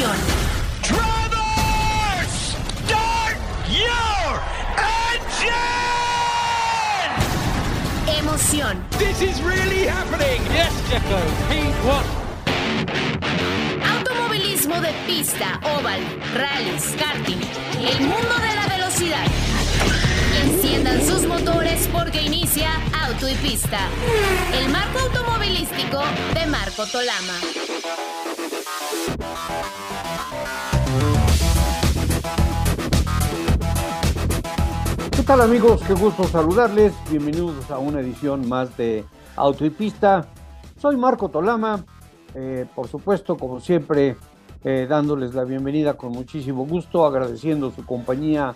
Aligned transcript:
start 0.00 0.18
your 3.68 4.40
engine! 4.78 5.50
Emoción. 8.18 8.82
This 8.98 9.22
is 9.22 9.40
really 9.42 9.84
happening. 9.86 10.42
Yes, 10.52 10.72
Checo. 10.88 11.20
P1. 11.48 12.04
Automovilismo 13.98 14.80
de 14.80 14.92
pista, 15.06 15.58
oval, 15.62 16.00
rallies, 16.34 16.94
karting. 16.98 17.40
El 17.78 18.00
mundo 18.00 18.38
de 18.38 18.54
la 18.54 18.66
velocidad. 18.68 19.26
Enciendan 20.44 21.06
sus 21.06 21.26
motores 21.26 21.88
porque 21.92 22.22
inicia 22.22 22.70
Auto 23.04 23.28
y 23.28 23.34
Pista. 23.34 23.80
El 24.54 24.68
marco 24.70 24.98
automovilístico 25.00 26.02
de 26.34 26.46
Marco 26.46 26.86
Tolama. 26.86 27.38
¿Qué 35.10 35.22
tal 35.22 35.40
amigos? 35.42 35.80
Qué 35.86 35.94
gusto 35.94 36.24
saludarles. 36.24 36.92
Bienvenidos 37.10 37.70
a 37.70 37.78
una 37.78 38.00
edición 38.00 38.48
más 38.48 38.76
de 38.76 39.04
Auto 39.36 39.64
y 39.64 39.70
Pista. 39.70 40.26
Soy 40.76 40.96
Marco 40.96 41.28
Tolama. 41.28 41.84
Eh, 42.34 42.66
por 42.74 42.88
supuesto, 42.88 43.36
como 43.36 43.60
siempre, 43.60 44.16
eh, 44.62 44.86
dándoles 44.88 45.34
la 45.34 45.44
bienvenida 45.44 45.94
con 45.94 46.12
muchísimo 46.12 46.66
gusto, 46.66 47.06
agradeciendo 47.06 47.70
su 47.70 47.84
compañía 47.84 48.54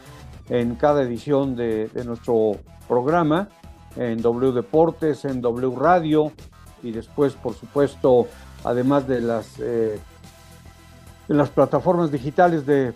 en 0.48 0.74
cada 0.74 1.02
edición 1.02 1.56
de, 1.56 1.90
nuestro 2.04 2.56
programa, 2.86 3.48
en 3.96 4.20
W 4.20 4.52
Deportes, 4.52 5.24
en 5.24 5.40
W 5.40 5.74
Radio 5.76 6.32
y 6.82 6.92
después, 6.92 7.34
por 7.34 7.54
supuesto, 7.54 8.26
además 8.64 9.08
de 9.08 9.20
las, 9.20 9.58
eh, 9.60 9.98
de 11.28 11.34
las 11.34 11.50
plataformas 11.50 12.10
digitales 12.10 12.66
de, 12.66 12.92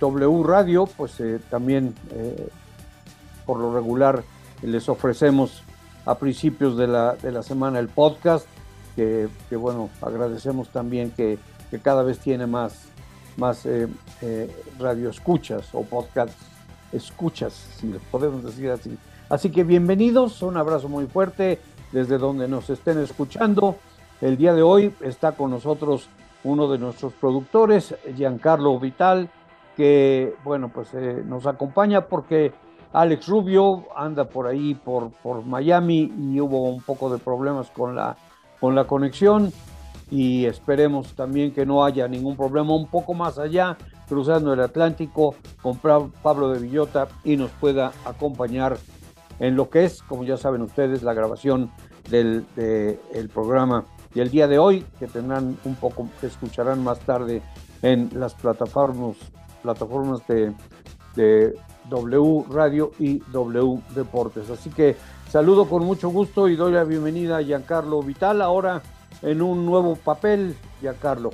W 0.00 0.42
Radio, 0.42 0.86
pues 0.96 1.20
eh, 1.20 1.38
también 1.48 1.94
eh, 2.10 2.48
por 3.44 3.60
lo 3.60 3.72
regular 3.72 4.24
les 4.62 4.88
ofrecemos 4.88 5.62
a 6.04 6.16
principios 6.16 6.76
de 6.76 6.88
la, 6.88 7.14
de 7.14 7.30
la 7.30 7.44
semana 7.44 7.78
el 7.78 7.86
podcast, 7.86 8.46
que, 8.96 9.28
bueno, 9.52 9.90
agradecemos 10.00 10.70
también 10.70 11.10
que, 11.10 11.38
que, 11.70 11.78
cada 11.78 12.02
vez 12.02 12.18
tiene 12.18 12.46
más, 12.46 12.86
más 13.36 13.66
eh, 13.66 13.86
radio 14.78 15.10
escuchas 15.10 15.68
o 15.74 15.82
podcast 15.82 16.32
escuchas, 16.92 17.52
si 17.78 17.86
les 17.88 18.02
podemos 18.02 18.42
decir 18.42 18.70
así. 18.70 18.98
Así 19.28 19.50
que 19.50 19.62
bienvenidos, 19.62 20.42
un 20.42 20.56
abrazo 20.56 20.88
muy 20.88 21.06
fuerte 21.06 21.60
desde 21.92 22.18
donde 22.18 22.48
nos 22.48 22.68
estén 22.70 22.98
escuchando. 22.98 23.76
El 24.20 24.36
día 24.36 24.54
de 24.54 24.62
hoy 24.62 24.94
está 25.02 25.32
con 25.32 25.50
nosotros 25.50 26.08
uno 26.46 26.68
de 26.68 26.78
nuestros 26.78 27.12
productores, 27.14 27.94
Giancarlo 28.16 28.78
Vital, 28.78 29.28
que 29.76 30.34
bueno, 30.44 30.70
pues 30.72 30.94
eh, 30.94 31.22
nos 31.24 31.46
acompaña 31.46 32.06
porque 32.06 32.52
Alex 32.92 33.26
Rubio 33.26 33.84
anda 33.94 34.24
por 34.24 34.46
ahí 34.46 34.74
por, 34.74 35.10
por 35.10 35.44
Miami 35.44 36.12
y 36.18 36.40
hubo 36.40 36.70
un 36.70 36.80
poco 36.80 37.10
de 37.12 37.18
problemas 37.18 37.70
con 37.70 37.94
la, 37.94 38.16
con 38.60 38.74
la 38.74 38.84
conexión 38.84 39.52
y 40.10 40.46
esperemos 40.46 41.14
también 41.14 41.52
que 41.52 41.66
no 41.66 41.84
haya 41.84 42.06
ningún 42.06 42.36
problema. 42.36 42.74
Un 42.74 42.86
poco 42.86 43.12
más 43.12 43.38
allá, 43.38 43.76
cruzando 44.08 44.52
el 44.52 44.60
Atlántico 44.60 45.34
con 45.60 45.78
Pablo 45.78 46.50
de 46.50 46.60
Villota 46.60 47.08
y 47.24 47.36
nos 47.36 47.50
pueda 47.50 47.92
acompañar 48.04 48.78
en 49.40 49.56
lo 49.56 49.68
que 49.68 49.84
es, 49.84 50.02
como 50.02 50.24
ya 50.24 50.36
saben 50.36 50.62
ustedes, 50.62 51.02
la 51.02 51.12
grabación 51.12 51.70
del 52.08 52.46
de, 52.54 53.00
el 53.12 53.28
programa 53.28 53.84
y 54.16 54.20
el 54.20 54.30
día 54.30 54.48
de 54.48 54.58
hoy, 54.58 54.82
que 54.98 55.06
tendrán 55.06 55.58
un 55.64 55.74
poco, 55.74 56.08
que 56.22 56.28
escucharán 56.28 56.82
más 56.82 56.98
tarde 57.00 57.42
en 57.82 58.08
las 58.14 58.32
plataformas, 58.32 59.14
plataformas 59.62 60.26
de, 60.26 60.54
de 61.14 61.54
W 61.90 62.44
Radio 62.48 62.92
y 62.98 63.18
W 63.30 63.78
Deportes. 63.94 64.48
Así 64.48 64.70
que 64.70 64.96
saludo 65.28 65.68
con 65.68 65.84
mucho 65.84 66.08
gusto 66.08 66.48
y 66.48 66.56
doy 66.56 66.72
la 66.72 66.84
bienvenida 66.84 67.36
a 67.36 67.42
Giancarlo 67.42 68.02
Vital, 68.02 68.40
ahora 68.40 68.80
en 69.20 69.42
un 69.42 69.66
nuevo 69.66 69.96
papel, 69.96 70.56
Giancarlo. 70.80 71.32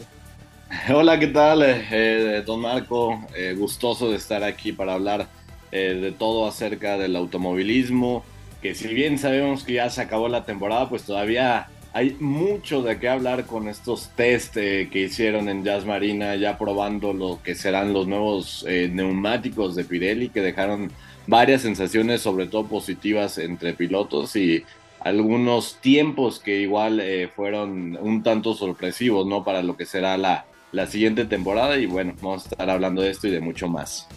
Hola, 0.92 1.20
¿qué 1.20 1.28
tal, 1.28 1.62
eh, 1.64 2.42
don 2.44 2.62
Marco? 2.62 3.16
Eh, 3.36 3.54
gustoso 3.56 4.10
de 4.10 4.16
estar 4.16 4.42
aquí 4.42 4.72
para 4.72 4.94
hablar 4.94 5.28
eh, 5.70 6.00
de 6.02 6.10
todo 6.10 6.48
acerca 6.48 6.98
del 6.98 7.14
automovilismo, 7.14 8.24
que 8.60 8.74
si 8.74 8.92
bien 8.92 9.18
sabemos 9.18 9.62
que 9.62 9.74
ya 9.74 9.88
se 9.88 10.00
acabó 10.00 10.26
la 10.26 10.44
temporada, 10.44 10.88
pues 10.88 11.04
todavía 11.04 11.68
hay 11.92 12.16
mucho 12.20 12.82
de 12.82 12.98
qué 12.98 13.08
hablar 13.08 13.46
con 13.46 13.68
estos 13.68 14.10
test 14.16 14.54
que 14.54 14.88
hicieron 14.92 15.48
en 15.48 15.64
Jazz 15.64 15.84
Marina, 15.84 16.36
ya 16.36 16.58
probando 16.58 17.12
lo 17.12 17.40
que 17.42 17.54
serán 17.54 17.92
los 17.92 18.06
nuevos 18.06 18.64
neumáticos 18.66 19.74
de 19.74 19.84
Pirelli, 19.84 20.30
que 20.30 20.40
dejaron 20.40 20.90
varias 21.26 21.62
sensaciones, 21.62 22.20
sobre 22.20 22.46
todo 22.46 22.66
positivas 22.66 23.38
entre 23.38 23.74
pilotos 23.74 24.36
y 24.36 24.64
algunos 25.04 25.76
tiempos 25.80 26.38
que 26.38 26.60
igual 26.60 27.00
eh, 27.00 27.28
fueron 27.34 27.98
un 28.00 28.22
tanto 28.22 28.54
sorpresivos, 28.54 29.26
¿no? 29.26 29.44
Para 29.44 29.62
lo 29.62 29.76
que 29.76 29.84
será 29.84 30.16
la, 30.16 30.46
la 30.70 30.86
siguiente 30.86 31.24
temporada 31.24 31.76
y 31.76 31.86
bueno, 31.86 32.14
vamos 32.22 32.44
a 32.44 32.48
estar 32.50 32.70
hablando 32.70 33.02
de 33.02 33.10
esto 33.10 33.26
y 33.26 33.30
de 33.30 33.40
mucho 33.40 33.68
más. 33.68 34.08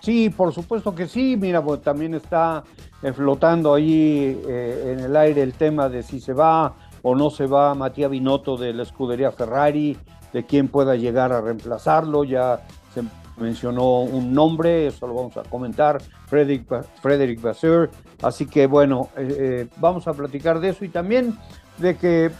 Sí, 0.00 0.30
por 0.30 0.54
supuesto 0.54 0.94
que 0.94 1.06
sí, 1.06 1.36
mira, 1.36 1.62
pues 1.62 1.82
también 1.82 2.14
está 2.14 2.64
eh, 3.02 3.12
flotando 3.12 3.74
ahí 3.74 4.40
eh, 4.48 4.94
en 4.96 5.04
el 5.04 5.14
aire 5.14 5.42
el 5.42 5.52
tema 5.52 5.90
de 5.90 6.02
si 6.02 6.20
se 6.20 6.32
va 6.32 6.74
o 7.02 7.14
no 7.14 7.30
se 7.30 7.46
va 7.46 7.74
Matías 7.74 8.10
Binotto 8.10 8.56
de 8.56 8.72
la 8.72 8.82
escudería 8.82 9.32
Ferrari, 9.32 9.96
de 10.32 10.44
quién 10.44 10.68
pueda 10.68 10.96
llegar 10.96 11.32
a 11.32 11.40
reemplazarlo, 11.40 12.24
ya 12.24 12.60
se 12.94 13.02
mencionó 13.36 14.00
un 14.00 14.32
nombre, 14.32 14.86
eso 14.86 15.06
lo 15.06 15.14
vamos 15.14 15.36
a 15.36 15.42
comentar, 15.42 16.00
Frederick, 16.26 16.66
Frederick 17.00 17.40
Vasseur, 17.40 17.90
así 18.22 18.46
que 18.46 18.66
bueno, 18.66 19.08
eh, 19.16 19.36
eh, 19.38 19.68
vamos 19.76 20.06
a 20.06 20.12
platicar 20.12 20.60
de 20.60 20.70
eso 20.70 20.84
y 20.84 20.88
también 20.88 21.36
de 21.78 21.96
que 21.96 22.30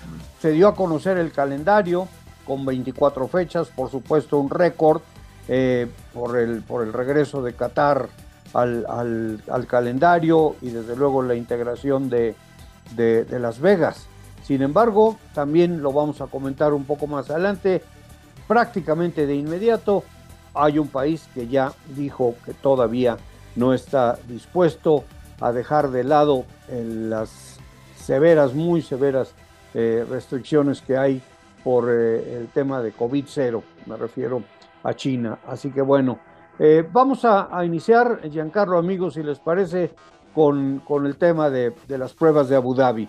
se 0.40 0.52
dio 0.52 0.68
a 0.68 0.74
conocer 0.74 1.16
el 1.18 1.32
calendario 1.32 2.06
con 2.46 2.64
24 2.64 3.28
fechas, 3.28 3.68
por 3.68 3.90
supuesto 3.90 4.38
un 4.38 4.50
récord 4.50 5.00
eh, 5.48 5.88
por, 6.12 6.38
el, 6.38 6.62
por 6.62 6.82
el 6.86 6.92
regreso 6.92 7.42
de 7.42 7.54
Qatar 7.54 8.08
al, 8.52 8.84
al, 8.88 9.42
al, 9.50 9.66
calendario 9.66 10.56
y 10.60 10.70
desde 10.70 10.96
luego 10.96 11.22
la 11.22 11.34
integración 11.34 12.10
de, 12.10 12.34
de 12.94 13.38
Las 13.38 13.60
Vegas. 13.60 14.09
Sin 14.50 14.62
embargo, 14.62 15.16
también 15.32 15.80
lo 15.80 15.92
vamos 15.92 16.20
a 16.20 16.26
comentar 16.26 16.72
un 16.74 16.82
poco 16.82 17.06
más 17.06 17.30
adelante, 17.30 17.84
prácticamente 18.48 19.24
de 19.24 19.36
inmediato, 19.36 20.02
hay 20.54 20.80
un 20.80 20.88
país 20.88 21.28
que 21.32 21.46
ya 21.46 21.72
dijo 21.94 22.34
que 22.44 22.52
todavía 22.52 23.16
no 23.54 23.72
está 23.72 24.18
dispuesto 24.26 25.04
a 25.40 25.52
dejar 25.52 25.92
de 25.92 26.02
lado 26.02 26.46
las 26.68 27.60
severas, 27.94 28.52
muy 28.52 28.82
severas 28.82 29.36
eh, 29.72 30.04
restricciones 30.10 30.82
que 30.82 30.96
hay 30.96 31.22
por 31.62 31.88
eh, 31.88 32.38
el 32.38 32.48
tema 32.48 32.82
de 32.82 32.92
COVID-0, 32.92 33.62
me 33.86 33.96
refiero 33.96 34.42
a 34.82 34.94
China. 34.94 35.38
Así 35.46 35.70
que 35.70 35.80
bueno, 35.80 36.18
eh, 36.58 36.84
vamos 36.92 37.24
a, 37.24 37.64
iniciar, 37.64 38.28
Giancarlo, 38.28 38.78
amigos, 38.78 39.14
si 39.14 39.22
les 39.22 39.38
parece, 39.38 39.94
con, 40.34 40.82
el 41.06 41.16
tema 41.18 41.50
de, 41.50 41.72
las 41.86 42.14
pruebas 42.14 42.48
de 42.48 42.56
Abu 42.56 42.74
Dhabi. 42.74 43.08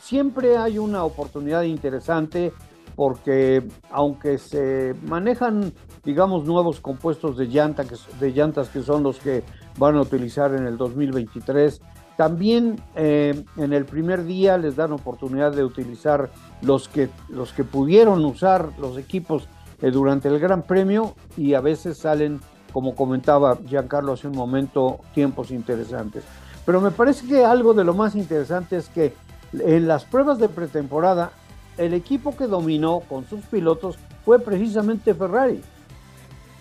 Siempre 0.00 0.56
hay 0.56 0.78
una 0.78 1.04
oportunidad 1.04 1.62
interesante 1.62 2.52
porque 2.98 3.62
aunque 3.92 4.38
se 4.38 4.92
manejan, 5.06 5.72
digamos, 6.04 6.44
nuevos 6.44 6.80
compuestos 6.80 7.36
de, 7.36 7.46
llanta, 7.46 7.84
de 8.18 8.32
llantas 8.32 8.70
que 8.70 8.82
son 8.82 9.04
los 9.04 9.20
que 9.20 9.44
van 9.78 9.94
a 9.94 10.00
utilizar 10.00 10.52
en 10.52 10.66
el 10.66 10.76
2023, 10.76 11.80
también 12.16 12.82
eh, 12.96 13.44
en 13.56 13.72
el 13.72 13.84
primer 13.84 14.24
día 14.24 14.58
les 14.58 14.74
dan 14.74 14.90
oportunidad 14.90 15.52
de 15.52 15.62
utilizar 15.62 16.30
los 16.60 16.88
que, 16.88 17.08
los 17.28 17.52
que 17.52 17.62
pudieron 17.62 18.24
usar 18.24 18.70
los 18.80 18.98
equipos 18.98 19.46
eh, 19.80 19.92
durante 19.92 20.26
el 20.26 20.40
Gran 20.40 20.62
Premio 20.62 21.14
y 21.36 21.54
a 21.54 21.60
veces 21.60 21.98
salen, 21.98 22.40
como 22.72 22.96
comentaba 22.96 23.58
Giancarlo 23.64 24.14
hace 24.14 24.26
un 24.26 24.36
momento, 24.36 24.98
tiempos 25.14 25.52
interesantes. 25.52 26.24
Pero 26.66 26.80
me 26.80 26.90
parece 26.90 27.28
que 27.28 27.44
algo 27.44 27.72
de 27.74 27.84
lo 27.84 27.94
más 27.94 28.16
interesante 28.16 28.76
es 28.76 28.88
que 28.88 29.14
en 29.52 29.88
las 29.88 30.04
pruebas 30.04 30.38
de 30.38 30.48
pretemporada 30.48 31.32
el 31.76 31.94
equipo 31.94 32.36
que 32.36 32.46
dominó 32.46 33.00
con 33.00 33.26
sus 33.26 33.40
pilotos 33.42 33.98
fue 34.24 34.40
precisamente 34.40 35.14
Ferrari. 35.14 35.62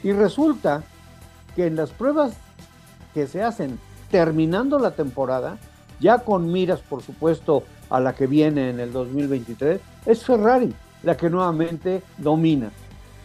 Y 0.04 0.12
resulta 0.12 0.84
que 1.56 1.66
en 1.66 1.76
las 1.76 1.90
pruebas 1.90 2.34
que 3.14 3.28
se 3.28 3.44
hacen 3.44 3.80
terminando 4.12 4.80
la 4.80 4.92
temporada, 4.92 5.58
ya 6.00 6.20
con 6.20 6.52
miras 6.52 6.82
por 6.82 7.02
supuesto 7.02 7.64
a 7.90 8.00
la 8.00 8.14
que 8.14 8.28
viene 8.28 8.70
en 8.70 8.80
el 8.80 8.94
2023, 8.94 9.82
es 10.06 10.24
Ferrari 10.24 10.74
la 11.04 11.18
que 11.18 11.30
nuevamente 11.30 12.04
domina. 12.18 12.70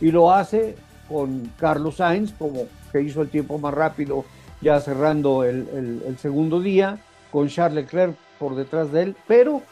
Y 0.01 0.11
lo 0.11 0.33
hace 0.33 0.77
con 1.09 1.53
Carlos 1.59 1.97
Sainz, 1.97 2.33
como 2.33 2.67
que 2.91 3.03
hizo 3.03 3.23
el 3.23 3.29
tiempo 3.29 3.59
más 3.59 3.75
rápido 3.75 4.25
ya 4.61 4.81
cerrando 4.81 5.45
el, 5.45 6.17
segundo 6.19 6.61
día, 6.61 6.99
con 7.31 7.49
Charles 7.49 7.85
Leclerc 7.85 8.17
por 8.43 8.57
detrás 8.57 8.91
de 8.91 9.03
él, 9.03 9.17
pero 9.29 9.63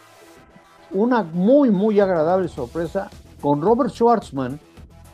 una 0.93 1.25
muy, 1.25 1.71
muy 1.71 1.99
agradable 1.99 2.47
sorpresa 2.47 3.11
con 3.41 3.61
Robert 3.61 3.91
Schwartzman, 3.91 4.61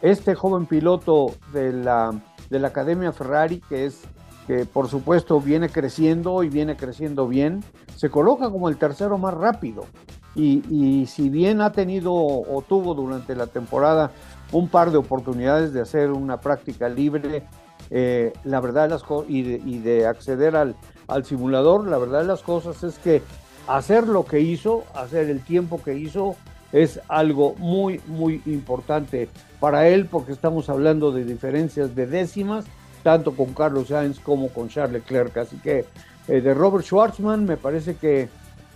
este 0.02 0.34
joven 0.34 0.66
piloto 0.66 1.28
de 1.54 1.72
la, 1.72 2.12
de 2.50 2.58
la 2.58 2.68
Academia 2.68 3.12
Ferrari, 3.12 3.62
que 3.66 3.86
es 3.86 4.02
que 4.46 4.66
por 4.66 4.88
supuesto 4.88 5.40
viene 5.40 5.70
creciendo 5.70 6.42
y 6.42 6.50
viene 6.50 6.76
creciendo 6.76 7.26
bien, 7.26 7.64
se 7.96 8.10
coloca 8.10 8.50
como 8.50 8.68
el 8.68 8.76
tercero 8.76 9.16
más 9.16 9.32
rápido. 9.32 9.86
Y, 10.34 10.62
y, 10.68 11.06
si 11.06 11.30
bien 11.30 11.62
ha 11.62 11.72
tenido 11.72 12.12
o 12.12 12.62
tuvo 12.68 12.92
durante 12.92 13.34
la 13.34 13.46
temporada 13.46 14.10
un 14.52 14.68
par 14.68 14.90
de 14.90 14.98
oportunidades 14.98 15.72
de 15.72 15.80
hacer 15.80 16.10
una 16.10 16.40
práctica 16.40 16.90
libre, 16.90 17.46
eh, 17.90 18.32
la 18.44 18.60
verdad 18.60 18.90
las 18.90 19.02
y 19.28 19.78
de, 19.78 20.06
acceder 20.06 20.56
al, 20.56 20.76
al, 21.06 21.24
simulador, 21.24 21.86
la 21.86 21.98
verdad 21.98 22.20
de 22.20 22.26
las 22.26 22.42
cosas 22.42 22.82
es 22.82 22.98
que 22.98 23.22
hacer 23.66 24.06
lo 24.06 24.24
que 24.24 24.40
hizo, 24.40 24.84
hacer 24.94 25.28
el 25.30 25.42
tiempo 25.42 25.82
que 25.82 25.96
hizo, 25.96 26.36
es 26.72 27.00
algo 27.08 27.54
muy, 27.58 28.00
muy 28.06 28.42
importante 28.46 29.28
para 29.60 29.88
él 29.88 30.06
porque 30.06 30.32
estamos 30.32 30.68
hablando 30.68 31.12
de 31.12 31.24
diferencias 31.24 31.94
de 31.94 32.06
décimas 32.06 32.64
tanto 33.02 33.36
con 33.36 33.54
Carlos 33.54 33.88
Sainz 33.88 34.18
como 34.18 34.48
con 34.48 34.68
Charles 34.68 35.02
Leclerc. 35.02 35.36
Así 35.36 35.56
que 35.58 35.84
eh, 36.26 36.40
de 36.40 36.54
Robert 36.54 36.84
Schwartzman 36.84 37.44
me 37.44 37.56
parece 37.56 37.94
que, 37.94 38.28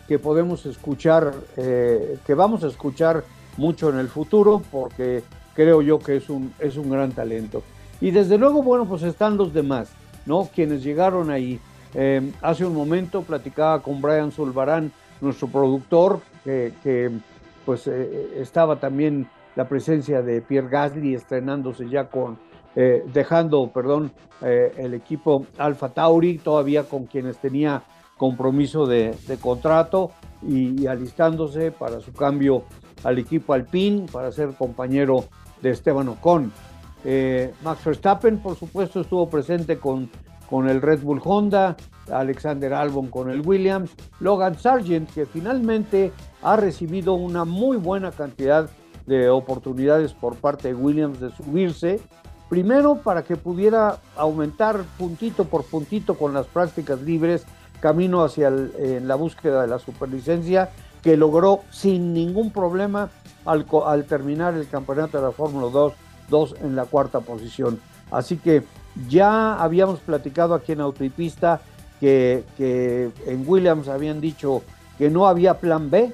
que 0.06 0.20
podemos 0.20 0.66
escuchar, 0.66 1.34
eh, 1.56 2.16
que 2.24 2.34
vamos 2.34 2.62
a 2.62 2.68
escuchar 2.68 3.24
mucho 3.56 3.90
en 3.90 3.98
el 3.98 4.08
futuro 4.08 4.62
porque 4.70 5.24
creo 5.54 5.82
yo 5.82 5.98
que 5.98 6.16
es 6.16 6.30
un, 6.30 6.54
es 6.60 6.76
un 6.76 6.90
gran 6.90 7.10
talento. 7.10 7.64
Y 8.00 8.12
desde 8.12 8.38
luego, 8.38 8.62
bueno, 8.62 8.86
pues 8.86 9.02
están 9.02 9.36
los 9.36 9.52
demás, 9.52 9.90
¿no? 10.26 10.48
Quienes 10.54 10.84
llegaron 10.84 11.30
ahí. 11.30 11.58
Eh, 11.94 12.32
hace 12.40 12.64
un 12.64 12.74
momento 12.74 13.22
platicaba 13.22 13.82
con 13.82 14.00
Brian 14.00 14.32
Zulbarán, 14.32 14.92
nuestro 15.20 15.48
productor, 15.48 16.20
que, 16.44 17.10
pues 17.64 17.86
estaba 17.86 18.76
también 18.76 19.28
la 19.56 19.68
presencia 19.68 20.22
de 20.22 20.40
Pierre 20.40 20.68
Gasly 20.68 21.14
estrenándose 21.14 21.88
ya 21.88 22.08
con, 22.08 22.38
eh, 22.76 23.04
dejando, 23.12 23.70
perdón, 23.72 24.12
eh, 24.42 24.72
el 24.76 24.94
equipo 24.94 25.46
Alfa 25.58 25.88
Tauri, 25.90 26.38
todavía 26.38 26.84
con 26.84 27.06
quienes 27.06 27.38
tenía 27.38 27.82
compromiso 28.16 28.86
de, 28.86 29.14
contrato 29.40 30.12
y, 30.42 30.86
alistándose 30.86 31.72
para 31.72 32.00
su 32.00 32.12
cambio 32.12 32.64
al 33.02 33.18
equipo 33.18 33.54
Alpine 33.54 34.06
para 34.12 34.30
ser 34.30 34.54
compañero 34.54 35.24
de 35.62 35.70
Esteban 35.70 36.08
Ocon. 36.08 36.52
Eh, 37.04 37.52
Max 37.64 37.84
Verstappen, 37.84 38.38
por 38.38 38.56
supuesto, 38.56 39.00
estuvo 39.00 39.28
presente 39.28 39.78
con, 39.78 40.10
con 40.50 40.68
el 40.68 40.82
Red 40.82 41.02
Bull 41.02 41.22
Honda, 41.24 41.76
Alexander 42.12 42.74
Albon 42.74 43.06
con 43.06 43.30
el 43.30 43.46
Williams, 43.46 43.92
Logan 44.18 44.58
Sargent, 44.58 45.08
que 45.14 45.24
finalmente 45.24 46.12
ha 46.42 46.56
recibido 46.56 47.14
una 47.14 47.44
muy 47.44 47.76
buena 47.76 48.10
cantidad 48.10 48.68
de 49.06 49.30
oportunidades 49.30 50.12
por 50.12 50.34
parte 50.36 50.68
de 50.68 50.74
Williams 50.74 51.20
de 51.20 51.30
subirse 51.30 52.00
Primero, 52.50 52.96
para 52.96 53.22
que 53.22 53.36
pudiera 53.36 54.00
aumentar 54.16 54.82
puntito 54.98 55.44
por 55.44 55.64
puntito 55.64 56.14
con 56.14 56.34
las 56.34 56.46
prácticas 56.48 57.00
libres, 57.00 57.46
camino 57.78 58.24
hacia 58.24 58.50
la 58.50 59.14
búsqueda 59.14 59.62
de 59.62 59.68
la 59.68 59.78
superlicencia, 59.78 60.68
que 61.00 61.16
logró 61.16 61.60
sin 61.70 62.12
ningún 62.12 62.50
problema 62.50 63.08
al, 63.44 64.04
terminar 64.04 64.54
el 64.54 64.68
campeonato 64.68 65.18
de 65.18 65.22
la 65.22 65.30
Fórmula 65.30 65.68
2, 65.70 65.92
2 66.28 66.54
en 66.62 66.74
la 66.74 66.86
cuarta 66.86 67.20
posición. 67.20 67.78
Así 68.10 68.36
que 68.36 68.64
ya 69.08 69.54
habíamos 69.54 70.00
platicado 70.00 70.54
aquí 70.54 70.72
en 70.72 70.80
Autopista 70.80 71.60
que, 72.00 72.44
que 72.56 73.10
en 73.26 73.44
Williams 73.46 73.88
habían 73.88 74.20
dicho 74.20 74.62
que 74.98 75.10
no 75.10 75.26
había 75.26 75.58
plan 75.58 75.90
B, 75.90 76.12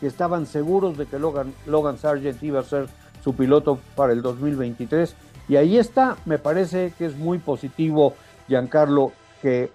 que 0.00 0.06
estaban 0.06 0.46
seguros 0.46 0.96
de 0.96 1.06
que 1.06 1.18
Logan, 1.18 1.52
Logan 1.66 1.98
Sargent 1.98 2.42
iba 2.42 2.60
a 2.60 2.64
ser 2.64 2.88
su 3.22 3.34
piloto 3.34 3.78
para 3.96 4.12
el 4.12 4.22
2023 4.22 5.14
y 5.48 5.56
ahí 5.56 5.78
está, 5.78 6.16
me 6.26 6.38
parece 6.38 6.92
que 6.96 7.06
es 7.06 7.16
muy 7.16 7.38
positivo, 7.38 8.14
Giancarlo, 8.48 9.12
que 9.40 9.72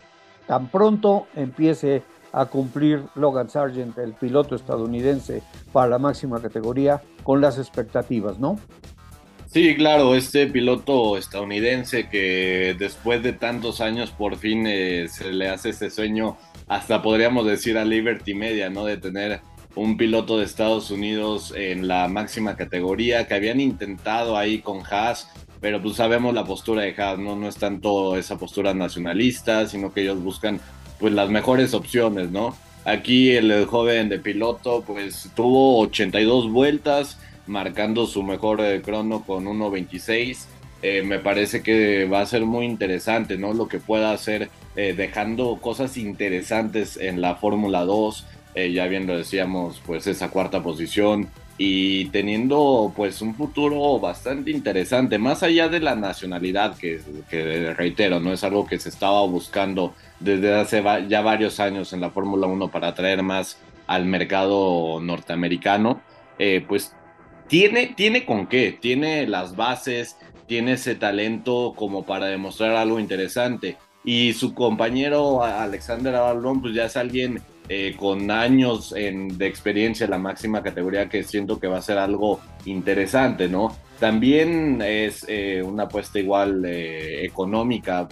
tan 0.48 0.68
pronto 0.68 1.28
empiece 1.36 2.04
a 2.32 2.46
cumplir 2.46 3.04
Logan 3.16 3.50
Sargent, 3.50 3.98
el 3.98 4.14
piloto 4.14 4.56
estadounidense 4.56 5.42
para 5.72 5.88
la 5.88 6.00
máxima 6.00 6.42
categoría, 6.42 7.02
con 7.24 7.42
las 7.42 7.58
expectativas, 7.58 8.40
¿no? 8.40 8.60
Sí, 9.54 9.76
claro, 9.76 10.16
este 10.16 10.48
piloto 10.48 11.16
estadounidense 11.16 12.10
que 12.10 12.76
después 12.80 13.22
de 13.22 13.34
tantos 13.34 13.82
años 13.82 14.10
por 14.10 14.38
fin 14.38 14.66
eh, 14.66 15.08
se 15.08 15.32
le 15.32 15.48
hace 15.48 15.70
ese 15.70 15.92
sueño, 15.92 16.38
hasta 16.68 17.04
podríamos 17.04 17.46
decir 17.46 17.78
a 17.78 17.86
Liberty 17.86 18.34
Media, 18.34 18.72
¿no? 18.72 18.86
De 18.86 18.98
tener 18.98 19.42
un 19.76 19.96
piloto 19.96 20.40
de 20.40 20.46
Estados 20.46 20.90
Unidos 20.90 21.54
en 21.56 21.88
la 21.88 22.08
máxima 22.08 22.56
categoría 22.56 23.28
que 23.28 23.36
habían 23.36 23.60
intentado 23.60 24.38
ahí 24.38 24.60
con 24.60 24.82
Haas 24.90 25.30
pero 25.62 25.82
pues 25.82 25.96
sabemos 25.96 26.34
la 26.34 26.44
postura 26.44 26.82
de 26.82 26.94
Haas, 27.02 27.20
¿no? 27.20 27.38
No 27.38 27.48
es 27.48 27.56
tanto 27.56 28.18
esa 28.18 28.38
postura 28.38 28.74
nacionalista, 28.74 29.66
sino 29.66 29.94
que 29.94 30.02
ellos 30.02 30.22
buscan 30.22 30.60
pues 31.00 31.14
las 31.14 31.30
mejores 31.30 31.74
opciones, 31.74 32.32
¿no? 32.32 32.54
Aquí 32.84 33.32
el 33.32 33.66
joven 33.66 34.10
de 34.10 34.20
piloto 34.20 34.84
pues 34.86 35.30
tuvo 35.36 35.80
82 35.80 36.52
vueltas, 36.52 37.18
marcando 37.48 38.06
su 38.08 38.24
mejor 38.24 38.62
eh, 38.62 38.82
crono 38.82 39.24
con 39.24 39.46
1.26. 39.46 40.46
Eh, 40.82 41.02
me 41.04 41.20
parece 41.20 41.64
que 41.64 42.06
va 42.06 42.22
a 42.22 42.26
ser 42.26 42.46
muy 42.46 42.66
interesante, 42.66 43.38
¿no? 43.38 43.54
Lo 43.54 43.68
que 43.68 43.80
pueda 43.80 44.12
hacer 44.12 44.50
eh, 44.76 44.94
dejando 44.96 45.58
cosas 45.62 45.98
interesantes 45.98 46.98
en 46.98 47.22
la 47.22 47.36
Fórmula 47.36 47.86
2. 47.86 48.28
ya 48.72 48.86
bien 48.88 49.08
lo 49.08 49.18
decíamos, 49.18 49.82
pues 49.86 50.06
esa 50.06 50.30
cuarta 50.30 50.62
posición, 50.62 51.30
y 51.58 52.06
teniendo 52.06 52.92
pues 52.96 53.22
un 53.22 53.36
futuro 53.36 54.00
bastante 54.00 54.52
interesante, 54.52 55.20
más 55.20 55.44
allá 55.44 55.70
de 55.70 55.80
la 55.80 55.96
nacionalidad 55.96 56.76
que, 56.78 57.74
reitero, 57.78 58.20
no 58.20 58.34
es 58.34 58.44
algo 58.44 58.66
que 58.66 58.80
se 58.80 58.90
estaba 58.90 59.24
buscando 59.26 59.94
desde 60.20 60.54
hace 60.56 60.84
ya 61.08 61.22
varios 61.22 61.60
años 61.60 61.94
en 61.94 62.02
la 62.02 62.10
Fórmula 62.10 62.48
1 62.48 62.70
para 62.70 62.90
atraer 62.90 63.22
más 63.22 63.58
al 63.86 64.06
mercado 64.06 65.00
norteamericano, 65.02 66.02
eh, 66.40 66.66
pues 66.68 66.96
tiene, 67.48 67.94
tiene 67.96 68.26
con 68.26 68.48
qué, 68.48 68.78
tiene 68.80 69.28
las 69.28 69.56
bases, 69.56 70.18
tiene 70.48 70.74
ese 70.74 70.96
talento 70.96 71.74
como 71.76 72.06
para 72.06 72.28
demostrar 72.28 72.76
algo 72.76 73.00
interesante. 73.00 73.78
Y 74.06 74.34
su 74.34 74.54
compañero 74.54 75.44
Alexander 75.44 76.16
Albon, 76.16 76.62
pues 76.62 76.74
ya 76.74 76.86
es 76.86 76.98
alguien 76.98 77.42
eh, 77.70 77.96
con 77.98 78.30
años 78.30 78.94
de 78.94 79.48
experiencia 79.48 80.04
en 80.04 80.12
la 80.12 80.18
máxima 80.18 80.62
categoría 80.62 81.08
que 81.08 81.24
siento 81.24 81.60
que 81.60 81.68
va 81.68 81.78
a 81.78 81.82
ser 81.82 81.98
algo 81.98 82.42
interesante, 82.66 83.48
¿no? 83.48 83.74
También 84.02 84.82
es 84.82 85.26
eh, 85.30 85.64
una 85.64 85.84
apuesta 85.84 86.20
igual 86.20 86.66
eh, 86.66 87.24
económica, 87.24 88.10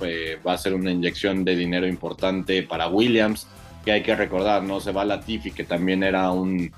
va 0.47 0.53
a 0.53 0.57
ser 0.57 0.73
una 0.73 0.91
inyección 0.91 1.43
de 1.43 1.57
dinero 1.57 1.85
importante 1.85 2.63
para 2.63 2.87
Williams, 2.87 3.45
que 3.83 3.91
hay 3.91 4.03
que 4.03 4.15
recordar, 4.15 4.63
¿no? 4.63 4.79
Se 4.79 4.93
va 4.93 5.03
Latifi, 5.03 5.51
que 5.51 5.65
también 5.65 6.03
era 6.03 6.31
un 6.31 6.71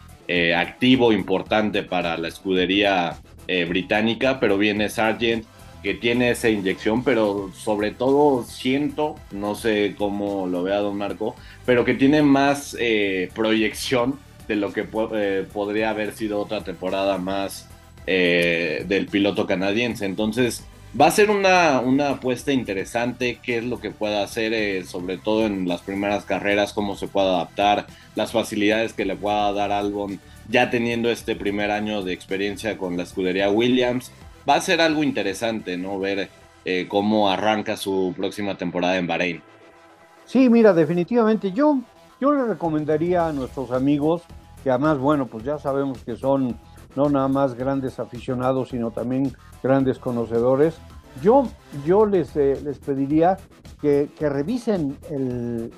activo 0.56 1.12
importante 1.12 1.84
para 1.84 2.18
la 2.18 2.28
escudería 2.28 3.18
británica, 3.68 4.40
pero 4.40 4.58
viene 4.58 4.90
Sargent, 4.90 5.46
que 5.84 5.94
tiene 5.94 6.32
esa 6.32 6.50
inyección, 6.50 7.04
pero 7.04 7.52
sobre 7.54 7.92
todo 7.92 8.44
siento, 8.46 9.16
no 9.32 9.54
sé 9.54 9.96
cómo 9.98 10.48
lo 10.48 10.64
vea 10.64 10.78
Don 10.78 10.98
Marco, 10.98 11.36
pero 11.66 11.84
que 11.84 11.94
tiene 11.94 12.24
más 12.24 12.76
eh, 12.80 13.30
proyección 13.36 14.18
de 14.48 14.56
lo 14.56 14.72
que 14.72 14.88
eh, 15.14 15.46
podría 15.52 15.90
haber 15.90 16.14
sido 16.14 16.40
otra 16.40 16.64
temporada 16.64 17.18
más 17.18 17.68
eh, 18.08 18.86
del 18.88 19.08
piloto 19.08 19.46
canadiense. 19.46 20.06
Entonces 20.06 20.66
va 21.00 21.08
a 21.08 21.12
ser 21.12 21.32
una, 21.32 21.80
una 21.80 22.12
apuesta 22.12 22.52
interesante, 22.52 23.40
qué 23.42 23.58
es 23.58 23.64
lo 23.64 23.80
que 23.80 23.92
pueda 23.92 24.24
hacer, 24.24 24.86
sobre 24.86 25.18
todo 25.18 25.46
en 25.46 25.68
las 25.68 25.82
primeras 25.82 26.26
carreras, 26.26 26.74
cómo 26.74 26.96
se 26.96 27.08
puede 27.08 27.28
adaptar, 27.28 27.88
las 28.16 28.32
facilidades 28.32 28.94
que 28.94 29.06
le 29.06 29.16
pueda 29.16 29.52
dar 29.54 29.72
Albon 29.72 30.20
ya 30.50 30.70
teniendo 30.70 31.10
este 31.10 31.36
primer 31.36 31.72
año 31.72 32.04
de 32.04 32.14
experiencia 32.14 32.78
con 32.78 32.98
la 32.98 33.04
escudería 33.04 33.50
Williams 33.50 34.12
va 34.48 34.56
a 34.56 34.62
ser 34.62 34.82
algo 34.82 35.04
interesante, 35.04 35.78
¿no? 35.78 36.00
Ver 36.00 36.30
eh, 36.66 36.86
cómo 36.90 37.30
arranca 37.30 37.78
su 37.78 38.14
próxima 38.16 38.56
temporada 38.56 38.98
en 38.98 39.08
Bahrein. 39.08 39.42
Sí, 40.26 40.50
mira, 40.50 40.74
definitivamente 40.74 41.52
yo, 41.52 41.80
yo 42.20 42.32
le 42.32 42.46
recomendaría 42.46 43.28
a 43.28 43.34
nuestros 43.34 43.72
amigos, 43.72 44.24
que 44.64 44.70
además, 44.70 44.98
bueno, 44.98 45.28
pues 45.28 45.44
ya 45.44 45.58
sabemos 45.58 46.00
que 46.04 46.16
son 46.16 46.58
no 46.96 47.10
nada 47.10 47.28
más 47.28 47.56
grandes 47.56 48.00
aficionados, 48.00 48.70
sino 48.70 48.92
también 48.92 49.36
grandes 49.62 50.00
conocedores. 50.00 50.76
Yo, 51.22 51.48
yo 51.86 52.06
les, 52.06 52.36
eh, 52.36 52.60
les 52.64 52.80
pediría 52.80 53.38
que, 53.82 54.10
que 54.18 54.30
revisen 54.30 54.98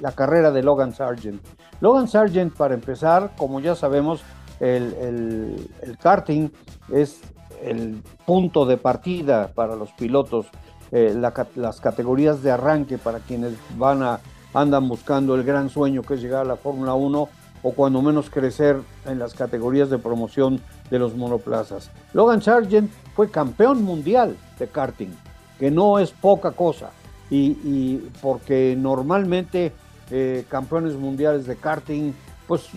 la 0.01 0.11
carrera 0.11 0.51
de 0.51 0.63
Logan 0.63 0.93
Sargent. 0.93 1.41
Logan 1.81 2.07
Sargent, 2.07 2.55
para 2.55 2.73
empezar, 2.73 3.33
como 3.37 3.59
ya 3.59 3.75
sabemos, 3.75 4.23
el, 4.59 5.67
el, 5.81 5.97
karting 5.97 6.49
es 6.91 7.21
el 7.61 8.01
punto 8.25 8.65
de 8.65 8.77
partida 8.77 9.51
para 9.53 9.75
los 9.75 9.91
pilotos, 9.93 10.47
eh, 10.91 11.19
las 11.55 11.81
categorías 11.81 12.41
de 12.41 12.51
arranque 12.51 12.97
para 12.97 13.19
quienes 13.19 13.53
van 13.77 14.03
a, 14.03 14.19
andan 14.53 14.87
buscando 14.87 15.35
el 15.35 15.43
gran 15.43 15.69
sueño 15.69 16.01
que 16.03 16.13
es 16.13 16.21
llegar 16.21 16.41
a 16.41 16.45
la 16.45 16.55
Fórmula 16.55 16.93
1 16.93 17.29
o 17.63 17.71
cuando 17.73 18.01
menos 18.01 18.29
crecer 18.29 18.79
en 19.05 19.19
las 19.19 19.33
categorías 19.33 19.89
de 19.89 19.97
promoción 19.97 20.61
de 20.89 20.99
los 20.99 21.15
monoplazas. 21.15 21.89
Logan 22.13 22.41
Sargent 22.41 22.91
fue 23.15 23.29
campeón 23.29 23.83
mundial 23.83 24.37
de 24.59 24.67
karting, 24.67 25.09
que 25.59 25.71
no 25.71 25.99
es 25.99 26.11
poca 26.11 26.51
cosa, 26.51 26.91
y, 27.29 27.97
porque 28.21 28.75
normalmente 28.77 29.71
eh, 30.11 30.45
campeones 30.47 30.93
mundiales 30.93 31.47
de 31.47 31.55
karting, 31.55 32.13
pues 32.47 32.69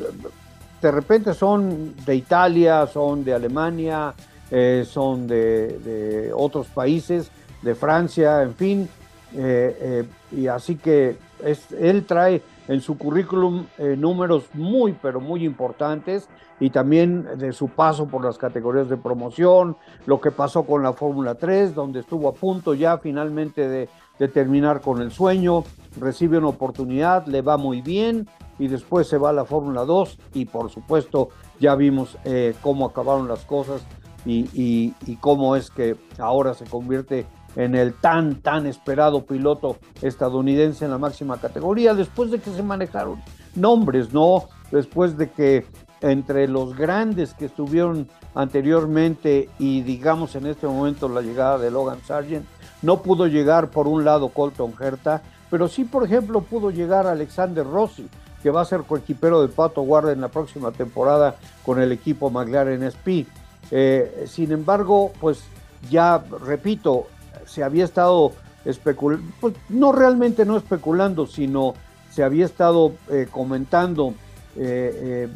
de 0.81 0.91
repente 0.91 1.35
son 1.35 1.95
de 2.07 2.15
Italia, 2.17 2.87
son 2.87 3.25
de 3.25 3.35
Alemania, 3.35 4.15
eh, 4.51 4.87
son 4.89 5.27
de, 5.27 6.31
otros 6.35 6.69
países, 6.69 7.31
de 7.63 7.75
Francia, 7.75 8.43
en 8.43 8.55
fin, 8.55 8.89
eh, 9.35 10.07
y 10.33 10.47
así 10.47 10.77
que 10.77 11.17
es, 11.45 11.71
él 11.73 12.05
trae 12.07 12.41
en 12.69 12.83
su 12.83 12.97
currículum 12.99 13.67
eh, 13.79 13.97
números 13.99 14.45
muy, 14.53 14.93
pero 14.93 15.21
muy 15.21 15.45
importantes 15.45 16.29
y 16.61 16.71
también 16.71 17.27
de 17.39 17.53
su 17.53 17.69
paso 17.69 18.07
por 18.07 18.25
las 18.25 18.37
categorías 18.37 18.89
de 18.89 18.97
promoción, 18.97 19.77
lo 20.07 20.21
que 20.21 20.31
pasó 20.31 20.65
con 20.65 20.83
la 20.83 20.93
Fórmula 20.93 21.35
3, 21.35 21.75
donde 21.75 22.01
estuvo 22.01 22.29
a 22.29 22.35
punto 22.35 22.75
ya 22.75 22.99
finalmente 22.99 23.69
de, 23.69 23.89
terminar 24.33 24.81
con 24.81 25.01
el 25.01 25.13
sueño, 25.13 25.63
recibe 26.01 26.39
una 26.39 26.49
oportunidad, 26.49 27.27
le 27.29 27.41
va 27.41 27.57
muy 27.57 27.83
bien 27.83 28.29
y 28.59 28.67
después 28.67 29.07
se 29.07 29.17
va 29.17 29.31
a 29.31 29.33
la 29.33 29.45
Fórmula 29.45 29.85
2 29.85 30.19
y 30.35 30.45
por 30.47 30.71
supuesto 30.71 31.29
ya 31.61 31.77
vimos 31.77 32.19
eh, 32.25 32.53
cómo 32.61 32.87
acabaron 32.87 33.29
las 33.29 33.45
cosas 33.45 33.87
y, 34.27 34.93
y 35.07 35.17
cómo 35.21 35.55
es 35.55 35.71
que 35.71 35.95
ahora 36.19 36.53
se 36.55 36.65
convierte 36.65 37.27
en 37.57 37.75
el 37.75 37.95
tan, 37.95 38.37
tan 38.37 38.67
esperado 38.67 39.25
piloto 39.25 39.79
estadounidense 40.03 40.85
en 40.85 40.91
la 40.91 40.99
máxima 40.99 41.39
categoría, 41.41 41.95
después 41.95 42.31
de 42.31 42.39
que 42.39 42.51
se 42.51 42.63
manejaron 42.63 43.21
nombres, 43.55 44.13
¿no? 44.13 44.45
Después 44.71 45.17
de 45.17 45.31
que 45.31 45.67
entre 46.01 46.47
los 46.47 46.77
grandes 46.77 47.35
que 47.35 47.47
estuvieron 47.47 48.09
anteriormente 48.35 49.49
y 49.59 49.83
digamos 49.83 50.37
en 50.37 50.47
este 50.47 50.67
momento 50.67 51.09
la 51.09 51.23
llegada 51.23 51.59
de 51.59 51.71
Logan 51.71 52.01
Sargent, 52.07 52.47
no 52.83 53.03
pudo 53.03 53.27
llegar 53.27 53.71
por 53.71 53.89
un 53.89 54.05
lado 54.05 54.29
Colton 54.29 54.75
Herta, 54.79 55.23
pero 55.51 55.69
sí, 55.69 55.85
por 55.85 56.05
ejemplo, 56.05 56.43
pudo 56.43 56.71
llegar 56.71 57.07
Alexander 57.07 57.67
Rossi, 57.67 58.09
que 58.43 58.51
va 58.51 58.61
a 58.61 58.65
ser 58.65 58.83
coequipero 58.83 59.43
de 59.43 59.49
Pato 59.49 59.83
Guarda 59.83 60.13
en 60.13 60.21
la 60.21 60.29
próxima 60.29 60.71
temporada 60.71 61.37
con 61.65 61.81
el 61.81 61.91
equipo 61.91 62.31
McLaren 62.31 62.83
SP. 62.85 63.27
Eh, 63.71 64.25
sin 64.29 64.53
embargo, 64.53 65.13
pues 65.21 65.43
ya 65.91 66.23
repito, 66.45 67.07
se 67.47 67.63
había 67.63 67.85
estado 67.85 68.33
especulando, 68.65 69.33
pues, 69.41 69.55
no 69.69 69.93
realmente 69.93 70.45
no 70.45 70.57
especulando, 70.57 71.27
sino 71.27 71.75
se 72.11 72.23
había 72.23 72.45
estado 72.45 72.93
eh, 73.11 73.27
comentando 73.31 74.15
eh, 74.57 75.01
eh, 75.03 75.29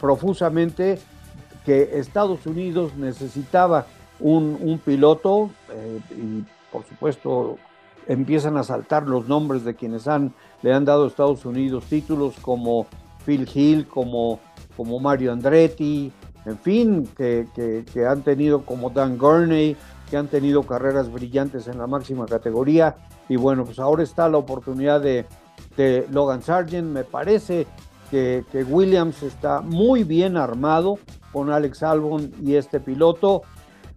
profusamente 0.00 0.98
que 1.64 1.98
Estados 1.98 2.46
Unidos 2.46 2.96
necesitaba 2.96 3.86
un, 4.18 4.80
piloto 4.84 5.50
y 6.10 6.44
por 6.70 6.84
supuesto 6.84 7.56
empiezan 8.06 8.56
a 8.56 8.64
saltar 8.64 9.06
los 9.06 9.28
nombres 9.28 9.64
de 9.64 9.74
quienes 9.74 10.08
han, 10.08 10.34
le 10.62 10.72
han 10.72 10.84
dado 10.84 11.04
a 11.04 11.08
Estados 11.08 11.44
Unidos 11.44 11.84
títulos 11.84 12.36
como 12.40 12.86
Phil 13.26 13.48
Hill, 13.52 13.86
como, 13.86 14.40
como 14.76 15.00
Mario 15.00 15.32
Andretti, 15.32 16.12
en 16.44 16.58
fin, 16.58 17.08
que, 17.16 17.46
que 17.54 18.06
han 18.06 18.22
tenido 18.22 18.64
como 18.64 18.90
Dan 18.90 19.18
Gurney, 19.18 19.76
que 20.10 20.16
han 20.16 20.26
tenido 20.26 20.64
carreras 20.64 21.10
brillantes 21.10 21.68
en 21.68 21.78
la 21.78 21.86
máxima 21.86 22.26
categoría. 22.26 22.96
Y 23.28 23.36
bueno, 23.36 23.64
pues 23.64 23.78
ahora 23.78 24.02
está 24.02 24.28
la 24.28 24.38
oportunidad 24.38 25.00
de, 25.00 25.26
Logan 26.10 26.42
Sargent. 26.42 26.88
Me 26.88 27.04
parece 27.04 27.66
que, 28.10 28.44
Williams 28.68 29.22
está 29.22 29.60
muy 29.60 30.02
bien 30.04 30.36
armado 30.36 30.98
con 31.32 31.50
Alex 31.50 31.84
Albon 31.84 32.32
y 32.42 32.56
este 32.56 32.80
piloto. 32.80 33.42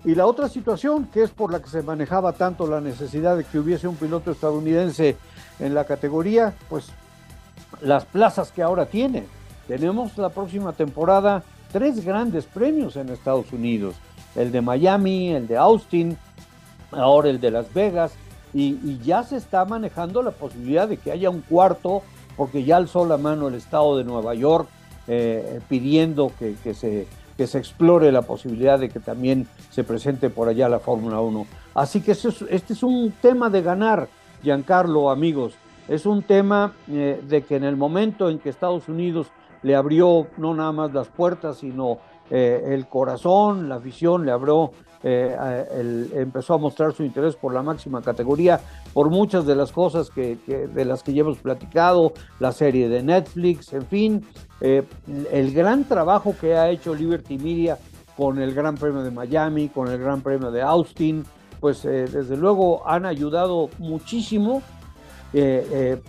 Y 0.06 0.16
la 0.16 0.28
otra 0.28 0.48
situación, 0.50 1.08
que 1.08 1.24
es 1.24 1.32
por 1.32 1.52
la 1.52 1.62
que 1.62 1.70
se 1.70 1.82
manejaba 1.82 2.34
tanto 2.34 2.68
la 2.68 2.80
necesidad 2.80 3.36
de 3.36 3.44
que 3.44 3.58
hubiese 3.58 3.88
un 3.88 3.96
piloto 3.96 4.32
estadounidense 4.32 5.18
en 5.60 5.74
la 5.74 5.86
categoría, 5.86 6.54
pues 6.70 6.90
las 7.82 8.06
plazas 8.06 8.52
que 8.52 8.62
ahora 8.62 8.86
tiene. 8.86 9.26
Tenemos 9.68 10.18
la 10.18 10.30
próxima 10.30 10.74
temporada 10.74 11.44
tres 11.72 12.06
grandes 12.06 12.46
premios 12.46 12.98
en 12.98 13.10
Estados 13.10 13.52
Unidos 13.52 13.96
el 14.36 14.52
de 14.52 14.62
Miami, 14.62 15.30
el 15.30 15.48
de 15.48 15.58
Austin, 15.58 16.18
ahora 16.92 17.30
el 17.30 17.40
de 17.40 17.52
Las 17.52 17.74
Vegas, 17.74 18.14
y, 18.54 19.00
ya 19.00 19.24
se 19.24 19.38
está 19.38 19.66
manejando 19.66 20.22
la 20.22 20.32
posibilidad 20.32 20.88
de 20.88 20.98
que 20.98 21.12
haya 21.12 21.30
un 21.30 21.42
cuarto, 21.42 22.04
porque 22.38 22.64
ya 22.64 22.78
alzó 22.78 23.06
la 23.06 23.18
mano 23.18 23.48
el 23.48 23.56
Estado 23.56 23.98
de 23.98 24.04
Nueva 24.04 24.36
York 24.36 24.68
eh, 25.08 25.60
pidiendo 25.68 26.32
que, 26.38 26.74
se, 26.74 27.08
que 27.36 27.48
se 27.48 27.58
explore 27.58 28.12
la 28.12 28.22
posibilidad 28.22 28.80
de 28.80 28.90
que 28.90 29.00
también 29.00 29.48
se 29.72 29.84
presente 29.84 30.30
por 30.30 30.48
allá 30.48 30.70
la 30.70 30.80
Fórmula 30.80 31.20
1. 31.20 31.48
Así 31.74 32.02
que 32.02 32.12
este 32.12 32.30
es, 32.74 32.84
un 32.84 33.12
tema 33.22 33.50
de 33.50 33.62
ganar, 33.62 34.08
Giancarlo, 34.44 35.10
amigos. 35.10 35.54
Es 35.88 36.06
un 36.06 36.22
tema 36.22 36.74
eh, 36.90 37.22
de 37.28 37.42
que 37.44 37.56
en 37.56 37.64
el 37.64 37.76
momento 37.76 38.30
en 38.30 38.40
que 38.40 38.50
Estados 38.50 38.88
Unidos 38.88 39.28
le 39.64 39.76
abrió 39.76 40.28
no 40.38 40.54
nada 40.54 40.72
más 40.72 40.94
las 40.94 41.08
puertas, 41.08 41.58
sino 41.58 41.98
eh, 42.30 42.70
el 42.70 42.88
corazón, 42.88 43.70
la 43.70 43.76
afición 43.76 44.26
le 44.26 44.32
abrió, 44.32 44.72
eh, 45.04 46.10
empezó 46.16 46.54
a 46.54 46.58
mostrar 46.58 46.94
su 46.94 47.04
interés 47.04 47.36
por 47.36 47.54
la 47.54 47.62
máxima 47.62 48.02
categoría, 48.02 48.60
por 48.94 49.10
muchas 49.10 49.46
de 49.46 49.56
las 49.56 49.72
cosas 49.72 50.10
que, 50.10 50.38
de 50.48 50.86
las 50.86 51.04
que 51.04 51.14
ya 51.14 51.22
hemos 51.22 51.38
platicado, 51.38 52.14
la 52.40 52.52
serie 52.52 52.88
de 52.88 53.04
Netflix, 53.04 53.74
en 53.74 53.86
fin, 53.86 54.26
eh, 54.62 54.84
el 55.32 55.54
gran 55.54 55.84
trabajo 55.84 56.36
que 56.40 56.56
ha 56.56 56.70
hecho 56.70 56.96
Liberty 56.96 57.38
Media 57.38 57.78
con 58.16 58.40
el 58.40 58.54
Gran 58.54 58.76
Premio 58.76 59.04
de 59.04 59.12
Miami, 59.12 59.70
con 59.70 59.90
el 59.90 60.00
Gran 60.00 60.22
Premio 60.22 60.52
de 60.52 60.62
Austin, 60.62 61.26
pues 61.60 61.84
desde 61.84 62.38
luego 62.38 62.88
han 62.88 63.06
ayudado 63.06 63.70
muchísimo 63.80 64.62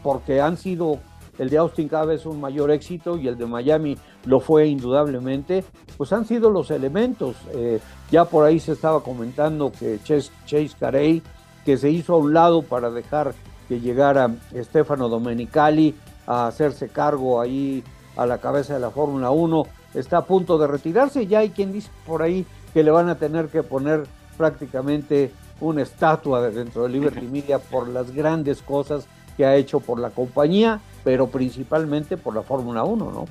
porque 0.02 0.40
han 0.40 0.56
sido 0.56 0.98
el 1.38 1.50
de 1.50 1.58
Austin 1.58 1.88
cada 1.88 2.06
vez 2.06 2.26
un 2.26 2.40
mayor 2.40 2.70
éxito 2.70 3.16
y 3.16 3.28
el 3.28 3.36
de 3.36 3.46
Miami 3.46 3.96
lo 4.24 4.40
fue 4.40 4.66
indudablemente, 4.66 5.64
pues 5.96 6.12
han 6.12 6.26
sido 6.26 6.50
los 6.50 6.70
elementos. 6.70 7.36
Eh, 7.52 7.80
ya 8.10 8.24
por 8.24 8.44
ahí 8.44 8.60
se 8.60 8.72
estaba 8.72 9.02
comentando 9.02 9.72
que 9.72 9.98
Chase, 10.02 10.30
Chase 10.46 10.70
Carey, 10.78 11.22
que 11.64 11.76
se 11.76 11.90
hizo 11.90 12.14
a 12.14 12.18
un 12.18 12.34
lado 12.34 12.62
para 12.62 12.90
dejar 12.90 13.34
que 13.68 13.80
llegara 13.80 14.30
Stefano 14.54 15.08
Domenicali 15.08 15.94
a 16.26 16.46
hacerse 16.46 16.88
cargo 16.88 17.40
ahí 17.40 17.82
a 18.16 18.26
la 18.26 18.38
cabeza 18.38 18.74
de 18.74 18.80
la 18.80 18.90
Fórmula 18.90 19.30
1, 19.30 19.64
está 19.94 20.18
a 20.18 20.24
punto 20.24 20.58
de 20.58 20.66
retirarse. 20.66 21.26
Ya 21.26 21.40
hay 21.40 21.50
quien 21.50 21.72
dice 21.72 21.90
por 22.06 22.22
ahí 22.22 22.46
que 22.72 22.82
le 22.82 22.90
van 22.90 23.08
a 23.08 23.16
tener 23.16 23.48
que 23.48 23.62
poner 23.62 24.04
prácticamente 24.36 25.32
una 25.60 25.82
estatua 25.82 26.50
dentro 26.50 26.82
de 26.84 26.88
Liberty 26.90 27.26
Media 27.26 27.58
por 27.58 27.88
las 27.88 28.12
grandes 28.12 28.62
cosas 28.62 29.06
que 29.36 29.44
ha 29.44 29.56
hecho 29.56 29.80
por 29.80 29.98
la 29.98 30.10
compañía, 30.10 30.80
pero 31.04 31.28
principalmente 31.28 32.16
por 32.16 32.34
la 32.34 32.42
Fórmula 32.42 32.82
1, 32.82 33.12
¿no? 33.12 33.26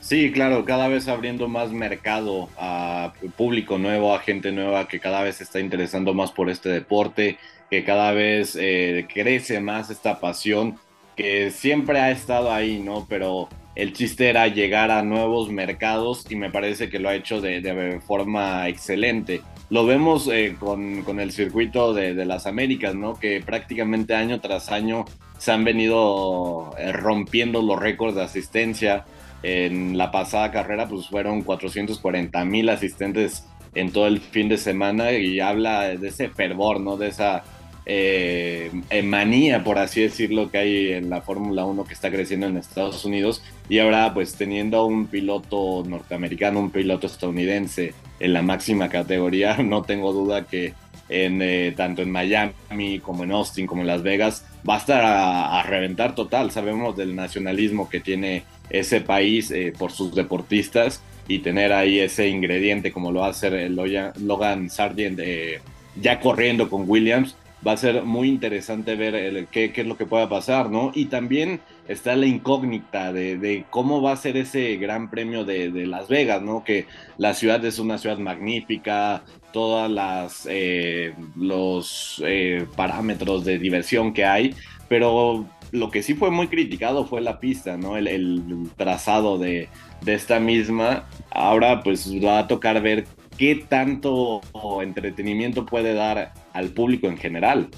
Sí, 0.00 0.30
claro, 0.32 0.64
cada 0.64 0.88
vez 0.88 1.08
abriendo 1.08 1.48
más 1.48 1.72
mercado 1.72 2.50
a 2.58 3.14
público 3.36 3.78
nuevo, 3.78 4.14
a 4.14 4.20
gente 4.20 4.52
nueva 4.52 4.86
que 4.86 5.00
cada 5.00 5.22
vez 5.22 5.36
se 5.36 5.44
está 5.44 5.60
interesando 5.60 6.12
más 6.12 6.30
por 6.30 6.50
este 6.50 6.68
deporte, 6.68 7.38
que 7.70 7.84
cada 7.84 8.12
vez 8.12 8.56
eh, 8.60 9.06
crece 9.12 9.60
más 9.60 9.88
esta 9.88 10.20
pasión 10.20 10.76
que 11.16 11.50
siempre 11.50 12.00
ha 12.00 12.10
estado 12.10 12.52
ahí, 12.52 12.80
¿no? 12.80 13.06
Pero 13.08 13.48
el 13.74 13.94
chiste 13.94 14.28
era 14.28 14.46
llegar 14.48 14.90
a 14.90 15.02
nuevos 15.02 15.50
mercados 15.50 16.26
y 16.28 16.36
me 16.36 16.50
parece 16.50 16.90
que 16.90 16.98
lo 16.98 17.08
ha 17.08 17.14
hecho 17.14 17.40
de, 17.40 18.00
forma 18.06 18.68
excelente. 18.68 19.40
Lo 19.70 19.86
vemos 19.86 20.28
eh, 20.30 20.54
con, 20.60 21.18
el 21.18 21.32
circuito 21.32 21.94
de, 21.94 22.14
de, 22.14 22.26
las 22.26 22.46
Américas, 22.46 22.94
¿no? 22.94 23.18
Que 23.18 23.40
prácticamente 23.40 24.14
año 24.14 24.40
tras 24.40 24.70
año 24.70 25.06
se 25.38 25.52
han 25.52 25.64
venido 25.64 26.74
eh, 26.78 26.92
rompiendo 26.92 27.62
los 27.62 27.78
récords 27.78 28.14
de 28.14 28.22
asistencia 28.22 29.04
en 29.42 29.98
la 29.98 30.10
pasada 30.10 30.50
carrera 30.50 30.88
pues 30.88 31.08
fueron 31.08 31.42
440 31.42 32.44
mil 32.46 32.68
asistentes 32.70 33.46
en 33.74 33.92
todo 33.92 34.06
el 34.06 34.20
fin 34.20 34.48
de 34.48 34.56
semana 34.56 35.12
y 35.12 35.40
habla 35.40 35.88
de 35.88 36.08
ese 36.08 36.28
fervor, 36.28 36.80
¿no? 36.80 36.96
De 36.96 37.08
esa 37.08 37.44
eh, 37.86 38.70
manía, 39.04 39.62
por 39.62 39.78
así 39.78 40.00
decirlo, 40.02 40.50
que 40.50 40.58
hay 40.58 40.92
en 40.92 41.10
la 41.10 41.20
Fórmula 41.20 41.64
1 41.64 41.84
que 41.84 41.94
está 41.94 42.10
creciendo 42.10 42.46
en 42.46 42.56
Estados 42.56 43.04
Unidos. 43.04 43.42
Y 43.68 43.78
ahora, 43.78 44.14
pues 44.14 44.34
teniendo 44.36 44.86
un 44.86 45.06
piloto 45.06 45.82
norteamericano, 45.86 46.60
un 46.60 46.70
piloto 46.70 47.06
estadounidense 47.06 47.94
en 48.20 48.32
la 48.32 48.42
máxima 48.42 48.88
categoría, 48.88 49.56
no 49.62 49.82
tengo 49.82 50.12
duda 50.12 50.46
que 50.46 50.74
en, 51.08 51.42
eh, 51.42 51.72
tanto 51.76 52.02
en 52.02 52.10
Miami 52.10 52.98
como 53.02 53.24
en 53.24 53.32
Austin 53.32 53.66
como 53.66 53.82
en 53.82 53.86
Las 53.86 54.02
Vegas 54.02 54.46
va 54.68 54.76
a 54.76 54.78
estar 54.78 55.02
a 55.04 55.62
reventar 55.62 56.14
total. 56.14 56.50
Sabemos 56.50 56.96
del 56.96 57.14
nacionalismo 57.14 57.88
que 57.88 58.00
tiene 58.00 58.44
ese 58.70 59.00
país 59.00 59.50
eh, 59.50 59.72
por 59.76 59.92
sus 59.92 60.14
deportistas 60.14 61.02
y 61.28 61.38
tener 61.40 61.72
ahí 61.72 62.00
ese 62.00 62.28
ingrediente 62.28 62.92
como 62.92 63.12
lo 63.12 63.20
va 63.20 63.28
a 63.28 63.30
hacer 63.30 63.70
Logan 63.70 64.70
Sargent 64.70 65.18
eh, 65.20 65.60
ya 66.00 66.20
corriendo 66.20 66.68
con 66.68 66.88
Williams, 66.88 67.36
va 67.66 67.72
a 67.72 67.76
ser 67.76 68.02
muy 68.02 68.28
interesante 68.28 68.94
ver 68.94 69.46
qué, 69.50 69.72
es 69.74 69.86
lo 69.86 69.96
que 69.96 70.06
pueda 70.06 70.28
pasar, 70.28 70.70
¿no? 70.70 70.92
Y 70.94 71.06
también 71.06 71.60
está 71.88 72.14
la 72.16 72.26
incógnita 72.26 73.12
de, 73.12 73.64
cómo 73.70 74.02
va 74.02 74.12
a 74.12 74.16
ser 74.16 74.36
ese 74.36 74.76
gran 74.76 75.08
premio 75.08 75.44
de, 75.44 75.70
Las 75.86 76.08
Vegas, 76.08 76.42
¿no? 76.42 76.62
Que 76.62 76.86
la 77.16 77.32
ciudad 77.32 77.64
es 77.64 77.78
una 77.78 77.96
ciudad 77.96 78.18
magnífica, 78.18 79.22
todas 79.54 79.88
las 79.88 80.48
eh, 80.50 81.14
los 81.36 82.20
eh, 82.26 82.66
parámetros 82.74 83.44
de 83.44 83.60
diversión 83.60 84.12
que 84.12 84.24
hay, 84.24 84.56
pero 84.88 85.46
lo 85.70 85.92
que 85.92 86.02
sí 86.02 86.14
fue 86.14 86.32
muy 86.32 86.48
criticado 86.48 87.06
fue 87.06 87.20
la 87.20 87.38
pista, 87.38 87.76
¿no? 87.76 87.96
El, 87.96 88.42
trazado 88.76 89.38
de, 89.38 89.68
de, 90.02 90.14
esta 90.14 90.40
misma. 90.40 91.04
Ahora 91.30 91.84
pues 91.84 92.12
va 92.22 92.40
a 92.40 92.48
tocar 92.48 92.82
ver 92.82 93.04
qué 93.38 93.64
tanto 93.68 94.40
entretenimiento 94.82 95.64
puede 95.64 95.94
dar 95.94 96.32
al 96.52 96.70
público 96.70 97.06
en 97.06 97.16
general. 97.16 97.68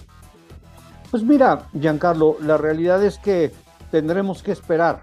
Pues 1.11 1.23
mira, 1.23 1.68
Giancarlo, 1.78 2.38
la 2.40 2.56
realidad 2.56 3.04
es 3.04 3.18
que 3.18 3.52
tendremos 3.90 4.42
que 4.42 4.52
esperar 4.52 5.02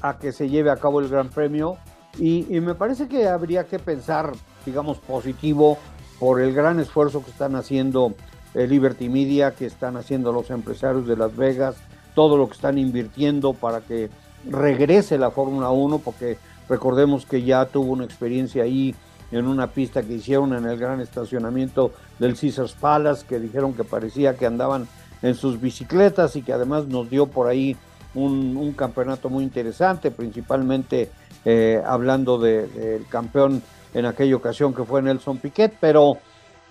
a 0.00 0.18
que 0.18 0.32
se 0.32 0.48
lleve 0.48 0.70
a 0.70 0.76
cabo 0.76 1.00
el 1.00 1.08
Gran 1.08 1.28
Premio 1.28 1.76
y, 2.18 2.44
me 2.60 2.74
parece 2.74 3.08
que 3.08 3.28
habría 3.28 3.64
que 3.64 3.78
pensar, 3.78 4.32
digamos, 4.64 4.98
positivo 4.98 5.78
por 6.18 6.40
el 6.40 6.52
gran 6.54 6.80
esfuerzo 6.80 7.24
que 7.24 7.30
están 7.30 7.56
haciendo 7.56 8.14
el 8.54 8.70
Liberty 8.70 9.08
Media, 9.08 9.54
que 9.54 9.66
están 9.66 9.96
haciendo 9.96 10.32
los 10.32 10.50
empresarios 10.50 11.06
de 11.06 11.16
Las 11.16 11.36
Vegas, 11.36 11.76
todo 12.14 12.36
lo 12.36 12.46
que 12.48 12.54
están 12.54 12.78
invirtiendo 12.78 13.52
para 13.52 13.80
que 13.80 14.10
regrese 14.48 15.18
la 15.18 15.30
Fórmula 15.30 15.70
1, 15.70 15.98
porque 15.98 16.38
recordemos 16.68 17.26
que 17.26 17.42
ya 17.42 17.66
tuvo 17.66 17.92
una 17.92 18.04
experiencia 18.04 18.62
ahí 18.62 18.94
en 19.32 19.46
una 19.46 19.66
pista 19.66 20.02
que 20.02 20.14
hicieron 20.14 20.54
en 20.54 20.66
el 20.66 20.78
gran 20.78 21.00
estacionamiento 21.00 21.92
del 22.18 22.38
Caesars 22.38 22.72
Palace, 22.74 23.26
que 23.26 23.40
dijeron 23.40 23.74
que 23.74 23.82
parecía 23.82 24.36
que 24.36 24.46
andaban 24.46 24.86
en 25.22 25.34
sus 25.34 25.60
bicicletas 25.60 26.36
y 26.36 26.42
que 26.42 26.52
además 26.52 26.86
nos 26.86 27.10
dio 27.10 27.26
por 27.26 27.48
ahí 27.48 27.76
un, 28.14 28.72
campeonato 28.76 29.28
muy 29.28 29.42
interesante, 29.42 30.10
principalmente 30.10 31.10
eh, 31.44 31.82
hablando 31.84 32.38
del 32.38 33.04
campeón 33.08 33.62
en 33.94 34.06
aquella 34.06 34.36
ocasión 34.36 34.74
que 34.74 34.84
fue 34.84 35.00
Nelson 35.00 35.38
Piquet, 35.38 35.76
pero 35.80 36.18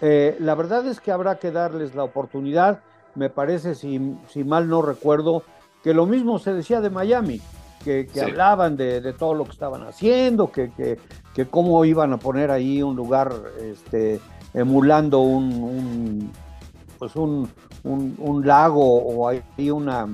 eh, 0.01 0.35
la 0.39 0.55
verdad 0.55 0.85
es 0.85 0.99
que 0.99 1.11
habrá 1.11 1.39
que 1.39 1.51
darles 1.51 1.95
la 1.95 2.03
oportunidad, 2.03 2.81
me 3.15 3.29
parece, 3.29 3.73
si, 3.75 4.17
si 4.29 4.43
mal 4.43 4.67
no 4.67 4.81
recuerdo, 4.81 5.43
que 5.83 5.93
lo 5.93 6.05
mismo 6.05 6.39
se 6.39 6.53
decía 6.53 6.81
de 6.81 6.89
Miami, 6.89 7.41
que, 7.83 8.07
hablaban 8.21 8.77
de, 8.77 9.13
todo 9.13 9.33
lo 9.33 9.45
que 9.45 9.51
estaban 9.51 9.83
haciendo, 9.83 10.51
que, 10.51 10.71
que, 11.33 11.45
cómo 11.47 11.83
iban 11.85 12.13
a 12.13 12.17
poner 12.17 12.51
ahí 12.51 12.81
un 12.81 12.95
lugar 12.95 13.33
este, 13.61 14.19
emulando 14.53 15.19
un, 15.19 16.31
pues 16.97 17.15
un, 17.15 17.49
un, 17.83 18.47
lago 18.47 18.83
o 18.83 19.27
ahí 19.27 19.69
una 19.69 20.07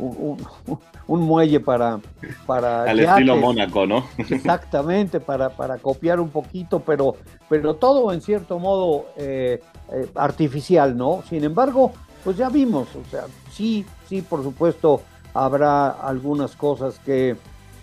un, 1.06 1.20
muelle 1.20 1.60
para... 1.60 2.00
para 2.46 2.84
Al 2.84 3.00
estilo 3.00 3.36
Mónaco, 3.36 3.86
¿no? 3.86 4.04
Exactamente, 4.18 5.20
para, 5.20 5.50
para 5.50 5.78
copiar 5.78 6.20
un 6.20 6.30
poquito, 6.30 6.80
pero, 6.80 7.16
pero 7.48 7.74
todo 7.74 8.12
en 8.12 8.20
cierto 8.20 8.58
modo 8.58 9.06
eh, 9.16 9.60
eh, 9.92 10.08
artificial, 10.14 10.96
¿no? 10.96 11.22
Sin 11.28 11.44
embargo, 11.44 11.92
pues 12.24 12.36
ya 12.36 12.48
vimos, 12.48 12.88
o 12.96 13.04
sea, 13.10 13.24
sí, 13.52 13.84
sí, 14.08 14.22
por 14.22 14.42
supuesto, 14.42 15.02
habrá 15.34 15.90
algunas 15.90 16.56
cosas 16.56 16.98
que, 17.00 17.36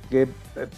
que 0.09 0.23
eh, 0.23 0.27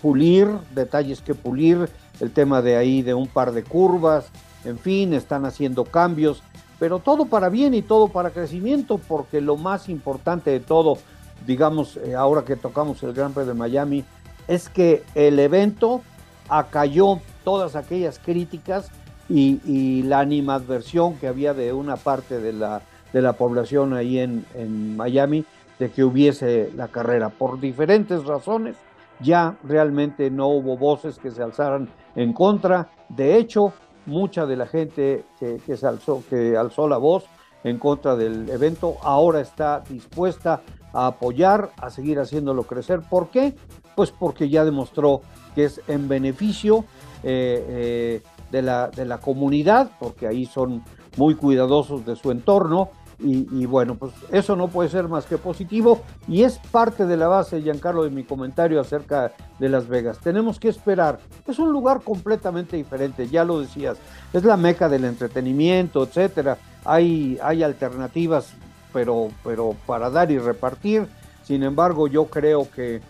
pulir, 0.01 0.47
detalles 0.73 1.21
que 1.21 1.35
pulir, 1.35 1.89
el 2.19 2.31
tema 2.31 2.61
de 2.61 2.75
ahí 2.75 3.01
de 3.01 3.13
un 3.13 3.27
par 3.27 3.53
de 3.53 3.63
curvas, 3.63 4.29
en 4.65 4.77
fin, 4.77 5.13
están 5.13 5.45
haciendo 5.45 5.85
cambios, 5.85 6.43
pero 6.79 6.99
todo 6.99 7.25
para 7.25 7.49
bien 7.49 7.73
y 7.73 7.81
todo 7.81 8.07
para 8.07 8.31
crecimiento, 8.31 8.97
porque 8.97 9.41
lo 9.41 9.57
más 9.57 9.89
importante 9.89 10.51
de 10.51 10.59
todo, 10.61 10.97
digamos, 11.45 11.97
eh, 11.97 12.15
ahora 12.15 12.43
que 12.43 12.55
tocamos 12.55 13.01
el 13.03 13.13
Gran 13.13 13.33
Premio 13.33 13.53
de 13.53 13.59
Miami, 13.59 14.05
es 14.47 14.69
que 14.69 15.03
el 15.15 15.39
evento 15.39 16.01
acalló 16.47 17.19
todas 17.43 17.75
aquellas 17.75 18.19
críticas 18.19 18.91
y, 19.29 20.01
la 20.03 20.19
animadversión 20.19 21.15
que 21.17 21.27
había 21.27 21.53
de 21.53 21.71
una 21.71 21.95
parte 21.95 22.39
de 22.39 22.51
la, 22.51 22.81
de 23.13 23.21
la 23.21 23.33
población 23.33 23.93
ahí 23.93 24.17
en, 24.17 24.43
en 24.55 24.97
Miami 24.97 25.45
de 25.77 25.91
que 25.91 26.03
hubiese 26.03 26.71
la 26.75 26.87
carrera. 26.87 27.29
Por 27.29 27.59
diferentes 27.59 28.25
razones, 28.25 28.75
ya 29.19 29.55
realmente 29.63 30.31
no 30.31 30.47
hubo 30.47 30.77
voces 30.77 31.19
que 31.19 31.29
se 31.29 31.43
alzaran 31.43 31.89
en 32.15 32.33
contra. 32.33 32.89
De 33.07 33.37
hecho, 33.37 33.71
mucha 34.07 34.45
de 34.45 34.55
la 34.55 34.65
gente 34.65 35.25
que, 35.39 35.57
que, 35.65 35.77
se 35.77 35.85
alzó, 35.85 36.23
que 36.29 36.57
alzó 36.57 36.87
la 36.87 36.97
voz 36.97 37.25
en 37.63 37.77
contra 37.77 38.15
del 38.15 38.49
evento 38.49 38.95
ahora 39.01 39.41
está 39.41 39.81
dispuesta 39.87 40.61
a 40.93 41.07
apoyar, 41.07 41.71
a 41.77 41.89
seguir 41.89 42.19
haciéndolo 42.19 42.63
crecer. 42.63 43.01
¿Por 43.01 43.29
qué? 43.29 43.55
Pues 43.95 44.11
porque 44.11 44.49
ya 44.49 44.65
demostró 44.65 45.21
que 45.55 45.65
es 45.65 45.81
en 45.87 46.07
beneficio 46.07 46.85
eh, 47.23 47.65
eh, 47.67 48.23
de, 48.51 48.61
la, 48.61 48.89
de 48.89 49.05
la 49.05 49.19
comunidad, 49.19 49.91
porque 49.99 50.27
ahí 50.27 50.45
son 50.45 50.83
muy 51.17 51.35
cuidadosos 51.35 52.05
de 52.05 52.15
su 52.15 52.31
entorno. 52.31 52.89
Y, 53.21 53.65
bueno, 53.65 53.95
pues 53.95 54.13
eso 54.31 54.55
no 54.55 54.69
puede 54.69 54.87
ser 54.87 55.09
más 55.09 55.25
que 55.25 55.37
positivo 55.37 56.03
y 56.25 56.43
es 56.43 56.57
parte 56.71 57.05
de 57.05 57.17
la 57.17 57.27
base, 57.27 57.61
Giancarlo, 57.61 58.05
de 58.05 58.11
mi 58.11 58.23
comentario 58.23 58.79
acerca 58.79 59.33
de 59.59 59.67
Las 59.67 59.89
Vegas. 59.89 60.19
Tenemos 60.19 60.57
que 60.57 60.69
esperar. 60.69 61.19
Es 61.45 61.59
un 61.59 61.69
lugar 61.69 61.99
completamente 62.01 62.77
diferente, 62.77 63.27
ya 63.27 63.43
lo 63.43 63.59
decías. 63.59 63.97
Es 64.31 64.45
la 64.45 64.55
meca 64.55 64.87
del 64.87 65.03
entretenimiento, 65.03 66.03
etcétera. 66.03 66.59
Hay, 66.85 67.37
hay 67.43 67.61
alternativas 67.61 68.53
pero, 68.93 69.29
pero 69.43 69.75
para 69.85 70.09
dar 70.09 70.31
y 70.31 70.37
repartir. 70.37 71.07
Sin 71.43 71.63
embargo, 71.63 72.07
yo 72.07 72.25
creo 72.25 72.69
que, 72.69 73.01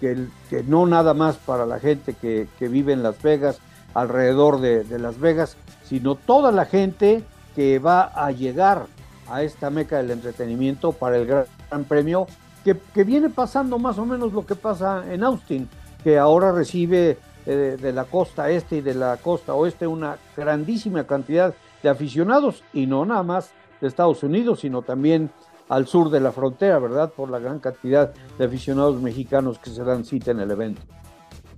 que, 0.00 0.26
no 0.66 0.86
nada 0.86 1.14
más 1.14 1.36
para 1.36 1.66
la 1.66 1.78
gente 1.78 2.14
que, 2.14 2.48
vive 2.60 2.92
en 2.92 3.02
Las 3.02 3.20
Vegas, 3.22 3.58
alrededor 3.94 4.60
de, 4.60 4.84
Las 4.98 5.18
Vegas, 5.18 5.56
sino 5.84 6.14
toda 6.14 6.52
la 6.52 6.66
gente 6.66 7.24
que 7.54 7.78
va 7.78 8.02
a 8.02 8.30
llegar 8.32 8.86
a 9.28 9.42
esta 9.42 9.70
meca 9.70 9.96
del 9.96 10.10
entretenimiento 10.10 10.92
para 10.92 11.16
el 11.16 11.26
Gran, 11.26 11.84
Premio, 11.88 12.26
que, 12.64 12.76
que, 12.94 13.04
viene 13.04 13.30
pasando 13.30 13.78
más 13.78 13.98
o 13.98 14.04
menos 14.04 14.32
lo 14.32 14.44
que 14.44 14.54
pasa 14.54 15.04
en 15.10 15.24
Austin, 15.24 15.68
que 16.04 16.18
ahora 16.18 16.52
recibe 16.52 17.18
eh, 17.48 17.76
de 17.80 17.92
la 17.92 18.04
costa 18.04 18.50
este 18.50 18.78
y 18.78 18.80
de 18.80 18.94
la 18.94 19.18
costa 19.18 19.54
oeste 19.54 19.86
una 19.86 20.16
grandísima 20.36 21.04
cantidad 21.04 21.54
de 21.80 21.88
aficionados 21.88 22.64
y 22.72 22.86
no 22.86 23.06
nada 23.06 23.22
más 23.22 23.50
de 23.80 23.88
Estados 23.88 24.22
Unidos, 24.22 24.60
sino 24.60 24.82
también 24.82 25.30
al 25.68 25.86
sur 25.86 26.10
de 26.10 26.20
la 26.20 26.32
frontera, 26.32 26.78
¿verdad? 26.78 27.12
Por 27.12 27.30
la 27.30 27.38
gran 27.38 27.58
cantidad 27.58 28.12
de 28.38 28.44
aficionados 28.44 29.00
mexicanos 29.00 29.58
que 29.58 29.70
se 29.70 29.82
dan 29.82 30.04
cita 30.04 30.30
en 30.30 30.40
el 30.40 30.50
evento. 30.50 30.82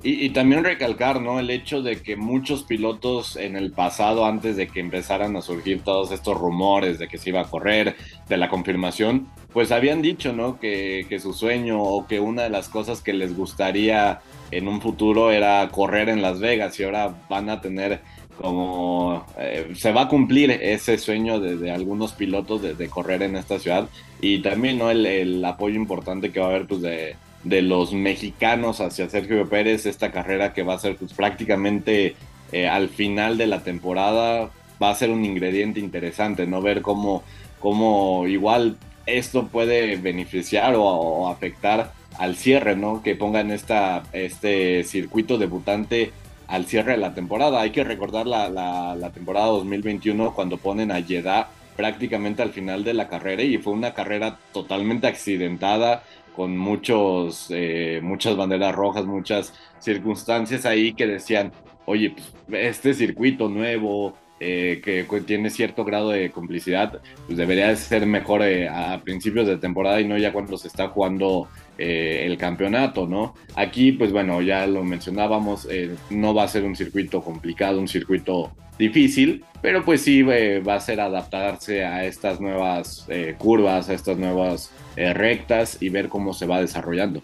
Y, 0.01 0.31
también 0.31 0.63
recalcar, 0.63 1.21
¿no? 1.21 1.41
El 1.41 1.51
hecho 1.51 1.83
de 1.83 2.01
que 2.01 2.15
muchos 2.15 2.63
pilotos 2.63 3.35
en 3.35 3.57
el 3.57 3.73
pasado, 3.73 4.27
antes 4.27 4.57
de 4.57 4.69
que 4.69 4.79
empezaran 4.79 5.35
a 5.35 5.43
surgir 5.43 5.83
todos 5.83 6.13
estos 6.13 6.39
rumores 6.39 7.01
de 7.01 7.09
que 7.09 7.19
se 7.19 7.31
iba 7.31 7.41
a 7.41 7.51
correr, 7.51 7.97
de 8.29 8.37
la 8.37 8.49
confirmación, 8.49 9.27
pues 9.53 9.73
habían 9.73 10.01
dicho, 10.01 10.33
¿no? 10.33 10.61
Que, 10.61 11.05
que 11.09 11.19
su 11.19 11.33
sueño 11.33 11.83
o 11.83 12.07
que 12.07 12.21
una 12.21 12.45
de 12.45 12.51
las 12.51 12.69
cosas 12.69 13.01
que 13.01 13.13
les 13.13 13.37
gustaría 13.37 14.21
en 14.53 14.69
un 14.69 14.81
futuro 14.81 15.33
era 15.33 15.69
correr 15.71 16.09
en 16.09 16.23
Las 16.23 16.39
Vegas 16.39 16.79
y 16.79 16.85
ahora 16.85 17.17
van 17.29 17.51
a 17.51 17.61
tener 17.61 18.01
como 18.41 19.27
eh, 19.39 19.73
se 19.75 19.93
va 19.93 20.03
a 20.03 20.09
cumplir 20.09 20.51
ese 20.51 20.97
sueño 20.99 21.41
de, 21.41 21.71
algunos 21.71 22.13
pilotos 22.13 22.63
de, 22.63 22.89
correr 22.89 23.23
en 23.23 23.37
esta 23.37 23.59
ciudad 23.59 23.89
y 24.21 24.39
también 24.39 24.79
¿no? 24.79 24.91
el, 24.91 25.45
apoyo 25.45 25.77
importante 25.77 26.31
que 26.31 26.41
va 26.41 26.47
a 26.47 26.51
haber 26.51 26.67
pues, 26.67 26.81
de, 26.81 27.17
los 27.63 27.93
mexicanos 27.93 28.81
hacia 28.81 29.09
Sergio 29.09 29.49
Pérez, 29.49 29.87
esta 29.87 30.11
carrera 30.13 30.53
que 30.53 30.63
va 30.63 30.75
a 30.75 30.79
ser 30.79 30.97
pues, 30.97 31.13
prácticamente 31.13 32.15
eh, 32.53 32.69
al 32.69 32.89
final 32.89 33.37
de 33.37 33.47
la 33.47 33.63
temporada 33.63 34.51
va 34.83 34.91
a 34.91 34.95
ser 34.95 35.11
un 35.11 35.25
ingrediente 35.25 35.81
interesante, 35.81 36.47
¿no? 36.47 36.63
Ver 36.63 36.83
cómo, 36.83 37.23
cómo 37.59 38.27
igual 38.27 38.77
esto 39.07 39.49
puede 39.49 39.97
beneficiar 39.97 40.75
o, 40.77 41.29
afectar 41.29 41.93
al 42.19 42.37
cierre, 42.37 42.77
¿no? 42.77 43.03
Que 43.03 43.17
pongan 43.17 43.51
esta, 43.51 44.05
este 44.13 44.85
circuito 44.85 45.39
debutante 45.39 46.13
al 46.49 46.67
cierre 46.67 46.93
de 46.93 46.99
la 46.99 47.15
temporada. 47.15 47.61
Hay 47.61 47.71
que 47.71 47.85
recordar 47.85 48.27
la, 48.27 48.49
la, 48.49 49.11
temporada 49.11 49.47
2021 49.47 50.35
cuando 50.35 50.57
ponen 50.57 50.91
a 50.91 51.03
Jeddah 51.03 51.49
prácticamente 51.77 52.43
al 52.43 52.51
final 52.51 52.83
de 52.83 52.95
la 52.95 53.09
carrera 53.09 53.43
y 53.43 53.59
fue 53.59 53.73
una 53.73 53.95
carrera 53.95 54.39
totalmente 54.53 55.07
accidentada 55.07 56.03
con 56.35 56.57
muchos, 56.57 57.47
eh, 57.51 58.01
muchas 58.03 58.37
banderas 58.37 58.75
rojas, 58.75 59.05
muchas 59.05 59.53
circunstancias 59.79 60.67
ahí 60.67 60.93
que 60.93 61.07
decían, 61.07 61.53
oye, 61.85 62.11
pues, 62.11 62.65
este 62.65 62.95
circuito 62.95 63.49
nuevo, 63.49 64.15
eh, 64.41 64.81
que 64.85 65.05
tiene 65.23 65.51
cierto 65.51 65.85
grado 65.85 66.11
de 66.11 66.31
complicidad, 66.31 67.01
pues 67.27 67.37
debería 67.37 67.75
ser 67.77 68.07
mejor 68.07 68.43
eh, 68.43 68.69
a 68.69 69.01
principios 69.03 69.47
de 69.49 69.57
temporada 69.57 70.01
y 70.01 70.07
no 70.07 70.17
ya 70.17 70.33
cuando 70.33 70.57
se 70.57 70.69
está 70.69 70.89
jugando 70.89 71.49
eh, 71.79 72.27
el 72.27 72.37
campeonato, 72.37 73.07
¿no? 73.07 73.35
Aquí, 73.55 73.93
pues 73.93 74.11
bueno, 74.11 74.43
ya 74.43 74.67
lo 74.67 74.83
mencionábamos, 74.83 75.67
eh, 75.71 75.95
no 76.11 76.35
va 76.35 76.43
a 76.43 76.49
ser 76.49 76.65
un 76.65 76.75
circuito 76.75 77.23
complicado, 77.23 77.79
un 77.79 77.87
circuito 77.87 78.51
difícil, 78.79 79.45
pero 79.63 79.85
pues 79.85 80.03
sí 80.03 80.27
eh, 80.29 80.61
va 80.61 80.75
a 80.75 80.81
ser 80.81 81.01
adaptarse 81.01 81.85
a 81.85 82.05
estas 82.05 82.41
nuevas 82.41 83.07
curvas, 83.39 83.89
a 83.89 83.95
estas 83.95 84.19
nuevas 84.19 84.73
rectas 84.97 85.81
y 85.81 85.89
ver 85.89 86.09
cómo 86.09 86.33
se 86.33 86.47
va 86.47 86.61
desarrollando. 86.61 87.23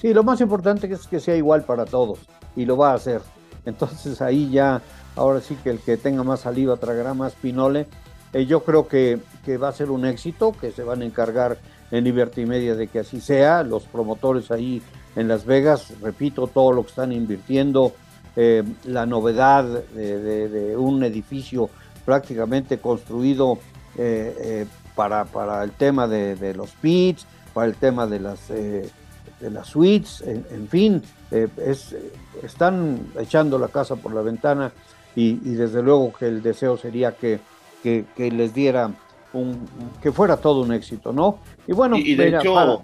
Sí, 0.00 0.12
lo 0.12 0.22
más 0.22 0.42
importante 0.42 0.86
es 0.92 1.06
que 1.06 1.18
sea 1.18 1.34
igual 1.34 1.64
para 1.64 1.86
todos 1.86 2.18
y 2.56 2.66
lo 2.66 2.76
va 2.76 2.92
a 2.92 2.94
hacer. 2.94 3.22
Entonces 3.64 4.20
ahí 4.20 4.50
ya, 4.50 4.82
ahora 5.16 5.40
sí 5.40 5.56
que 5.62 5.70
el 5.70 5.78
que 5.78 5.96
tenga 5.96 6.22
más 6.22 6.40
saliva 6.40 6.76
tragará 6.76 7.14
más 7.14 7.34
pinole. 7.34 7.86
Eh, 8.34 8.46
yo 8.46 8.64
creo 8.64 8.88
que, 8.88 9.20
que, 9.44 9.56
va 9.56 9.68
a 9.68 9.72
ser 9.72 9.90
un 9.90 10.04
éxito, 10.04 10.52
que 10.60 10.72
se 10.72 10.82
van 10.82 11.02
a 11.02 11.04
encargar 11.04 11.56
en 11.92 12.02
Liberty 12.02 12.44
Media 12.44 12.74
de 12.74 12.88
que 12.88 12.98
así 12.98 13.20
sea. 13.20 13.62
Los 13.62 13.84
promotores 13.84 14.50
ahí 14.50 14.82
en 15.14 15.28
Las 15.28 15.46
Vegas, 15.46 15.92
repito, 16.02 16.48
todo 16.48 16.72
lo 16.72 16.82
que 16.82 16.88
están 16.88 17.12
invirtiendo, 17.12 17.92
eh, 18.34 18.64
la 18.84 19.06
novedad 19.06 19.64
de, 19.64 20.74
un 20.76 21.04
edificio 21.04 21.70
prácticamente 22.04 22.78
construido 22.78 23.60
eh, 23.96 24.66
para, 24.96 25.24
para, 25.24 25.62
el 25.62 25.70
tema 25.70 26.08
de, 26.08 26.54
los 26.54 26.72
pits, 26.72 27.26
para 27.54 27.68
el 27.68 27.76
tema 27.76 28.08
de 28.08 28.18
las 28.18 28.48
de 28.48 29.50
las 29.50 29.68
suites, 29.68 30.22
en, 30.26 30.68
fin, 30.68 31.02
es, 31.30 31.94
están 32.42 33.08
echando 33.18 33.58
la 33.58 33.68
casa 33.68 33.94
por 33.96 34.14
la 34.14 34.22
ventana 34.22 34.72
y, 35.16 35.34
desde 35.34 35.82
luego 35.82 36.12
que 36.12 36.26
el 36.26 36.42
deseo 36.42 36.76
sería 36.76 37.12
que, 37.12 37.40
que, 37.84 38.30
les 38.30 38.54
diera 38.54 38.90
un, 39.32 39.68
que 40.02 40.10
fuera 40.10 40.38
todo 40.38 40.62
un 40.62 40.72
éxito, 40.72 41.12
¿no? 41.12 41.38
Y 41.66 41.72
bueno, 41.72 41.96
y, 41.96 42.14
de 42.14 42.28
hecho, 42.28 42.80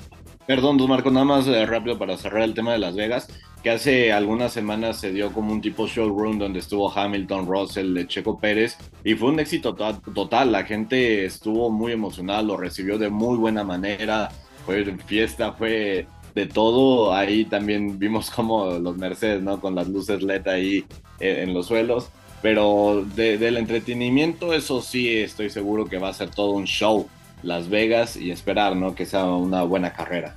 perdón, 0.46 0.76
dos 0.76 0.88
Marco, 0.88 1.10
nada 1.10 1.24
más 1.24 1.46
eh, 1.46 1.64
rápido 1.64 1.98
para 1.98 2.16
cerrar 2.16 2.42
el 2.42 2.54
tema 2.54 2.72
de 2.72 2.78
Las 2.78 2.94
Vegas, 2.94 3.28
que 3.62 3.70
hace 3.70 4.12
algunas 4.12 4.52
semanas 4.52 4.98
se 4.98 5.12
dio 5.12 5.32
como 5.32 5.52
un 5.52 5.60
tipo 5.60 5.86
showroom 5.86 6.38
donde 6.38 6.58
estuvo 6.58 6.90
Hamilton, 6.90 7.46
Russell, 7.46 8.06
Checo 8.06 8.38
Pérez 8.38 8.76
y 9.04 9.14
fue 9.14 9.30
un 9.30 9.40
éxito 9.40 9.74
total, 9.74 10.52
la 10.52 10.64
gente 10.64 11.24
estuvo 11.24 11.70
muy 11.70 11.92
emocionada, 11.92 12.42
lo 12.42 12.56
recibió 12.56 12.98
de 12.98 13.10
muy 13.10 13.36
buena 13.38 13.64
manera, 13.64 14.30
fue 14.64 14.84
fiesta, 15.06 15.52
fue 15.52 16.06
de 16.34 16.46
todo. 16.46 17.12
Ahí 17.12 17.44
también 17.44 17.98
vimos 17.98 18.30
como 18.34 18.66
los 18.78 18.96
Mercedes, 18.96 19.42
¿no? 19.42 19.60
Con 19.60 19.74
las 19.74 19.88
luces 19.88 20.22
LED 20.22 20.46
ahí 20.48 20.84
eh, 21.18 21.42
en 21.42 21.54
los 21.54 21.66
suelos. 21.66 22.08
Pero 22.42 23.04
del 23.14 23.56
entretenimiento, 23.56 24.54
eso 24.54 24.80
sí, 24.80 25.14
estoy 25.18 25.50
seguro 25.50 25.86
que 25.86 25.98
va 25.98 26.08
a 26.08 26.14
ser 26.14 26.30
todo 26.30 26.52
un 26.52 26.64
show. 26.64 27.06
Las 27.42 27.68
Vegas 27.68 28.16
y 28.16 28.30
esperar, 28.30 28.76
¿no? 28.76 28.94
Que 28.94 29.06
sea 29.06 29.24
una 29.24 29.62
buena 29.62 29.92
carrera. 29.92 30.36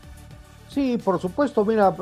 Sí, 0.69 0.97
por 0.97 1.19
supuesto, 1.19 1.65
mira, 1.65 1.93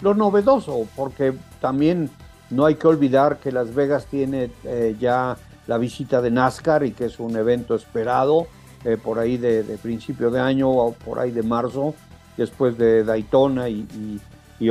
lo 0.00 0.14
novedoso, 0.14 0.86
porque 0.94 1.32
también 1.60 2.10
no 2.50 2.66
hay 2.66 2.74
que 2.74 2.86
olvidar 2.86 3.38
que 3.38 3.50
Las 3.50 3.74
Vegas 3.74 4.06
tiene 4.06 4.50
eh, 4.64 4.94
ya 5.00 5.36
la 5.66 5.78
visita 5.78 6.20
de 6.20 6.30
NASCAR 6.30 6.84
y 6.84 6.92
que 6.92 7.06
es 7.06 7.18
un 7.18 7.36
evento 7.36 7.74
esperado 7.74 8.46
eh, 8.84 8.96
por 9.02 9.18
ahí 9.18 9.36
de, 9.36 9.62
de, 9.62 9.78
principio 9.78 10.30
de 10.30 10.40
año 10.40 10.68
o 10.68 10.92
por 10.92 11.18
ahí 11.18 11.30
de 11.30 11.42
marzo 11.42 11.94
después 12.36 12.76
de 12.78 13.04
Daytona 13.04 13.68
y, 13.68 14.20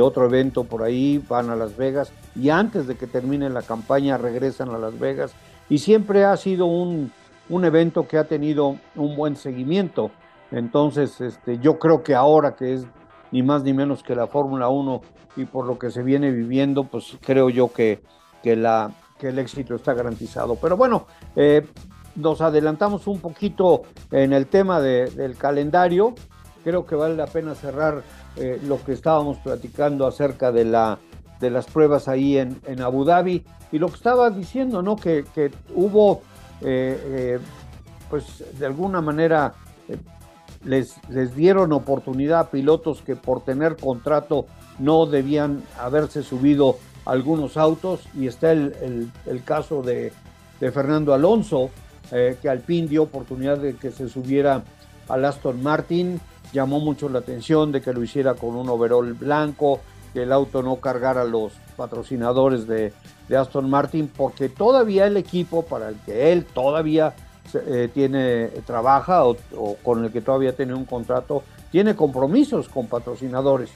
otro 0.00 0.26
evento 0.26 0.64
por 0.64 0.82
ahí, 0.82 1.22
van 1.28 1.50
a 1.50 1.56
Las 1.56 1.76
Vegas 1.76 2.12
y 2.34 2.50
antes 2.50 2.86
de 2.86 2.96
que 2.96 3.06
termine 3.06 3.50
la 3.50 3.62
campaña 3.62 4.16
regresan 4.16 4.70
a 4.70 4.78
Las 4.78 4.98
Vegas 4.98 5.34
y 5.68 5.78
siempre 5.78 6.24
ha 6.24 6.36
sido 6.36 6.66
un, 6.66 7.12
evento 7.64 8.06
que 8.08 8.18
ha 8.18 8.24
tenido 8.24 8.76
un 8.96 9.16
buen 9.16 9.36
seguimiento. 9.36 10.10
Entonces, 10.50 11.20
este, 11.20 11.58
yo 11.58 11.78
creo 11.78 12.02
que 12.02 12.14
ahora 12.14 12.54
que 12.54 12.74
es 12.74 12.86
ni 13.30 13.42
más 13.42 13.62
ni 13.62 13.72
menos 13.72 14.02
que 14.02 14.14
la 14.14 14.26
Fórmula 14.26 14.68
1 14.68 15.00
y 15.36 15.44
por 15.44 15.66
lo 15.66 15.78
que 15.78 15.90
se 15.90 16.02
viene 16.02 16.30
viviendo, 16.30 16.84
pues 16.84 17.16
creo 17.20 17.48
yo 17.48 17.72
que, 17.72 18.02
que, 18.42 18.56
la, 18.56 18.90
que 19.18 19.28
el 19.28 19.38
éxito 19.38 19.74
está 19.74 19.94
garantizado. 19.94 20.56
Pero 20.56 20.76
bueno, 20.76 21.06
eh, 21.36 21.66
nos 22.16 22.40
adelantamos 22.40 23.06
un 23.06 23.20
poquito 23.20 23.82
en 24.10 24.32
el 24.32 24.46
tema 24.46 24.80
del 24.80 25.36
calendario 25.36 26.14
creo 26.62 26.86
que 26.86 26.94
vale 26.94 27.16
la 27.16 27.26
pena 27.26 27.54
cerrar 27.54 28.02
eh, 28.36 28.60
lo 28.64 28.82
que 28.82 28.92
estábamos 28.92 29.38
platicando 29.38 30.06
acerca 30.06 30.52
de, 30.52 30.64
la, 30.64 30.98
de 31.40 31.50
las 31.50 31.66
pruebas 31.66 32.08
ahí 32.08 32.38
en, 32.38 32.60
en 32.66 32.80
Abu 32.80 33.04
Dhabi 33.04 33.44
y 33.70 33.78
lo 33.78 33.88
que 33.88 33.96
estaba 33.96 34.30
diciendo, 34.30 34.82
¿no? 34.82 34.96
Que, 34.96 35.24
que 35.34 35.50
hubo, 35.74 36.22
eh, 36.60 37.00
eh, 37.04 37.38
pues 38.10 38.44
de 38.58 38.66
alguna 38.66 39.00
manera, 39.00 39.54
les, 40.64 40.94
les 41.08 41.34
dieron 41.34 41.72
oportunidad 41.72 42.40
a 42.40 42.50
pilotos 42.50 43.02
que 43.02 43.16
por 43.16 43.42
tener 43.42 43.76
contrato 43.76 44.46
no 44.78 45.06
debían 45.06 45.62
haberse 45.78 46.22
subido 46.22 46.76
algunos 47.04 47.56
autos 47.56 48.00
y 48.14 48.28
está 48.28 48.52
el, 48.52 49.10
el, 49.26 49.42
caso 49.42 49.82
de, 49.82 50.12
de, 50.60 50.70
Fernando 50.70 51.12
Alonso, 51.14 51.70
que 52.10 52.48
Alpine 52.48 52.88
dio 52.88 53.04
oportunidad 53.04 53.58
de 53.58 53.74
que 53.74 53.90
se 53.90 54.08
subiera 54.08 54.62
al 55.08 55.24
Aston 55.24 55.62
Martin 55.62 56.20
llamó 56.52 56.80
mucho 56.80 57.08
la 57.08 57.20
atención 57.20 57.72
de 57.72 57.80
que 57.80 57.92
lo 57.92 58.02
hiciera 58.02 58.34
con 58.34 58.54
un 58.54 58.68
overall 58.68 59.14
blanco, 59.14 59.80
que 60.12 60.22
el 60.24 60.32
auto 60.32 60.62
no 60.62 60.76
cargara 60.76 61.24
los 61.24 61.52
patrocinadores 61.76 62.66
de, 62.66 62.92
Aston 63.34 63.70
Martin, 63.70 64.08
porque 64.14 64.50
todavía 64.50 65.06
el 65.06 65.16
equipo 65.16 65.62
para 65.64 65.88
el 65.88 65.96
que 66.04 66.32
él 66.32 66.44
todavía 66.44 67.14
eh, 67.54 67.88
tiene, 67.92 68.48
trabaja 68.66 69.24
o, 69.24 69.36
con 69.82 70.04
el 70.04 70.12
que 70.12 70.20
todavía 70.20 70.54
tiene 70.54 70.74
un 70.74 70.84
contrato, 70.84 71.42
tiene 71.70 71.96
compromisos 71.96 72.68
con 72.68 72.88
patrocinadores. 72.88 73.70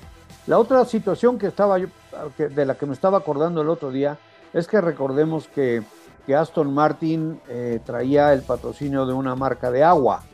La 0.47 0.59
otra 0.59 0.85
situación 0.85 1.39
que 1.39 1.47
estaba 1.47 1.79
de 1.79 2.67
la 2.67 2.75
que 2.75 2.85
me 2.85 2.93
estaba 2.93 3.17
acordando 3.17 3.63
el 3.63 3.71
otro 3.71 3.91
día 3.91 4.19
es 4.53 4.69
que 4.69 4.81
recordemos 4.83 5.49
que, 5.49 5.83
Aston 6.37 6.75
Martin 6.75 7.41
eh, 7.49 7.81
traía 7.87 8.33
el 8.33 8.43
patrocinio 8.43 9.07
de 9.07 9.15
una 9.15 9.37
marca 9.37 9.71
de 9.71 9.85
agua 9.85 10.25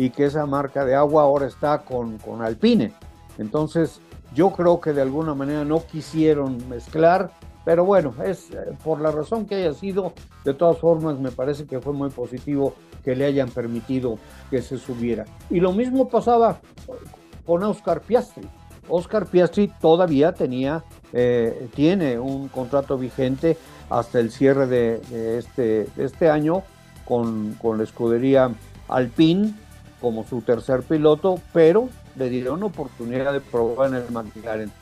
y 0.00 0.08
que 0.08 0.24
esa 0.24 0.46
marca 0.46 0.86
de 0.86 0.94
agua 0.94 1.24
ahora 1.24 1.46
está 1.46 1.80
con, 1.80 2.16
con 2.16 2.40
Alpine. 2.40 2.90
Entonces, 3.36 4.00
yo 4.34 4.50
creo 4.50 4.80
que 4.80 4.94
de 4.94 5.02
alguna 5.02 5.34
manera 5.34 5.62
no 5.62 5.84
quisieron 5.84 6.56
mezclar, 6.70 7.32
pero 7.66 7.84
bueno, 7.84 8.14
es 8.24 8.50
eh, 8.50 8.78
por 8.82 9.02
la 9.02 9.10
razón 9.10 9.44
que 9.44 9.56
haya 9.56 9.74
sido, 9.74 10.14
de 10.42 10.54
todas 10.54 10.78
formas 10.78 11.18
me 11.18 11.30
parece 11.30 11.66
que 11.66 11.80
fue 11.80 11.92
muy 11.92 12.08
positivo 12.08 12.72
que 13.04 13.14
le 13.14 13.26
hayan 13.26 13.50
permitido 13.50 14.16
que 14.48 14.62
se 14.62 14.78
subiera. 14.78 15.26
Y 15.50 15.60
lo 15.60 15.72
mismo 15.72 16.08
pasaba 16.08 16.60
con 17.44 17.62
Oscar 17.62 18.00
Piastri. 18.00 18.48
Oscar 18.88 19.26
Piastri 19.26 19.70
todavía 19.82 20.32
tenía, 20.32 20.82
eh, 21.12 21.68
tiene 21.74 22.18
un 22.18 22.48
contrato 22.48 22.96
vigente 22.96 23.58
hasta 23.90 24.18
el 24.18 24.30
cierre 24.30 24.66
de, 24.66 25.36
este, 25.36 25.88
este 25.98 26.30
año 26.30 26.62
con, 27.04 27.52
con 27.60 27.76
la 27.76 27.84
escudería 27.84 28.50
Alpine 28.88 29.52
como 30.00 30.24
su 30.24 30.40
tercer 30.40 30.82
piloto, 30.82 31.40
pero 31.52 31.88
le 32.16 32.28
dieron 32.28 32.62
oportunidad 32.62 33.32
de 33.32 33.40
probar 33.40 33.90
en 33.90 33.96
el 33.96 34.10
McLaren. 34.10 34.72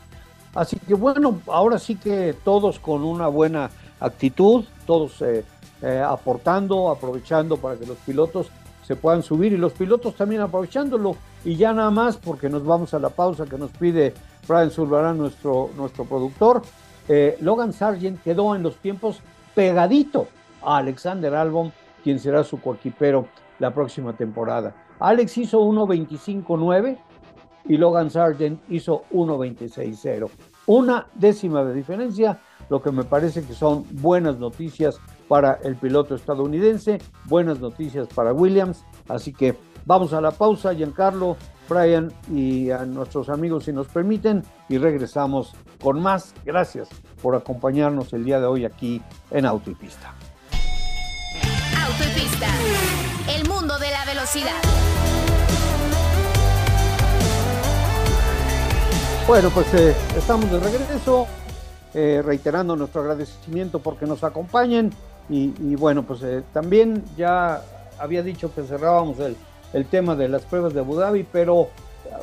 Así 0.54 0.78
que 0.78 0.94
bueno, 0.94 1.40
ahora 1.46 1.78
sí 1.78 1.96
que 1.96 2.34
todos 2.44 2.78
con 2.78 3.04
una 3.04 3.28
buena 3.28 3.70
actitud, 4.00 4.64
todos 4.86 5.20
eh, 5.22 5.44
eh, 5.82 6.02
aportando, 6.04 6.90
aprovechando 6.90 7.56
para 7.56 7.76
que 7.76 7.86
los 7.86 7.98
pilotos 7.98 8.48
se 8.84 8.96
puedan 8.96 9.22
subir 9.22 9.52
y 9.52 9.58
los 9.58 9.72
pilotos 9.72 10.14
también 10.14 10.40
aprovechándolo. 10.40 11.16
Y 11.44 11.56
ya 11.56 11.72
nada 11.72 11.90
más, 11.90 12.16
porque 12.16 12.48
nos 12.48 12.64
vamos 12.64 12.94
a 12.94 12.98
la 12.98 13.10
pausa 13.10 13.44
que 13.44 13.58
nos 13.58 13.70
pide 13.72 14.14
Brian 14.48 14.70
Zulbarán, 14.70 15.18
nuestro, 15.18 15.70
nuestro 15.76 16.04
productor. 16.04 16.62
Eh, 17.08 17.36
Logan 17.40 17.72
Sargent 17.72 18.22
quedó 18.22 18.54
en 18.54 18.62
los 18.62 18.76
tiempos 18.76 19.20
pegadito 19.54 20.28
a 20.62 20.78
Alexander 20.78 21.34
Albon, 21.34 21.72
quien 22.02 22.18
será 22.18 22.44
su 22.44 22.60
coequipero 22.60 23.28
la 23.58 23.72
próxima 23.72 24.14
temporada. 24.14 24.74
Alex 25.00 25.38
hizo 25.38 25.60
1.25.9 25.60 26.98
y 27.68 27.76
Logan 27.76 28.10
Sargent 28.10 28.60
hizo 28.68 29.04
1.26.0. 29.12 30.28
Una 30.66 31.06
décima 31.14 31.64
de 31.64 31.74
diferencia, 31.74 32.40
lo 32.68 32.82
que 32.82 32.90
me 32.90 33.04
parece 33.04 33.44
que 33.44 33.54
son 33.54 33.84
buenas 33.92 34.38
noticias 34.38 34.98
para 35.28 35.58
el 35.62 35.76
piloto 35.76 36.14
estadounidense, 36.14 36.98
buenas 37.24 37.60
noticias 37.60 38.08
para 38.08 38.32
Williams. 38.32 38.84
Así 39.08 39.32
que 39.32 39.56
vamos 39.84 40.12
a 40.12 40.20
la 40.20 40.30
pausa, 40.30 40.74
Giancarlo, 40.74 41.36
Brian 41.68 42.12
y 42.32 42.70
a 42.70 42.84
nuestros 42.86 43.28
amigos 43.28 43.64
si 43.64 43.72
nos 43.72 43.88
permiten 43.88 44.42
y 44.68 44.78
regresamos 44.78 45.54
con 45.82 46.00
más. 46.00 46.34
Gracias 46.44 46.88
por 47.22 47.36
acompañarnos 47.36 48.12
el 48.12 48.24
día 48.24 48.40
de 48.40 48.46
hoy 48.46 48.64
aquí 48.64 49.02
en 49.30 49.44
Autopista. 49.44 50.14
Autopista, 51.86 52.48
el 53.28 53.46
mundo 53.48 53.78
de 53.78 53.90
la 53.90 54.04
velocidad. 54.04 54.60
Bueno, 59.26 59.50
pues 59.50 59.72
eh, 59.74 59.94
estamos 60.16 60.50
de 60.50 60.58
regreso, 60.58 61.26
eh, 61.92 62.22
reiterando 62.24 62.74
nuestro 62.76 63.02
agradecimiento 63.02 63.80
porque 63.80 64.06
nos 64.06 64.24
acompañen 64.24 64.90
y, 65.28 65.74
bueno, 65.76 66.04
pues 66.04 66.22
eh, 66.22 66.42
también 66.54 67.04
ya 67.14 67.62
había 67.98 68.22
dicho 68.22 68.50
que 68.54 68.62
cerrábamos 68.62 69.18
el, 69.18 69.36
el, 69.74 69.84
tema 69.84 70.16
de 70.16 70.30
las 70.30 70.42
pruebas 70.46 70.72
de 70.72 70.80
Abu 70.80 70.96
Dhabi, 70.96 71.26
pero 71.30 71.68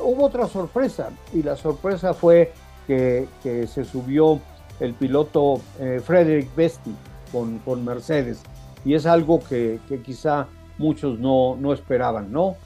hubo 0.02 0.24
otra 0.24 0.48
sorpresa 0.48 1.10
y 1.32 1.44
la 1.44 1.54
sorpresa 1.54 2.14
fue 2.14 2.52
que, 2.88 3.28
se 3.44 3.84
subió 3.84 4.40
el 4.80 4.94
piloto 4.94 5.60
Frederick 6.04 6.52
Besti 6.56 6.94
con, 7.30 7.60
con, 7.60 7.84
Mercedes 7.84 8.40
y 8.84 8.94
es 8.94 9.06
algo 9.06 9.38
que 9.38 9.78
quizá 10.04 10.48
muchos 10.78 11.18
no, 11.18 11.56
no 11.56 11.72
esperaban, 11.72 12.32
¿no? 12.32 12.56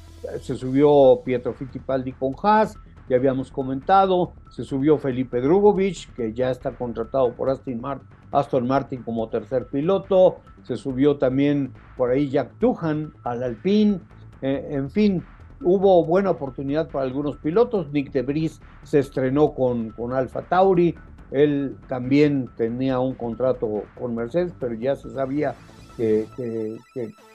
Se 0.41 0.55
subió 0.57 1.21
Pietro 1.25 1.55
Fittipaldi 1.55 2.13
con 2.13 2.35
Haas, 2.43 2.77
que 3.09 3.15
habíamos 3.15 3.51
comentado, 3.51 4.33
se 4.51 4.63
subió 4.63 4.99
Felipe 4.99 5.41
Drugovich, 5.41 6.13
que 6.15 6.33
ya 6.33 6.51
está 6.51 6.71
contratado 6.71 7.33
por 7.33 7.51
Aston 7.51 7.81
Martin, 7.81 8.09
Aston 8.31 8.69
Martin 8.69 9.03
como 9.03 9.29
tercer 9.29 9.67
piloto, 9.67 10.37
se 10.63 10.77
subió 10.77 11.17
también 11.17 11.73
por 11.97 12.11
ahí 12.11 12.29
Jack 12.29 12.53
Tuhan 12.61 13.13
al 13.25 13.43
Alpine, 13.43 13.99
eh, 14.43 14.69
en 14.71 14.91
fin, 14.91 15.25
hubo 15.63 16.05
buena 16.05 16.31
oportunidad 16.31 16.89
para 16.89 17.05
algunos 17.05 17.37
pilotos, 17.39 17.91
Nick 17.93 18.13
de 18.13 18.23
Vries 18.23 18.61
se 18.85 19.01
estrenó 19.01 19.55
con, 19.55 19.91
con 19.91 20.13
Alfa 20.13 20.43
Tauri, 20.43 20.95
él 21.31 21.77
también 21.89 22.49
tenía 22.57 22.99
un 22.99 23.15
contrato 23.15 23.85
con 23.99 24.15
Mercedes, 24.15 24.53
pero 24.59 24.75
ya 24.75 24.97
se 24.97 25.11
sabía 25.11 25.55
que, 25.97 26.27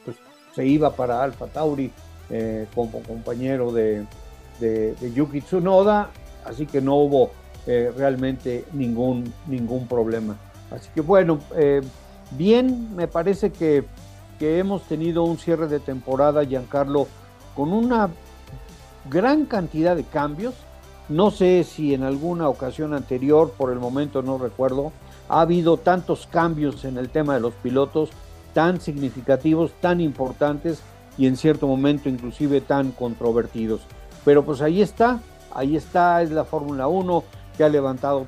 pues, 0.03 0.17
se 0.55 0.65
iba 0.65 0.95
para 0.95 1.21
Alfa 1.21 1.47
Tauri 1.47 1.91
eh, 2.29 2.65
como 2.73 3.03
compañero 3.03 3.71
de, 3.71 4.05
de, 4.59 4.95
Yuki 5.13 5.41
Tsunoda, 5.41 6.09
así 6.45 6.65
que 6.65 6.81
no 6.81 6.95
hubo 6.95 7.31
eh, 7.67 7.91
realmente 7.95 8.65
ningún, 8.71 9.33
ningún 9.47 9.87
problema. 9.87 10.37
Así 10.71 10.89
que 10.95 11.01
bueno, 11.01 11.39
eh, 11.55 11.81
bien, 12.31 12.95
me 12.95 13.07
parece 13.07 13.51
que, 13.51 13.83
que 14.39 14.59
hemos 14.59 14.83
tenido 14.83 15.23
un 15.23 15.37
cierre 15.37 15.67
de 15.67 15.79
temporada, 15.79 16.43
Giancarlo, 16.43 17.07
con 17.53 17.73
una 17.73 18.09
gran 19.09 19.45
cantidad 19.45 19.95
de 19.95 20.03
cambios. 20.03 20.55
No 21.09 21.29
sé 21.29 21.63
si 21.63 21.93
en 21.93 22.03
alguna 22.03 22.49
ocasión 22.49 22.93
anterior, 22.93 23.51
por 23.55 23.71
el 23.71 23.79
momento 23.79 24.23
no 24.23 24.37
recuerdo, 24.37 24.91
ha 25.29 25.41
habido 25.41 25.77
tantos 25.77 26.27
cambios 26.27 26.85
en 26.85 26.97
el 26.97 27.09
tema 27.09 27.35
de 27.35 27.41
los 27.41 27.53
pilotos, 27.55 28.09
tan 28.55 28.79
significativos, 28.79 29.73
tan 29.81 29.99
importantes 29.99 30.79
y 31.17 31.27
en 31.27 31.35
cierto 31.35 31.67
momento 31.67 32.07
inclusive 32.07 32.61
tan 32.61 32.91
controvertidos. 32.91 33.81
Pero 34.23 34.45
pues 34.45 34.61
ahí 34.61 34.81
está, 34.81 35.19
ahí 35.53 35.75
está, 35.75 36.21
es 36.21 36.31
la 36.31 36.45
Fórmula 36.45 36.87
1 36.87 37.23
que 37.57 37.65
ha 37.65 37.69
levantado 37.69 38.25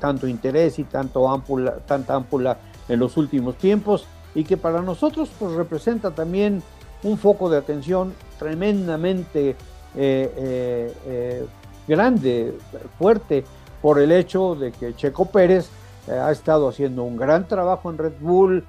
tanto 0.00 0.26
interés 0.26 0.80
y 0.80 0.84
tanto 0.84 1.30
ámpula, 1.30 1.76
tanta 1.86 2.14
ámpula 2.14 2.58
en 2.88 2.98
los 2.98 3.16
últimos 3.16 3.56
tiempos 3.56 4.06
y 4.34 4.42
que 4.42 4.56
para 4.56 4.82
nosotros 4.82 5.30
pues 5.38 5.52
representa 5.52 6.10
también 6.10 6.60
un 7.04 7.16
foco 7.16 7.48
de 7.48 7.58
atención 7.58 8.14
tremendamente 8.40 9.50
eh, 9.50 9.56
eh, 9.94 10.94
eh, 11.06 11.46
grande, 11.86 12.58
fuerte, 12.98 13.44
por 13.80 14.00
el 14.00 14.10
hecho 14.10 14.56
de 14.56 14.72
que 14.72 14.96
Checo 14.96 15.26
Pérez 15.26 15.68
ha 16.10 16.32
estado 16.32 16.68
haciendo 16.68 17.04
un 17.04 17.16
gran 17.16 17.46
trabajo 17.46 17.90
en 17.90 17.98
Red 17.98 18.14
Bull, 18.20 18.64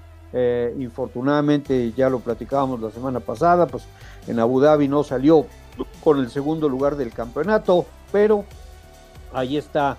infortunadamente 0.77 1.93
ya 1.93 2.09
lo 2.09 2.19
platicábamos 2.19 2.81
la 2.81 2.91
semana 2.91 3.19
pasada, 3.19 3.65
pues 3.67 3.83
en 4.27 4.39
Abu 4.39 4.59
Dhabi 4.59 4.87
no 4.87 5.03
salió 5.03 5.45
con 6.03 6.19
el 6.19 6.29
segundo 6.29 6.69
lugar 6.69 6.95
del 6.95 7.13
campeonato, 7.13 7.85
pero 8.11 8.45
ahí 9.33 9.57
está 9.57 9.97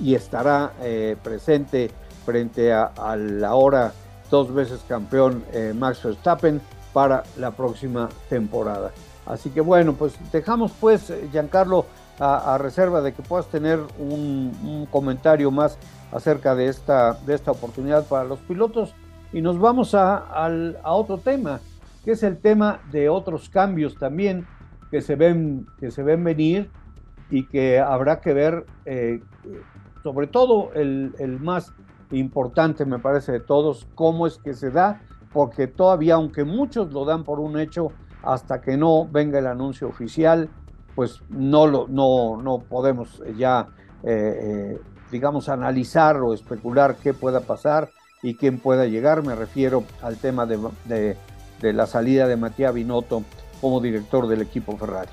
y 0.00 0.14
estará 0.14 0.72
presente 1.22 1.90
frente 2.24 2.72
a, 2.72 3.16
la 3.16 3.48
ahora 3.48 3.92
dos 4.30 4.54
veces 4.54 4.80
campeón 4.88 5.44
Max 5.74 6.04
Verstappen 6.04 6.60
para 6.92 7.24
la 7.36 7.50
próxima 7.50 8.08
temporada. 8.28 8.92
Así 9.26 9.50
que 9.50 9.60
bueno, 9.60 9.92
pues 9.94 10.14
dejamos 10.32 10.72
pues, 10.80 11.12
Giancarlo, 11.32 11.84
a, 12.18 12.54
a 12.54 12.58
reserva 12.58 13.00
de 13.00 13.12
que 13.12 13.22
puedas 13.22 13.46
tener 13.46 13.80
un, 13.98 14.88
comentario 14.90 15.50
más 15.50 15.78
acerca 16.12 16.54
de 16.54 16.68
esta, 16.68 17.14
de 17.14 17.34
esta 17.34 17.50
oportunidad 17.50 18.04
para 18.06 18.24
los 18.24 18.38
pilotos 18.40 18.94
y 19.32 19.42
nos 19.42 19.58
vamos 19.58 19.94
a, 19.94 20.80
otro 20.84 21.18
tema, 21.18 21.60
que 22.04 22.12
es 22.12 22.22
el 22.22 22.38
tema 22.38 22.80
de 22.90 23.08
otros 23.08 23.48
cambios 23.48 23.96
también 23.96 24.46
que 24.90 25.02
se 25.02 25.16
ven, 25.16 25.66
que 25.78 25.90
se 25.90 26.02
ven 26.02 26.24
venir 26.24 26.70
y 27.30 27.46
que 27.46 27.78
habrá 27.78 28.20
que 28.20 28.32
ver, 28.32 28.64
eh, 28.86 29.20
sobre 30.02 30.26
todo 30.26 30.72
el, 30.74 31.14
el 31.18 31.38
más 31.40 31.74
importante 32.10 32.86
me 32.86 32.98
parece 32.98 33.32
de 33.32 33.40
todos, 33.40 33.86
cómo 33.94 34.26
es 34.26 34.38
que 34.38 34.54
se 34.54 34.70
da, 34.70 35.02
porque 35.32 35.66
todavía, 35.66 36.14
aunque 36.14 36.44
muchos 36.44 36.90
lo 36.92 37.04
dan 37.04 37.24
por 37.24 37.38
un 37.38 37.58
hecho, 37.58 37.92
hasta 38.22 38.62
que 38.62 38.76
no 38.78 39.06
venga 39.06 39.38
el 39.38 39.46
anuncio 39.46 39.88
oficial, 39.88 40.48
pues 40.94 41.20
no, 41.28 41.66
lo, 41.66 41.86
no, 41.86 42.40
no 42.42 42.60
podemos 42.60 43.22
ya, 43.36 43.68
eh, 44.02 44.40
eh, 44.42 44.80
digamos, 45.12 45.50
analizar 45.50 46.16
o 46.16 46.32
especular 46.32 46.96
qué 46.96 47.12
pueda 47.12 47.40
pasar 47.40 47.90
y 48.22 48.34
quién 48.34 48.58
pueda 48.58 48.86
llegar. 48.86 49.22
Me 49.22 49.34
refiero 49.34 49.84
al 50.02 50.16
tema 50.16 50.46
de, 50.46 51.16
la 51.60 51.86
salida 51.86 52.26
de 52.26 52.36
Matías 52.36 52.74
Binotto 52.74 53.24
como 53.60 53.80
director 53.80 54.28
del 54.28 54.42
equipo 54.42 54.76
Ferrari. 54.76 55.10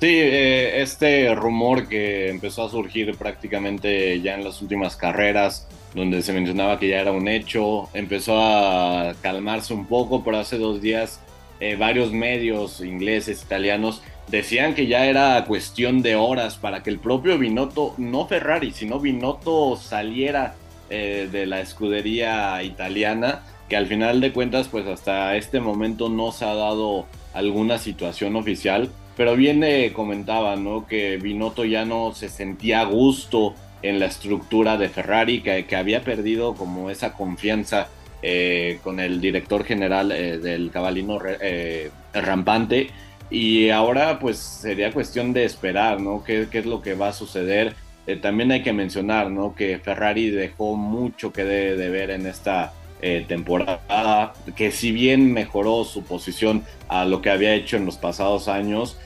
Sí, 0.00 0.06
eh, 0.06 0.80
este 0.80 1.34
rumor 1.34 1.88
que 1.88 2.28
empezó 2.28 2.64
a 2.64 2.70
surgir 2.70 3.16
prácticamente 3.16 4.20
ya 4.20 4.34
en 4.34 4.44
las 4.44 4.62
últimas 4.62 4.94
carreras, 4.94 5.66
donde 5.92 6.22
se 6.22 6.32
mencionaba 6.32 6.78
que 6.78 6.88
ya 6.88 7.00
era 7.00 7.10
un 7.10 7.26
hecho, 7.26 7.88
empezó 7.94 8.38
a 8.38 9.14
calmarse 9.22 9.74
un 9.74 9.86
poco, 9.86 10.22
pero 10.22 10.38
hace 10.38 10.56
dos 10.56 10.80
días 10.80 11.20
eh, 11.60 11.74
varios 11.74 12.12
medios 12.12 12.80
ingleses, 12.80 13.42
italianos, 13.42 14.02
decían 14.28 14.74
que 14.74 14.86
ya 14.86 15.06
era 15.06 15.44
cuestión 15.44 16.02
de 16.02 16.14
horas 16.14 16.56
para 16.56 16.84
que 16.84 16.90
el 16.90 17.00
propio 17.00 17.36
Binotto, 17.36 17.94
no 17.98 18.26
Ferrari, 18.28 18.70
sino 18.70 19.00
Binotto 19.00 19.76
saliera 19.76 20.54
eh, 20.90 21.28
de 21.30 21.46
la 21.46 21.60
escudería 21.60 22.62
italiana, 22.62 23.42
que 23.68 23.76
al 23.76 23.86
final 23.86 24.20
de 24.20 24.32
cuentas, 24.32 24.68
pues 24.68 24.86
hasta 24.86 25.36
este 25.36 25.60
momento 25.60 26.08
no 26.08 26.32
se 26.32 26.44
ha 26.44 26.54
dado 26.54 27.06
alguna 27.34 27.78
situación 27.78 28.36
oficial, 28.36 28.88
pero 29.16 29.36
bien 29.36 29.62
comentaba, 29.92 30.56
¿no? 30.56 30.86
Que 30.86 31.16
Binotto 31.16 31.64
ya 31.64 31.84
no 31.84 32.14
se 32.14 32.28
sentía 32.28 32.80
a 32.80 32.84
gusto 32.84 33.54
en 33.82 33.98
la 33.98 34.06
estructura 34.06 34.76
de 34.76 34.88
Ferrari, 34.88 35.42
que, 35.42 35.66
que 35.66 35.76
había 35.76 36.02
perdido 36.02 36.54
como 36.54 36.90
esa 36.90 37.12
confianza 37.12 37.88
eh, 38.20 38.80
con 38.82 38.98
el 38.98 39.20
director 39.20 39.62
general 39.64 40.10
eh, 40.10 40.38
del 40.38 40.72
cabalino 40.72 41.20
eh, 41.24 41.90
rampante. 42.12 42.88
Y 43.30 43.70
ahora 43.70 44.18
pues 44.18 44.38
sería 44.38 44.90
cuestión 44.92 45.32
de 45.32 45.44
esperar, 45.44 46.00
¿no? 46.00 46.24
¿Qué, 46.24 46.48
es 46.50 46.66
lo 46.66 46.82
que 46.82 46.94
va 46.94 47.08
a 47.08 47.12
suceder? 47.12 47.76
También 48.16 48.52
hay 48.52 48.62
que 48.62 48.72
mencionar, 48.72 49.30
¿no? 49.30 49.54
Que 49.54 49.78
Ferrari 49.78 50.30
dejó 50.30 50.76
mucho 50.76 51.32
que 51.32 51.44
de, 51.44 51.90
ver 51.90 52.10
en 52.10 52.26
esta 52.26 52.72
temporada, 53.28 54.32
que 54.56 54.72
si 54.72 54.90
bien 54.90 55.32
mejoró 55.32 55.84
su 55.84 56.02
posición 56.02 56.64
a 56.88 57.04
lo 57.04 57.22
que 57.22 57.30
había 57.30 57.54
hecho 57.54 57.76
en 57.76 57.84
los 57.84 57.96
pasados 57.96 58.48
años, 58.48 58.98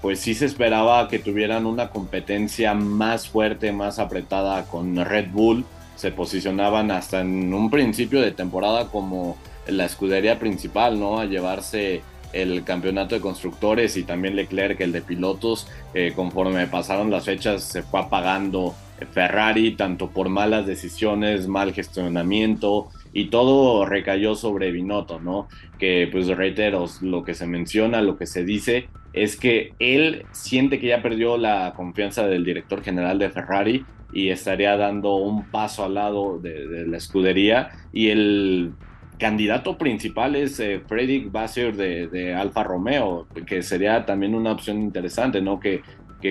pues 0.00 0.18
sí 0.18 0.34
se 0.34 0.46
esperaba 0.46 1.06
que 1.06 1.20
tuvieran 1.20 1.66
una 1.66 1.90
competencia 1.90 2.74
más 2.74 3.28
fuerte, 3.28 3.70
más 3.70 4.00
apretada 4.00 4.64
con 4.64 4.96
Red 4.96 5.28
Bull 5.30 5.64
se 6.00 6.10
posicionaban 6.12 6.90
hasta 6.90 7.20
en 7.20 7.52
un 7.52 7.68
principio 7.68 8.22
de 8.22 8.32
temporada 8.32 8.88
como 8.88 9.36
la 9.66 9.84
escudería 9.84 10.38
principal, 10.38 10.98
¿no? 10.98 11.20
A 11.20 11.26
llevarse 11.26 12.00
el 12.32 12.64
campeonato 12.64 13.14
de 13.14 13.20
constructores 13.20 13.96
y 13.96 14.04
también 14.04 14.36
Leclerc 14.36 14.80
el 14.80 14.92
de 14.92 15.02
pilotos. 15.02 15.68
Eh, 15.94 16.12
conforme 16.14 16.66
pasaron 16.66 17.10
las 17.10 17.24
fechas 17.24 17.62
se 17.62 17.82
fue 17.82 18.00
apagando 18.00 18.74
Ferrari, 19.12 19.72
tanto 19.72 20.10
por 20.10 20.28
malas 20.28 20.66
decisiones, 20.66 21.48
mal 21.48 21.72
gestionamiento 21.72 22.88
y 23.12 23.26
todo 23.26 23.84
recayó 23.86 24.34
sobre 24.34 24.70
Binotto, 24.70 25.20
¿no? 25.20 25.48
Que 25.78 26.08
pues 26.10 26.28
reitero, 26.28 26.86
lo 27.00 27.24
que 27.24 27.34
se 27.34 27.46
menciona, 27.46 28.02
lo 28.02 28.16
que 28.16 28.26
se 28.26 28.44
dice 28.44 28.88
es 29.12 29.36
que 29.36 29.72
él 29.78 30.24
siente 30.30 30.78
que 30.78 30.88
ya 30.88 31.02
perdió 31.02 31.36
la 31.36 31.72
confianza 31.76 32.26
del 32.26 32.44
director 32.44 32.82
general 32.82 33.18
de 33.18 33.30
Ferrari 33.30 33.84
y 34.12 34.28
estaría 34.28 34.76
dando 34.76 35.16
un 35.16 35.44
paso 35.50 35.84
al 35.84 35.94
lado 35.94 36.38
de, 36.38 36.86
la 36.86 36.96
escudería 36.96 37.70
y 37.92 38.08
el 38.08 38.72
candidato 39.20 39.78
principal 39.78 40.34
es 40.34 40.58
eh, 40.58 40.80
Frederick 40.88 41.30
Vasseur 41.30 41.76
de, 41.76 42.34
Alfa 42.34 42.64
Romeo, 42.64 43.28
que 43.46 43.62
sería 43.62 44.04
también 44.04 44.34
una 44.34 44.50
opción 44.50 44.80
interesante, 44.80 45.40
¿no? 45.40 45.60
Que, 45.60 45.82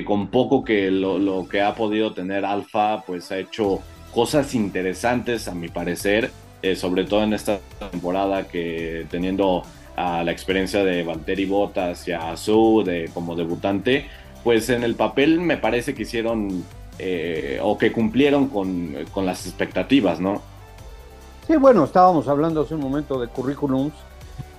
con 0.05 0.27
poco 0.27 0.63
que 0.63 0.91
lo, 0.91 1.47
que 1.47 1.61
ha 1.61 1.73
podido 1.73 2.13
tener 2.13 2.45
Alfa, 2.45 3.01
pues 3.05 3.31
ha 3.31 3.39
hecho 3.39 3.79
cosas 4.13 4.53
interesantes 4.53 5.47
a 5.47 5.55
mi 5.55 5.67
parecer, 5.67 6.31
eh, 6.61 6.75
sobre 6.75 7.05
todo 7.05 7.23
en 7.23 7.33
esta 7.33 7.59
temporada 7.91 8.47
que 8.47 9.05
teniendo 9.09 9.63
a 9.95 10.23
la 10.23 10.31
experiencia 10.31 10.83
de 10.83 11.03
Valtteri 11.03 11.45
Bottas 11.45 12.07
y 12.07 12.11
a 12.11 12.31
Azul 12.31 12.85
de, 12.85 13.09
como 13.13 13.35
debutante, 13.35 14.05
pues 14.43 14.69
en 14.69 14.83
el 14.83 14.95
papel 14.95 15.39
me 15.39 15.57
parece 15.57 15.93
que 15.93 16.03
hicieron 16.03 16.63
eh, 16.99 17.59
o 17.61 17.77
que 17.77 17.91
cumplieron 17.91 18.49
con, 18.49 18.93
las 19.25 19.45
expectativas, 19.45 20.19
¿no? 20.19 20.41
Sí, 21.49 21.57
bueno, 21.57 21.83
estábamos 21.83 22.27
hablando 22.27 22.61
hace 22.61 22.75
un 22.75 22.81
momento 22.81 23.19
de 23.19 23.27
currículums, 23.27 23.95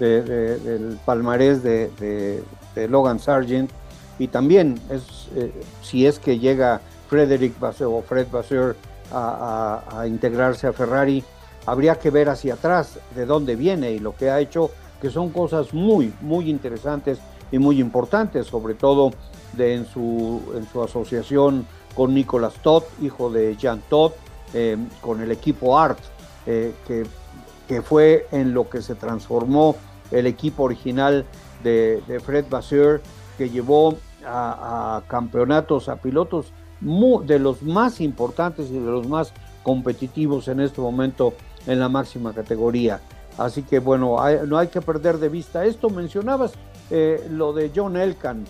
del 0.00 0.98
palmarés 1.05 1.62
de, 1.62 2.42
Logan 2.88 3.20
Sargent, 3.20 3.70
y 4.18 4.26
también 4.26 4.81
eh, 4.90 5.53
si 5.83 6.05
es 6.05 6.18
que 6.18 6.40
llega 6.40 6.81
Frederick 7.09 7.61
Vasseur 7.61 7.92
o 7.94 8.03
Fred 8.03 8.26
Vasseur 8.29 8.74
a, 9.12 10.05
integrarse 10.09 10.66
a 10.66 10.72
Ferrari, 10.72 11.22
habría 11.64 11.94
que 11.94 12.11
ver 12.11 12.29
hacia 12.29 12.55
atrás 12.55 12.98
de 13.14 13.24
dónde 13.24 13.55
viene 13.55 13.92
y 13.92 14.00
lo 14.00 14.16
que 14.16 14.29
ha 14.29 14.40
hecho, 14.40 14.72
que 15.00 15.11
son 15.11 15.31
cosas 15.31 15.72
muy, 15.72 16.12
muy 16.20 16.50
interesantes 16.50 17.20
y 17.53 17.61
muy 17.61 17.79
importantes, 17.81 18.48
sobre 18.48 18.74
todo 18.74 19.12
de, 19.53 19.76
en, 19.76 19.87
su, 19.87 20.42
en 20.57 20.66
su 20.66 20.83
asociación 20.83 21.68
con 21.94 22.12
Nicolas 22.12 22.55
Todd, 22.55 22.83
hijo 23.00 23.31
de 23.31 23.55
Jean 23.55 23.81
Todd, 23.88 24.11
eh, 24.55 24.76
con 25.00 25.20
el 25.20 25.31
equipo 25.31 25.79
ART, 25.79 26.00
eh, 26.46 26.72
que, 26.87 27.83
fue 27.83 28.26
en 28.33 28.53
lo 28.53 28.68
que 28.68 28.83
se 28.83 28.96
transformó 28.96 29.76
el 30.11 30.26
equipo 30.26 30.64
original 30.64 31.24
de, 31.62 32.03
Fred 32.24 32.46
Vasseur, 32.50 33.00
que 33.38 33.48
llevó 33.48 33.96
a, 34.26 35.03
campeonatos, 35.07 35.88
a 35.88 35.96
pilotos 35.96 36.53
de 36.81 37.38
los 37.38 37.62
más 37.62 38.00
importantes 38.00 38.70
y 38.70 38.79
de 38.79 38.90
los 38.90 39.07
más 39.07 39.33
competitivos 39.62 40.48
en 40.48 40.61
este 40.61 40.81
momento 40.81 41.35
en 41.66 41.79
la 41.79 41.88
máxima 41.88 42.33
categoría. 42.33 43.00
Así 43.38 43.62
que 43.62 43.79
bueno, 43.79 44.16
no 44.46 44.59
hay 44.59 44.68
que 44.68 44.81
perder 44.81 45.18
de 45.18 45.29
vista 45.29 45.64
esto. 45.64 45.90
Mencionabas 45.90 46.53
eh, 46.90 47.24
lo 47.31 47.53
de 47.53 47.70
John 47.74 47.96
Elkan. 47.96 48.44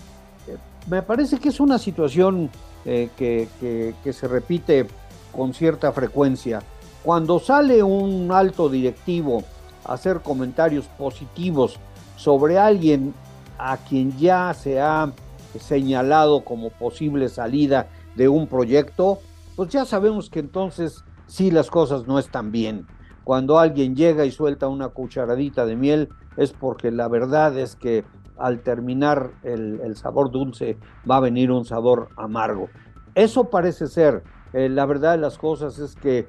me 0.88 1.02
parece 1.02 1.38
que 1.38 1.50
es 1.50 1.60
una 1.60 1.78
situación 1.78 2.50
eh, 2.86 3.10
que, 3.16 4.12
se 4.12 4.28
repite 4.28 4.86
con 5.32 5.52
cierta 5.52 5.92
frecuencia. 5.92 6.62
Cuando 7.02 7.38
sale 7.38 7.82
un 7.82 8.30
alto 8.30 8.68
directivo 8.68 9.42
a 9.84 9.94
hacer 9.94 10.20
comentarios 10.20 10.86
positivos 10.98 11.78
sobre 12.16 12.58
alguien 12.58 13.14
a 13.58 13.78
quien 13.78 14.16
ya 14.18 14.52
se 14.52 14.80
ha 14.80 15.10
señalado 15.58 16.44
como 16.44 16.70
posible 16.70 17.28
salida 17.28 17.88
de 18.16 18.28
un 18.28 18.46
proyecto, 18.46 19.18
pues 19.56 19.70
ya 19.70 19.84
sabemos 19.84 20.28
que 20.28 20.40
entonces 20.40 21.04
sí 21.26 21.50
las 21.50 21.70
cosas 21.70 22.06
no 22.06 22.18
están 22.18 22.52
bien. 22.52 22.86
Cuando 23.24 23.58
alguien 23.58 23.96
llega 23.96 24.24
y 24.26 24.30
suelta 24.30 24.68
una 24.68 24.88
cucharadita 24.88 25.64
de 25.64 25.76
miel 25.76 26.08
es 26.36 26.52
porque 26.52 26.90
la 26.90 27.08
verdad 27.08 27.56
es 27.58 27.76
que 27.76 28.04
al 28.38 28.60
terminar 28.60 29.32
el, 29.42 29.96
sabor 29.96 30.30
dulce 30.30 30.78
va 31.08 31.16
a 31.16 31.20
venir 31.20 31.50
un 31.50 31.64
sabor 31.64 32.08
amargo. 32.16 32.68
Eso 33.14 33.50
parece 33.50 33.86
ser. 33.86 34.22
Eh, 34.52 34.68
la 34.68 34.86
verdad 34.86 35.12
de 35.12 35.18
las 35.18 35.38
cosas 35.38 35.78
es 35.78 35.94
que 35.94 36.26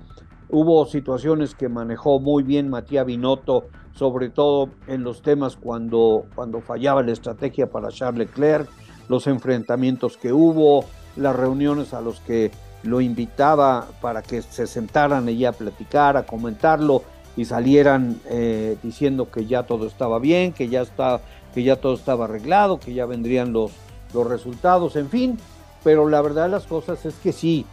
hubo 0.51 0.85
situaciones 0.85 1.55
que 1.55 1.69
manejó 1.69 2.19
muy 2.19 2.43
bien 2.43 2.69
Matías 2.69 3.05
Binotto, 3.05 3.65
sobre 3.93 4.29
todo 4.29 4.69
en 4.87 5.03
los 5.03 5.21
temas 5.21 5.55
cuando, 5.55 6.25
cuando 6.35 6.61
fallaba 6.61 7.01
la 7.03 7.11
estrategia 7.11 7.69
para 7.69 7.89
Charles 7.89 8.27
Leclerc, 8.27 8.69
los 9.09 9.27
enfrentamientos 9.27 10.17
que 10.17 10.31
hubo, 10.33 10.85
las 11.15 11.35
reuniones 11.35 11.93
a 11.93 12.01
los 12.01 12.19
que 12.21 12.51
lo 12.83 13.01
invitaba 13.01 13.87
para 14.01 14.21
que 14.21 14.41
se 14.41 14.67
sentaran 14.67 15.27
allí 15.27 15.45
a 15.45 15.51
platicar, 15.51 16.17
a 16.17 16.25
comentarlo 16.25 17.03
y 17.35 17.45
salieran 17.45 18.19
eh, 18.29 18.77
diciendo 18.83 19.29
que 19.31 19.45
ya 19.45 19.63
todo 19.63 19.87
estaba 19.87 20.19
bien, 20.19 20.53
que 20.53 20.67
ya 20.67 20.81
está, 20.81 21.21
que 21.53 21.63
ya 21.63 21.77
todo 21.77 21.93
estaba 21.93 22.25
arreglado, 22.25 22.79
que 22.79 22.93
ya 22.93 23.05
vendrían 23.05 23.53
los, 23.53 23.71
los 24.13 24.27
resultados, 24.27 24.95
en 24.95 25.09
fin. 25.09 25.37
Pero 25.83 26.09
la 26.09 26.21
verdad 26.21 26.43
de 26.43 26.49
las 26.49 26.67
cosas 26.67 27.05
es 27.05 27.15
que 27.15 27.31
sí, 27.31 27.65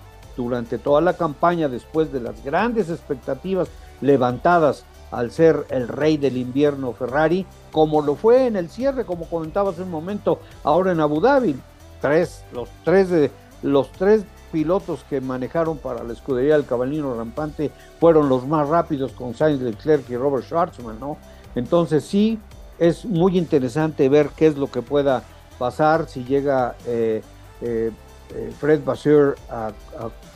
durante 0.43 0.79
toda 0.79 1.01
la 1.01 1.15
campaña, 1.15 1.69
después 1.69 2.13
de 2.13 2.21
las 2.21 2.43
grandes 2.45 2.89
expectativas 2.91 3.69
levantadas 4.01 4.85
al 5.11 5.33
ser 5.33 5.67
el 5.71 5.89
rey 5.89 6.17
del 6.17 6.37
invierno 6.37 6.93
Ferrari, 6.93 7.45
como 7.73 8.03
lo 8.03 8.15
fue 8.15 8.47
en 8.47 8.57
el 8.57 8.71
cierre, 8.71 9.05
como 9.05 9.29
comentabas 9.29 9.75
hace 9.75 9.83
un 9.83 9.91
momento, 9.91 10.39
ahora 10.63 10.93
en 10.93 11.01
Abu 11.01 11.21
Dhabi, 11.21 11.57
tres, 12.01 12.45
los 12.53 12.69
tres 12.85 13.11
de 13.11 13.31
los 13.63 13.91
tres 13.91 14.23
pilotos 14.53 15.05
que 15.11 15.21
manejaron 15.21 15.77
para 15.79 16.05
la 16.05 16.13
escudería 16.13 16.55
del 16.55 16.65
caballino 16.65 17.15
rampante 17.15 17.73
fueron 17.99 18.29
los 18.29 18.47
más 18.47 18.69
rápidos 18.69 19.11
con 19.13 19.35
Sainz 19.35 19.61
Leclerc 19.61 20.09
y 20.09 20.17
Robert 20.17 20.45
Schwartzman, 20.45 21.01
¿no? 21.01 21.17
Entonces 21.57 22.05
sí, 22.05 22.39
es 22.79 23.05
muy 23.05 23.37
interesante 23.37 24.09
ver 24.09 24.31
qué 24.37 24.47
es 24.47 24.57
lo 24.57 24.71
que 24.71 24.83
pueda 24.83 25.25
pasar 25.59 26.09
si 26.09 26.25
llega 26.25 26.77
eh, 26.87 27.23
eh, 27.61 27.91
eh, 28.35 28.53
Fred 28.59 28.85
Vasseur 28.85 29.37
a, 29.51 29.73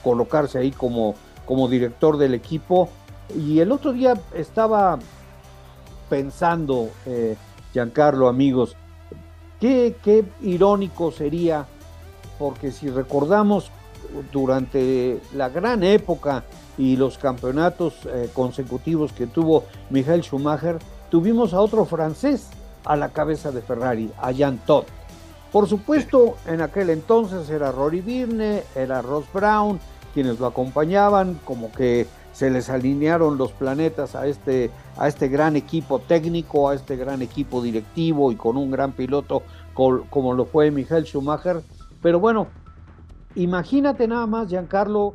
colocarse 0.03 0.59
ahí 0.59 0.71
como, 0.71 1.15
como 1.47 1.69
director 1.69 2.17
del 2.17 2.35
equipo. 2.35 2.89
Y 3.37 3.61
el 3.61 3.73
otro 3.73 3.93
día 3.93 4.15
estaba 4.35 4.99
pensando, 6.11 6.91
Giancarlo, 7.73 8.29
amigos, 8.29 8.77
qué, 9.61 9.97
qué 10.03 10.25
irónico 10.43 11.11
sería, 11.11 11.67
porque 12.39 12.71
si 12.73 12.91
recordamos 12.91 13.71
durante 14.33 15.21
la 15.35 15.49
gran 15.49 15.83
época 15.83 16.45
y 16.79 16.97
los 16.97 17.19
campeonatos 17.19 17.95
eh, 18.07 18.31
consecutivos 18.33 19.13
que 19.13 19.27
tuvo 19.27 19.65
Michael 19.91 20.23
Schumacher, 20.23 20.79
tuvimos 21.11 21.55
a 21.55 21.61
otro 21.61 21.85
francés 21.85 22.49
a 22.85 22.97
la 22.97 23.11
cabeza 23.11 23.53
de 23.53 23.63
Ferrari, 23.63 24.11
a 24.21 24.33
Jean 24.33 24.59
Todt. 24.67 24.87
Por 25.53 25.69
supuesto, 25.69 26.37
en 26.47 26.63
aquel 26.63 26.91
entonces 26.91 27.49
era 27.51 27.71
Rory 27.71 28.01
Birne, 28.01 28.63
era 28.75 29.03
Ross 29.03 29.27
Brown, 29.33 29.79
quienes 30.15 30.41
lo 30.41 30.47
acompañaban, 30.47 31.39
como 31.45 31.71
que 31.73 32.07
se 32.33 32.51
les 32.51 32.71
alinearon 32.71 33.37
los 33.37 33.53
planetas 33.53 34.15
a 34.15 34.27
este, 34.27 34.71
a 34.97 35.07
este 35.09 35.29
gran 35.29 35.55
equipo 35.55 35.99
técnico, 35.99 36.71
a 36.71 36.75
este 36.75 36.97
gran 36.97 37.21
equipo 37.21 37.61
directivo 37.63 38.33
y 38.33 38.37
con 38.37 38.57
un 38.57 38.71
gran 38.71 38.93
piloto 38.93 39.43
como 39.75 40.35
lo 40.35 40.47
fue 40.47 40.71
Michael 40.71 41.05
Schumacher. 41.05 41.63
Pero 42.01 42.19
bueno, 42.19 42.49
Imagínate 43.35 44.07
nada 44.07 44.27
más, 44.27 44.49
Giancarlo, 44.49 45.15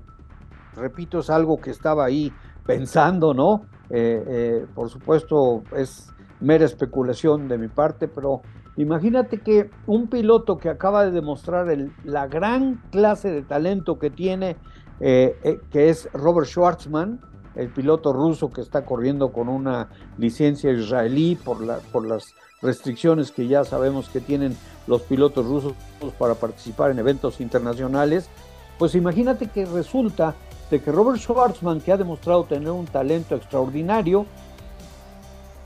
repito, 0.75 1.19
es 1.19 1.29
algo 1.29 1.61
que 1.61 1.69
estaba 1.69 2.05
ahí 2.05 2.33
pensando, 2.65 3.33
¿no? 3.33 3.65
Eh, 3.89 4.23
eh, 4.27 4.65
por 4.73 4.89
supuesto, 4.89 5.63
es 5.75 6.09
mera 6.39 6.65
especulación 6.65 7.47
de 7.47 7.57
mi 7.57 7.67
parte, 7.67 8.07
pero 8.07 8.41
imagínate 8.77 9.39
que 9.39 9.69
un 9.85 10.07
piloto 10.07 10.57
que 10.57 10.69
acaba 10.69 11.05
de 11.05 11.11
demostrar 11.11 11.67
la 12.03 12.27
gran 12.27 12.81
clase 12.91 13.31
de 13.31 13.41
talento 13.41 13.99
que 13.99 14.09
tiene, 14.09 14.55
eh, 14.99 15.59
que 15.71 15.89
es 15.89 16.09
Robert 16.13 16.47
Schwartzman, 16.47 17.19
el 17.55 17.69
piloto 17.69 18.13
ruso 18.13 18.51
que 18.51 18.61
está 18.61 18.85
corriendo 18.85 19.31
con 19.31 19.49
una 19.49 19.89
licencia 20.17 20.71
israelí 20.71 21.35
por, 21.35 21.61
la, 21.61 21.77
por 21.91 22.07
las 22.07 22.33
restricciones 22.61 23.31
que 23.31 23.47
ya 23.47 23.63
sabemos 23.63 24.09
que 24.09 24.21
tienen 24.21 24.55
los 24.85 25.01
pilotos 25.01 25.45
rusos 25.45 25.73
para 26.17 26.35
participar 26.35 26.91
en 26.91 26.99
eventos 26.99 27.41
internacionales, 27.41 28.29
pues 28.77 28.95
imagínate 28.95 29.47
que 29.47 29.65
resulta 29.65 30.35
de 30.69 30.81
que 30.81 30.91
Robert 30.91 31.19
Schwarzman, 31.19 31.81
que 31.81 31.91
ha 31.91 31.97
demostrado 31.97 32.43
tener 32.43 32.71
un 32.71 32.85
talento 32.85 33.35
extraordinario, 33.35 34.25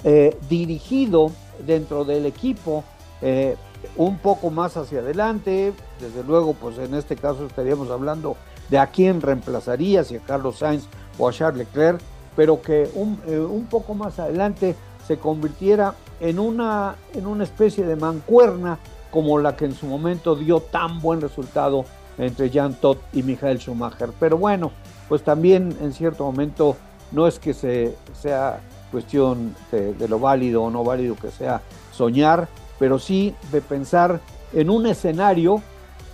eh, 0.04 0.38
dirigido 0.50 1.32
dentro 1.65 2.06
del 2.06 2.26
equipo 2.26 2.84
eh, 3.22 3.56
un 3.98 4.18
poco 4.18 4.50
más 4.50 4.78
hacia 4.78 5.00
adelante, 5.00 5.74
desde 6.00 6.24
luego, 6.24 6.54
pues 6.54 6.78
en 6.78 6.94
este 6.94 7.16
caso 7.16 7.46
estaríamos 7.46 7.90
hablando 7.90 8.36
de 8.70 8.78
a 8.78 8.88
quién 8.88 9.22
reemplazaría, 9.22 10.04
si 10.04 10.16
a 10.16 10.20
Carlos 10.20 10.60
Sainz 10.60 10.86
o 11.18 11.28
a 11.28 11.34
Charles 11.34 11.68
Leclerc, 11.68 12.00
pero 12.36 12.62
que 12.62 12.90
un, 12.96 13.20
eh, 13.28 13.40
un 13.40 13.66
poco 13.66 13.94
más 13.94 14.20
adelante 14.20 14.76
se 15.08 15.18
convirtiera 15.18 15.96
en 16.20 16.40
una, 16.40 16.96
en 17.14 17.26
una 17.26 17.44
especie 17.44 17.86
de 17.86 17.96
mancuerna 17.96 18.80
como 19.12 19.40
la 19.40 19.56
que 19.56 19.66
en 19.66 19.76
su 19.76 19.86
momento 19.86 20.36
dio 20.36 20.62
tan 20.62 21.02
buen 21.02 21.20
resultado 21.20 21.86
entre 22.18 22.50
Jan 22.50 22.76
Todt 22.76 23.00
y 23.14 23.24
Michael 23.24 23.60
Schumacher. 23.60 24.12
Pero 24.20 24.38
bueno, 24.38 24.72
pues 25.10 25.24
también 25.24 25.76
en 25.82 25.92
cierto 25.94 26.24
momento 26.24 26.78
no 27.12 27.28
es 27.28 27.40
que 27.40 27.54
se, 27.54 27.96
sea 28.14 28.62
cuestión 28.92 29.56
de, 29.72 30.08
lo 30.08 30.20
válido 30.20 30.64
o 30.64 30.70
no 30.70 30.84
válido 30.84 31.16
que 31.16 31.32
sea 31.32 31.62
soñar, 31.92 32.48
pero 32.82 32.98
sí 32.98 33.36
de 33.52 33.62
pensar 33.62 34.20
en 34.54 34.72
un 34.72 34.88
escenario 34.88 35.62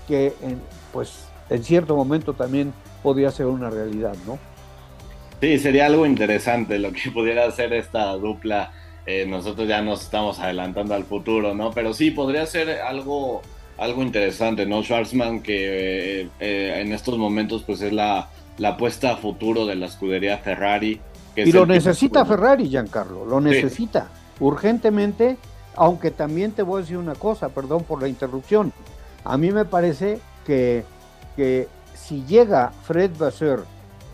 que 0.05 0.33
en, 0.41 0.59
pues 0.91 1.23
en 1.49 1.63
cierto 1.63 1.95
momento 1.95 2.33
también 2.33 2.73
podría 3.01 3.31
ser 3.31 3.45
una 3.45 3.69
realidad, 3.69 4.13
¿no? 4.25 4.37
Sí, 5.39 5.59
sería 5.59 5.85
algo 5.85 6.05
interesante 6.05 6.77
lo 6.77 6.91
que 6.91 7.09
pudiera 7.13 7.45
hacer 7.45 7.71
esta 7.71 8.11
dupla 8.17 8.73
eh, 9.05 9.25
nosotros 9.25 9.65
ya 9.65 9.81
nos 9.81 10.01
estamos 10.01 10.39
adelantando 10.39 10.93
al 10.93 11.05
futuro, 11.05 11.55
¿no? 11.55 11.71
Pero 11.71 11.93
sí, 11.93 12.11
podría 12.11 12.45
ser 12.45 12.81
algo, 12.81 13.41
algo 13.77 14.03
interesante, 14.03 14.65
¿no? 14.65 14.83
Schwarzman, 14.83 15.39
que 15.39 16.23
eh, 16.23 16.29
eh, 16.41 16.81
en 16.81 16.91
estos 16.91 17.17
momentos 17.17 17.63
pues 17.65 17.81
es 17.81 17.93
la, 17.93 18.27
la 18.57 18.69
apuesta 18.71 19.13
a 19.13 19.15
futuro 19.15 19.65
de 19.65 19.77
la 19.77 19.85
escudería 19.85 20.37
Ferrari. 20.39 20.99
y 21.37 21.49
lo 21.53 21.65
necesita 21.65 22.25
Ferrari, 22.25 22.67
Giancarlo, 22.67 23.23
lo 23.23 23.39
necesita 23.39 24.09
urgentemente, 24.41 25.37
aunque 25.77 26.11
también 26.11 26.51
te 26.51 26.63
voy 26.63 26.79
a 26.79 26.81
decir 26.81 26.97
una 26.97 27.15
cosa, 27.15 27.49
perdón 27.49 27.83
por 27.83 28.01
la 28.01 28.07
interrupción. 28.07 28.73
A 29.23 29.37
mí 29.37 29.51
me 29.51 29.63
parece 29.63 30.19
que, 30.45 30.83
que 31.35 31.67
si 31.93 32.25
llega 32.25 32.71
Fred 32.83 33.11
Vasseur 33.17 33.63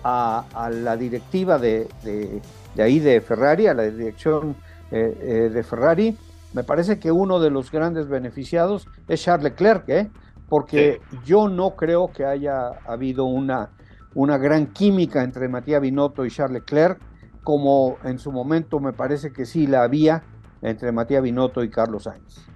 a, 0.03 0.45
a 0.53 0.69
la 0.69 0.97
directiva 0.97 1.57
de, 1.57 1.87
de, 2.03 2.41
de, 2.75 2.83
ahí 2.83 2.99
de 2.99 3.21
Ferrari, 3.21 3.67
a 3.67 3.73
la 3.73 3.83
dirección 3.83 4.55
eh, 4.91 5.17
eh, 5.21 5.49
de 5.53 5.63
Ferrari, 5.63 6.17
me 6.53 6.63
parece 6.63 6.99
que 6.99 7.11
uno 7.11 7.39
de 7.39 7.49
los 7.49 7.71
grandes 7.71 8.07
beneficiados 8.07 8.87
es 9.07 9.23
Charles 9.23 9.51
Leclerc, 9.51 9.87
¿eh? 9.87 10.11
porque 10.49 11.01
yo 11.25 11.47
no 11.47 11.71
creo 11.71 12.11
que 12.11 12.25
haya 12.25 12.67
habido 12.85 13.25
una, 13.25 13.69
una 14.13 14.37
gran 14.37 14.67
química 14.67 15.23
entre 15.23 15.47
Matías 15.47 15.81
Binotto 15.81 16.25
y 16.25 16.29
Charles 16.29 16.61
Leclerc, 16.61 16.99
como 17.43 17.97
en 18.03 18.19
su 18.19 18.31
momento 18.31 18.79
me 18.79 18.93
parece 18.93 19.31
que 19.31 19.45
sí 19.45 19.65
la 19.65 19.83
había 19.83 20.23
entre 20.63 20.91
Matías 20.91 21.21
Binotto 21.21 21.63
y 21.63 21.69
Carlos 21.69 22.03
Sainz. 22.03 22.53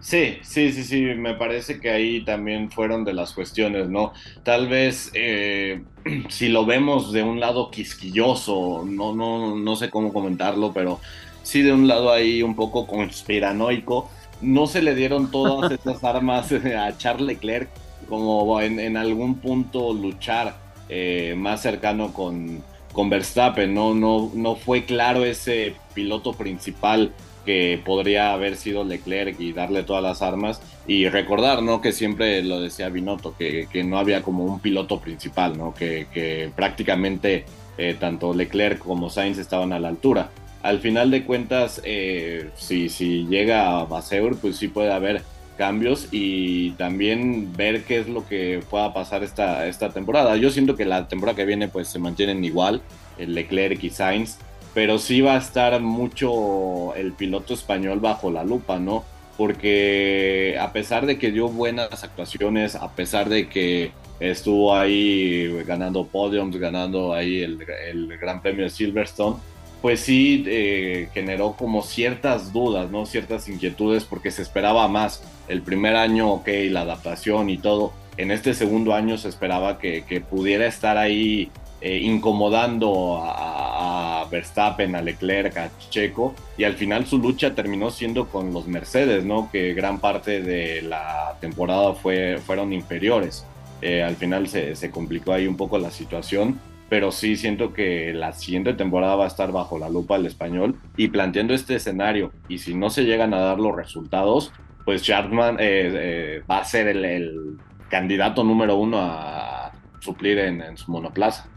Sí, 0.00 0.38
sí, 0.42 0.72
sí, 0.72 0.84
sí, 0.84 1.00
me 1.16 1.34
parece 1.34 1.80
que 1.80 1.90
ahí 1.90 2.24
también 2.24 2.70
fueron 2.70 3.04
de 3.04 3.12
las 3.12 3.32
cuestiones, 3.32 3.88
¿no? 3.88 4.12
Tal 4.44 4.68
vez 4.68 5.10
eh, 5.14 5.82
si 6.28 6.48
lo 6.48 6.64
vemos 6.64 7.12
de 7.12 7.22
un 7.22 7.40
lado 7.40 7.70
quisquilloso, 7.70 8.84
no, 8.86 9.14
no, 9.14 9.56
no 9.56 9.76
sé 9.76 9.90
cómo 9.90 10.12
comentarlo, 10.12 10.72
pero 10.72 11.00
sí 11.42 11.62
de 11.62 11.72
un 11.72 11.88
lado 11.88 12.12
ahí 12.12 12.42
un 12.42 12.54
poco 12.54 12.86
conspiranoico, 12.86 14.08
no 14.40 14.66
se 14.66 14.82
le 14.82 14.94
dieron 14.94 15.30
todas 15.30 15.72
esas 15.78 16.04
armas 16.04 16.52
a 16.52 16.96
Charles 16.96 17.26
Leclerc 17.26 17.68
como 18.08 18.60
en, 18.60 18.96
algún 18.96 19.34
punto 19.36 19.92
luchar 19.92 20.56
eh, 20.88 21.34
más 21.36 21.60
cercano 21.60 22.12
con, 22.14 22.62
con 22.92 23.10
Verstappen, 23.10 23.72
¿no? 23.72 23.94
No, 23.94 24.30
no 24.34 24.56
fue 24.56 24.84
claro 24.84 25.24
ese 25.24 25.74
piloto 25.94 26.32
principal 26.32 27.12
que 27.48 27.80
podría 27.82 28.34
haber 28.34 28.56
sido 28.56 28.84
Leclerc 28.84 29.40
y 29.40 29.54
darle 29.54 29.82
todas 29.82 30.02
las 30.02 30.20
armas 30.20 30.60
y 30.86 31.08
recordar, 31.08 31.62
¿no? 31.62 31.80
Que 31.80 31.92
siempre 31.92 32.42
lo 32.42 32.60
decía 32.60 32.90
Binotto, 32.90 33.34
que, 33.38 33.66
no 33.84 33.98
había 33.98 34.22
como 34.22 34.44
un 34.44 34.60
piloto 34.60 35.00
principal, 35.00 35.56
¿no? 35.56 35.72
Que, 35.72 36.50
prácticamente 36.54 37.46
eh, 37.78 37.96
tanto 37.98 38.34
Leclerc 38.34 38.78
como 38.78 39.08
Sainz 39.08 39.38
estaban 39.38 39.72
a 39.72 39.78
la 39.78 39.88
altura. 39.88 40.30
Al 40.62 40.80
final 40.80 41.10
de 41.10 41.24
cuentas, 41.24 41.80
eh, 41.84 42.50
si, 42.54 42.90
si 42.90 43.26
llega 43.28 43.78
a 43.78 43.84
Baseur, 43.84 44.36
pues 44.36 44.56
sí 44.56 44.68
puede 44.68 44.92
haber 44.92 45.22
cambios 45.58 46.08
y 46.12 46.70
también 46.72 47.52
ver 47.54 47.82
qué 47.82 47.98
es 47.98 48.08
lo 48.08 48.26
que 48.26 48.62
pueda 48.70 48.94
pasar 48.94 49.22
esta, 49.22 49.66
esta 49.66 49.90
temporada. 49.90 50.36
Yo 50.36 50.50
siento 50.50 50.76
que 50.76 50.86
la 50.86 51.08
temporada 51.08 51.36
que 51.36 51.44
viene 51.44 51.68
pues 51.68 51.88
se 51.88 51.98
mantienen 51.98 52.42
igual, 52.44 52.80
el 53.18 53.34
Leclerc 53.34 53.82
y 53.82 53.90
Sainz, 53.90 54.38
pero 54.72 54.98
sí 54.98 55.20
va 55.20 55.34
a 55.34 55.38
estar 55.38 55.78
mucho 55.80 56.94
el 56.94 57.12
piloto 57.12 57.52
español 57.52 58.00
bajo 58.00 58.30
la 58.30 58.44
lupa, 58.44 58.78
¿no? 58.78 59.04
Porque 59.36 60.56
a 60.60 60.72
pesar 60.72 61.04
de 61.04 61.18
que 61.18 61.32
dio 61.32 61.48
buenas 61.48 62.02
actuaciones, 62.04 62.74
a 62.76 62.90
pesar 62.94 63.28
de 63.28 63.48
que 63.48 63.92
estuvo 64.20 64.74
ahí 64.74 65.62
ganando 65.66 66.06
podiums, 66.06 66.56
ganando 66.56 67.12
ahí 67.12 67.42
el, 67.42 67.58
el 67.88 68.18
Gran 68.18 68.40
Premio 68.40 68.64
de 68.64 68.70
Silverstone, 68.70 69.36
pues 69.80 70.00
sí 70.00 70.44
eh, 70.46 71.08
generó 71.14 71.52
como 71.52 71.82
ciertas 71.82 72.52
dudas, 72.52 72.90
¿no? 72.90 73.06
Ciertas 73.06 73.48
inquietudes 73.48 74.04
porque 74.04 74.30
se 74.30 74.42
esperaba 74.42 74.88
más. 74.88 75.22
El 75.48 75.62
primer 75.62 75.96
año, 75.96 76.30
ok, 76.32 76.48
la 76.70 76.80
adaptación 76.80 77.50
y 77.50 77.58
todo. 77.58 77.92
En 78.16 78.32
este 78.32 78.52
segundo 78.54 78.94
año 78.94 79.16
se 79.16 79.28
esperaba 79.28 79.78
que, 79.78 80.02
pudiera 80.28 80.66
estar 80.66 80.98
ahí 80.98 81.50
eh, 81.80 81.98
incomodando 82.02 83.20
a, 83.22 84.26
Verstappen, 84.30 84.94
a 84.94 85.00
Leclerc, 85.00 85.56
a 85.56 85.70
Checo, 85.88 86.34
y 86.58 86.64
al 86.64 86.74
final 86.74 87.06
su 87.06 87.18
lucha 87.18 87.54
terminó 87.54 87.90
siendo 87.90 88.28
con 88.28 88.52
los 88.52 88.66
Mercedes, 88.66 89.24
¿no? 89.24 89.48
Que 89.50 89.72
gran 89.72 90.00
parte 90.00 90.42
de 90.42 90.82
la 90.82 91.36
temporada 91.40 91.94
fue, 91.94 92.38
fueron 92.44 92.74
inferiores. 92.74 93.46
Eh, 93.80 94.02
al 94.02 94.16
final 94.16 94.48
se, 94.48 94.90
complicó 94.90 95.32
ahí 95.32 95.46
un 95.46 95.56
poco 95.56 95.78
la 95.78 95.90
situación, 95.90 96.60
pero 96.88 97.12
sí 97.12 97.36
siento 97.36 97.72
que 97.72 98.12
la 98.14 98.32
siguiente 98.32 98.72
temporada 98.72 99.16
va 99.16 99.24
a 99.24 99.28
estar 99.28 99.52
bajo 99.52 99.78
la 99.78 99.88
lupa 99.88 100.16
del 100.16 100.26
español 100.26 100.76
y 100.96 101.08
planteando 101.08 101.54
este 101.54 101.74
escenario, 101.74 102.32
y 102.48 102.58
si 102.58 102.74
no 102.74 102.90
se 102.90 103.04
llegan 103.04 103.34
a 103.34 103.40
dar 103.40 103.58
los 103.58 103.76
resultados, 103.76 104.52
pues 104.84 105.02
Chapman 105.02 105.56
eh, 105.60 105.90
eh, 105.92 106.42
va 106.50 106.58
a 106.60 106.64
ser 106.64 106.88
el, 106.88 107.58
candidato 107.90 108.44
número 108.44 108.76
uno 108.76 108.98
a 109.00 109.72
suplir 110.00 110.38
en, 110.38 110.76
su 110.76 110.90
monoplaza. 110.90 111.48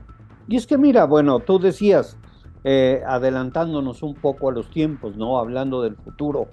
Y 0.48 0.56
es 0.56 0.66
que 0.66 0.78
mira, 0.78 1.04
bueno, 1.04 1.40
tú 1.40 1.60
decías, 1.60 2.18
eh, 2.64 3.02
adelantándonos 3.06 4.02
un 4.02 4.16
poco 4.16 4.50
a 4.50 4.54
los 4.54 4.70
tiempos, 4.70 5.18
¿no? 5.18 5.38
Hablando 5.40 5.82
del 5.82 5.98
futuro. 5.98 6.48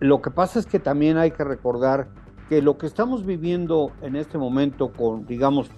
lo 0.00 0.22
que 0.22 0.30
pasa 0.32 0.58
es 0.58 0.66
que 0.66 0.80
también 0.80 1.18
hay 1.18 1.30
que 1.30 1.44
recordar 1.44 2.08
que 2.48 2.62
lo 2.62 2.78
que 2.78 2.86
estamos 2.86 3.24
viviendo 3.24 3.92
en 4.02 4.16
este 4.16 4.38
momento 4.38 4.92
con, 4.92 5.24
digamos, 5.24 5.68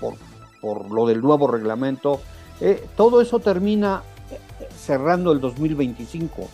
por 0.00 0.14
por 0.60 0.90
lo 0.90 1.06
del 1.06 1.20
nuevo 1.20 1.46
reglamento, 1.46 2.20
eh, 2.60 2.86
todo 2.96 3.20
eso 3.20 3.40
termina 3.40 4.02
eh, 4.30 4.68
cerrando 4.76 5.32
el 5.32 5.40
2025. 5.40 6.48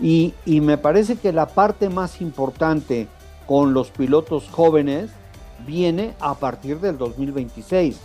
Y, 0.00 0.32
me 0.46 0.78
parece 0.78 1.16
que 1.16 1.32
la 1.32 1.46
parte 1.46 1.90
más 1.90 2.20
importante 2.22 3.08
con 3.46 3.74
los 3.74 3.90
pilotos 3.90 4.48
jóvenes 4.48 5.10
viene 5.66 6.14
a 6.18 6.34
partir 6.34 6.80
del 6.80 6.96
2026, 6.96 7.98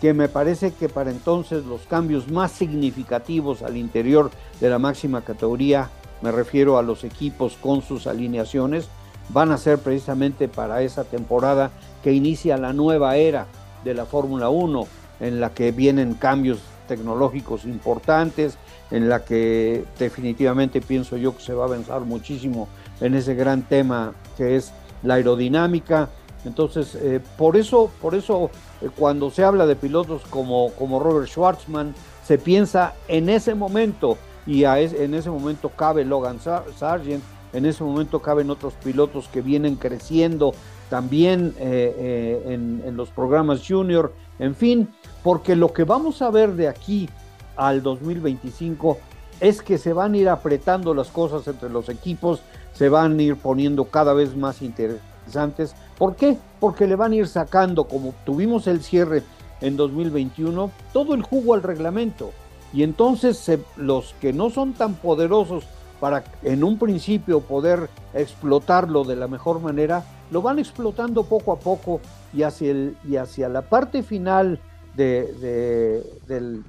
que 0.00 0.12
me 0.12 0.28
parece 0.28 0.72
que 0.72 0.88
para 0.88 1.10
entonces 1.10 1.64
los 1.64 1.82
cambios 1.82 2.30
más 2.30 2.52
significativos 2.52 3.62
al 3.62 3.76
interior 3.76 4.30
de 4.60 4.68
la 4.68 4.78
máxima 4.78 5.22
categoría, 5.22 5.88
me 6.20 6.30
refiero 6.30 6.76
a 6.76 6.82
los 6.82 7.04
equipos 7.04 7.56
con 7.56 7.80
sus 7.80 8.06
alineaciones, 8.06 8.88
van 9.30 9.50
a 9.50 9.58
ser 9.58 9.78
precisamente 9.78 10.46
para 10.46 10.82
esa 10.82 11.04
temporada 11.04 11.70
que 12.02 12.12
inicia 12.12 12.58
la 12.58 12.72
nueva 12.72 13.16
era 13.16 13.46
de 13.84 13.94
la 13.94 14.06
Fórmula 14.06 14.48
1, 14.48 14.86
en 15.20 15.40
la 15.40 15.50
que 15.50 15.72
vienen 15.72 16.14
cambios 16.14 16.60
tecnológicos 16.88 17.64
importantes, 17.64 18.58
en 18.90 19.08
la 19.08 19.24
que 19.24 19.84
definitivamente 19.98 20.80
pienso 20.80 21.16
yo 21.16 21.36
que 21.36 21.42
se 21.42 21.54
va 21.54 21.64
a 21.64 21.68
avanzar 21.68 22.00
muchísimo 22.00 22.68
en 23.00 23.14
ese 23.14 23.34
gran 23.34 23.62
tema 23.62 24.12
que 24.36 24.56
es 24.56 24.72
la 25.02 25.14
aerodinámica. 25.14 26.08
Entonces, 26.44 26.94
eh, 26.96 27.20
por 27.36 27.56
eso, 27.56 27.90
por 28.00 28.14
eso 28.14 28.50
eh, 28.80 28.88
cuando 28.96 29.30
se 29.30 29.44
habla 29.44 29.66
de 29.66 29.76
pilotos 29.76 30.22
como, 30.30 30.72
como 30.72 30.98
Robert 30.98 31.28
Schwartzman, 31.28 31.94
se 32.24 32.38
piensa 32.38 32.94
en 33.08 33.28
ese 33.28 33.54
momento, 33.54 34.16
y 34.46 34.64
en 34.64 35.14
ese 35.14 35.30
momento 35.30 35.68
cabe 35.68 36.04
Logan 36.04 36.40
Sargent, 36.40 37.22
en 37.52 37.66
ese 37.66 37.84
momento 37.84 38.20
caben 38.20 38.50
otros 38.50 38.74
pilotos 38.74 39.28
que 39.28 39.42
vienen 39.42 39.76
creciendo 39.76 40.54
también 40.90 41.54
eh, 41.58 41.94
eh, 41.98 42.54
en, 42.84 42.96
los 42.96 43.08
programas 43.10 43.66
junior, 43.66 44.12
en 44.38 44.54
fin, 44.54 44.88
porque 45.22 45.56
lo 45.56 45.72
que 45.72 45.84
vamos 45.84 46.20
a 46.20 46.30
ver 46.30 46.54
de 46.54 46.68
aquí 46.68 47.08
al 47.56 47.82
2025 47.82 48.98
es 49.38 49.62
que 49.62 49.78
se 49.78 49.92
van 49.92 50.14
a 50.14 50.18
ir 50.18 50.28
apretando 50.28 50.92
las 50.92 51.08
cosas 51.08 51.46
entre 51.46 51.70
los 51.70 51.88
equipos, 51.88 52.42
se 52.74 52.88
van 52.88 53.18
a 53.18 53.22
ir 53.22 53.36
poniendo 53.36 53.84
cada 53.84 54.12
vez 54.12 54.36
más 54.36 54.60
interesantes. 54.60 55.74
¿Por 55.96 56.16
qué? 56.16 56.36
Porque 56.58 56.86
le 56.86 56.96
van 56.96 57.12
a 57.12 57.16
ir 57.16 57.28
sacando, 57.28 57.84
como 57.84 58.12
tuvimos 58.26 58.66
el 58.66 58.82
cierre 58.82 59.22
en 59.60 59.76
2021, 59.76 60.70
todo 60.92 61.14
el 61.14 61.22
jugo 61.22 61.54
al 61.54 61.62
reglamento. 61.62 62.32
Y 62.72 62.82
entonces 62.82 63.50
los 63.76 64.14
que 64.20 64.32
no 64.32 64.50
son 64.50 64.72
tan 64.72 64.94
poderosos 64.94 65.64
para 66.00 66.24
en 66.42 66.64
un 66.64 66.78
principio 66.78 67.40
poder 67.40 67.88
explotarlo 68.14 69.04
de 69.04 69.16
la 69.16 69.28
mejor 69.28 69.60
manera, 69.60 70.04
lo 70.30 70.42
van 70.42 70.58
explotando 70.58 71.24
poco 71.24 71.52
a 71.52 71.58
poco 71.58 72.00
y 72.32 72.42
hacia, 72.42 72.70
el, 72.70 72.96
y 73.04 73.16
hacia 73.16 73.48
la 73.48 73.62
parte 73.62 74.02
final 74.02 74.60
de, 74.96 76.62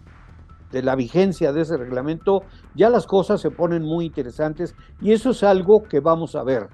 de, 0.72 0.82
la 0.82 0.96
vigencia 0.96 1.52
de 1.52 1.62
ese 1.62 1.78
reglamento, 1.78 2.44
ya 2.76 2.90
las 2.90 3.06
cosas 3.06 3.42
se 3.42 3.52
ponen 3.52 3.84
muy 3.84 4.06
interesantes 4.06 4.76
y 5.02 5.12
eso 5.12 5.32
es 5.32 5.44
algo 5.44 5.84
que 5.84 6.00
vamos 6.00 6.36
a 6.36 6.44
ver. 6.44 6.70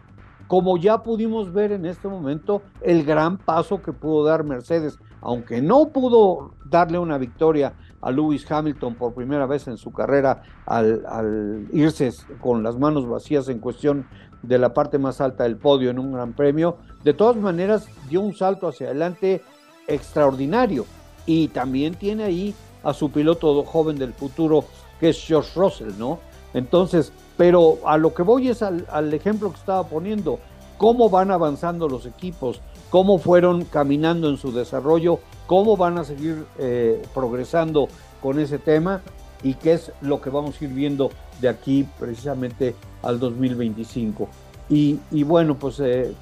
Como 0.48 0.78
ya 0.78 1.04
pudimos 1.04 1.52
ver 1.52 1.74
en 1.74 1.86
este 1.86 2.08
momento, 2.08 2.62
el 2.82 3.04
gran 3.04 3.38
paso 3.38 3.82
que 3.82 3.92
pudo 3.92 4.24
dar 4.24 4.46
Mercedes, 4.46 4.98
aunque 5.22 5.62
no 5.62 5.90
pudo 5.90 6.54
darle 6.70 7.00
una 7.00 7.18
victoria 7.18 7.74
a 8.02 8.12
Lewis 8.12 8.50
Hamilton 8.50 8.96
por 8.96 9.14
primera 9.14 9.46
vez 9.46 9.68
en 9.68 9.78
su 9.78 9.92
carrera 9.92 10.44
al, 10.66 11.68
irse 11.74 12.12
con 12.40 12.64
las 12.64 12.78
manos 12.78 13.08
vacías 13.08 13.50
en 13.50 13.60
cuestión 13.60 14.08
de 14.42 14.58
la 14.58 14.74
parte 14.74 14.98
más 14.98 15.22
alta 15.22 15.44
del 15.44 15.58
podio 15.58 15.90
en 15.90 16.00
un 16.00 16.14
gran 16.14 16.34
premio, 16.34 16.78
de 17.04 17.14
todas 17.14 17.36
maneras 17.36 17.88
dio 18.10 18.22
un 18.22 18.36
salto 18.36 18.68
hacia 18.68 18.88
adelante 18.88 19.42
extraordinario. 19.88 20.86
Y 21.26 21.50
también 21.50 21.96
tiene 21.96 22.24
ahí 22.24 22.56
a 22.84 22.94
su 22.94 23.12
piloto 23.12 23.64
joven 23.64 23.98
del 23.98 24.14
futuro 24.14 24.66
que 25.00 25.10
es 25.10 25.22
George 25.24 25.52
Russell, 25.56 25.92
¿no? 25.98 26.20
Entonces, 26.54 27.12
pero 27.36 27.78
a 27.86 27.98
lo 27.98 28.14
que 28.14 28.24
voy 28.24 28.50
es 28.50 28.64
al, 28.64 29.14
ejemplo 29.14 29.52
que 29.52 29.58
estaba 29.58 29.84
poniendo, 29.84 30.40
cómo 30.78 31.10
van 31.10 31.32
avanzando 31.32 31.88
los 31.88 32.06
equipos, 32.06 32.62
cómo 32.90 33.20
fueron 33.20 33.66
caminando 33.66 34.30
en 34.30 34.38
su 34.38 34.52
desarrollo, 34.52 35.20
cómo 35.46 35.78
van 35.78 35.98
a 35.98 36.04
seguir 36.04 36.46
eh, 36.58 37.02
progresando 37.14 37.90
con 38.22 38.40
ese 38.40 38.58
tema 38.58 39.02
y 39.44 39.54
qué 39.54 39.74
es 39.74 39.92
lo 40.02 40.22
que 40.22 40.30
vamos 40.30 40.60
a 40.60 40.64
ir 40.64 40.72
viendo 40.72 41.12
de 41.42 41.50
aquí 41.50 41.88
precisamente 42.00 42.76
al 43.08 43.20
2025. 43.20 44.28
Y, 44.70 45.00
bueno, 45.24 45.56
pues 45.56 45.80
eh, 45.80 46.14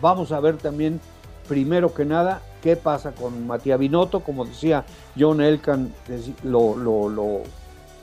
vamos 0.00 0.32
a 0.32 0.40
ver 0.40 0.56
también, 0.56 1.00
primero 1.48 1.94
que 1.94 2.04
nada, 2.04 2.42
qué 2.60 2.76
pasa 2.76 3.12
con 3.12 3.46
Matías 3.46 3.78
Binotto, 3.78 4.20
como 4.20 4.44
decía 4.44 4.84
John 5.18 5.40
Elkan, 5.40 5.92
lo, 6.42 6.76
lo, 6.76 7.42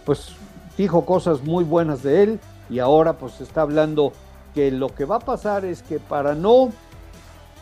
pues 0.06 0.30
dijo 0.78 1.06
cosas 1.06 1.44
muy 1.44 1.64
buenas 1.66 2.04
de 2.04 2.24
él 2.24 2.40
y 2.70 2.80
ahora 2.80 3.14
pues 3.14 3.42
está 3.42 3.64
hablando 3.64 4.14
que 4.56 4.72
lo 4.72 4.96
que 4.96 5.06
va 5.06 5.18
a 5.18 5.20
pasar 5.20 5.66
es 5.66 5.84
que 5.84 6.00
para 6.00 6.34
no 6.34 6.72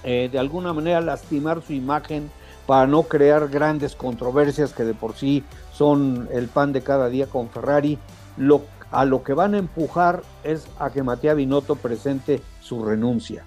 eh, 0.03 0.29
de 0.31 0.39
alguna 0.39 0.71
manera 0.71 1.01
lastimar 1.01 1.61
su 1.61 1.73
imagen, 1.73 2.29
para 2.67 2.85
no 2.85 3.03
crear 3.03 3.49
grandes 3.49 3.95
controversias 3.95 4.73
que 4.73 4.83
de 4.83 4.93
por 4.93 5.15
sí 5.15 5.43
son 5.73 6.29
el 6.31 6.47
pan 6.47 6.71
de 6.73 6.81
cada 6.81 7.09
día 7.09 7.25
con 7.25 7.49
Ferrari, 7.49 7.97
lo, 8.37 8.61
a 8.91 9.05
lo 9.05 9.23
que 9.23 9.33
van 9.33 9.53
a 9.53 9.59
empujar 9.59 10.21
es 10.43 10.67
a 10.79 10.89
que 10.89 11.03
Matías 11.03 11.35
Binotto 11.35 11.75
presente 11.75 12.41
su 12.61 12.83
renuncia. 12.83 13.45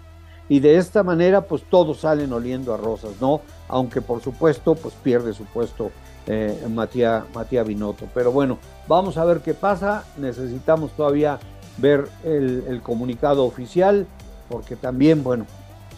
Y 0.49 0.61
de 0.61 0.77
esta 0.77 1.03
manera, 1.03 1.43
pues 1.43 1.63
todos 1.71 2.01
salen 2.01 2.33
oliendo 2.33 2.75
a 2.75 2.77
rosas, 2.77 3.13
¿no? 3.21 3.41
Aunque 3.69 4.03
por 4.03 4.21
supuesto, 4.21 4.75
pues 4.75 4.95
pierde 4.95 5.33
su 5.33 5.45
puesto 5.45 5.91
eh, 6.27 6.67
Matías, 6.69 7.25
Matías 7.35 7.67
Binotto. 7.67 8.07
Pero 8.13 8.33
bueno, 8.33 8.59
vamos 8.87 9.17
a 9.17 9.25
ver 9.25 9.41
qué 9.41 9.55
pasa. 9.55 10.05
Necesitamos 10.19 10.93
todavía 10.93 11.39
ver 11.79 12.09
el, 12.25 12.81
comunicado 12.83 13.45
oficial, 13.45 14.07
porque 14.49 14.77
también, 14.77 15.23
bueno, 15.23 15.47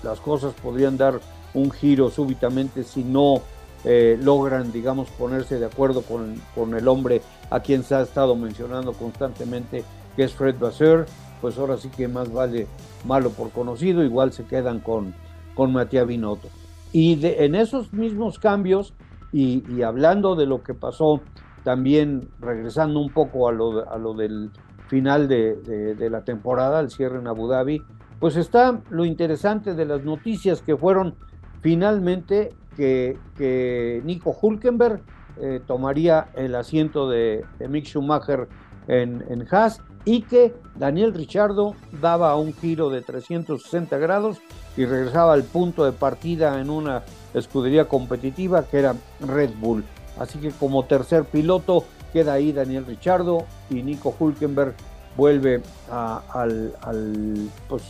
las 0.03 0.20
cosas 0.20 0.55
podrían 0.55 0.97
dar 0.97 1.20
un 1.55 1.70
giro 1.70 2.11
súbitamente 2.11 2.84
si 2.84 3.03
no 3.03 3.42
eh, 3.85 4.18
logran, 4.20 4.72
digamos, 4.72 5.11
ponerse 5.11 5.59
de 5.59 5.66
acuerdo 5.66 6.03
con, 6.03 6.37
con, 6.55 6.74
el 6.74 6.89
hombre 6.89 7.20
a 7.51 7.61
quien 7.61 7.82
se 7.82 7.95
ha 7.95 8.01
estado 8.01 8.35
mencionando 8.35 8.93
constantemente, 8.93 9.85
que 10.16 10.24
es 10.24 10.32
Fred 10.32 10.57
Basser, 10.59 11.07
pues 11.41 11.59
ahora 11.59 11.76
sí 11.76 11.91
que 11.91 12.09
más 12.09 12.32
vale 12.32 12.66
malo 13.05 13.30
por 13.30 13.51
conocido, 13.51 14.03
igual 14.03 14.32
se 14.32 14.45
quedan 14.45 14.80
con, 14.80 15.14
con 15.55 15.72
Matías 15.72 16.07
Binotto. 16.07 16.49
Y 16.93 17.16
de, 17.16 17.45
en 17.45 17.55
esos 17.55 17.93
mismos 17.93 18.39
cambios, 18.39 18.95
y, 19.32 19.82
hablando 19.82 20.37
de 20.37 20.47
lo 20.47 20.62
que 20.62 20.74
pasó, 20.74 21.20
también 21.64 22.28
regresando 22.41 23.01
un 23.01 23.11
poco 23.11 23.49
a 23.49 23.53
lo, 23.53 23.91
a 23.91 23.99
lo 23.99 24.14
del 24.14 24.51
final 24.89 25.28
de, 25.28 25.57
de, 25.97 26.11
la 26.11 26.24
temporada, 26.24 26.78
el 26.80 26.91
cierre 26.91 27.18
en 27.18 27.26
Abu 27.26 27.49
Dhabi, 27.49 27.82
pues 28.20 28.37
está 28.37 28.80
lo 28.91 29.05
interesante 29.05 29.74
de 29.74 29.85
las 29.87 30.05
noticias 30.05 30.62
que 30.62 30.76
fueron 30.76 31.16
finalmente 31.62 32.55
que, 32.74 34.02
Nico 34.04 34.36
Hulkenberg 34.40 35.00
eh, 35.40 35.60
tomaría 35.66 36.28
el 36.34 36.54
asiento 36.54 37.08
de, 37.08 37.44
Mick 37.68 37.86
Schumacher 37.86 38.48
en, 38.86 39.46
Haas 39.50 39.80
y 40.04 40.22
que 40.22 40.54
Daniel 40.76 41.14
Richardo 41.14 41.74
daba 42.00 42.36
un 42.36 42.52
giro 42.52 42.90
de 42.90 43.00
360 43.00 43.96
grados 43.98 44.38
y 44.76 44.84
regresaba 44.84 45.32
al 45.32 45.44
punto 45.44 45.84
de 45.84 45.92
partida 45.92 46.60
en 46.60 46.68
una 46.68 47.02
escudería 47.32 47.86
competitiva 47.86 48.64
que 48.64 48.78
era 48.78 48.94
Red 49.20 49.50
Bull. 49.58 49.84
Así 50.18 50.38
que 50.38 50.50
como 50.50 50.84
tercer 50.84 51.24
piloto 51.24 51.84
queda 52.12 52.34
ahí 52.34 52.52
Daniel 52.52 52.86
Richardo 52.86 53.46
y 53.70 53.82
Nico 53.82 54.14
Hulkenberg 54.16 54.74
vuelve 55.16 55.62
al, 55.90 57.50
pues, 57.68 57.82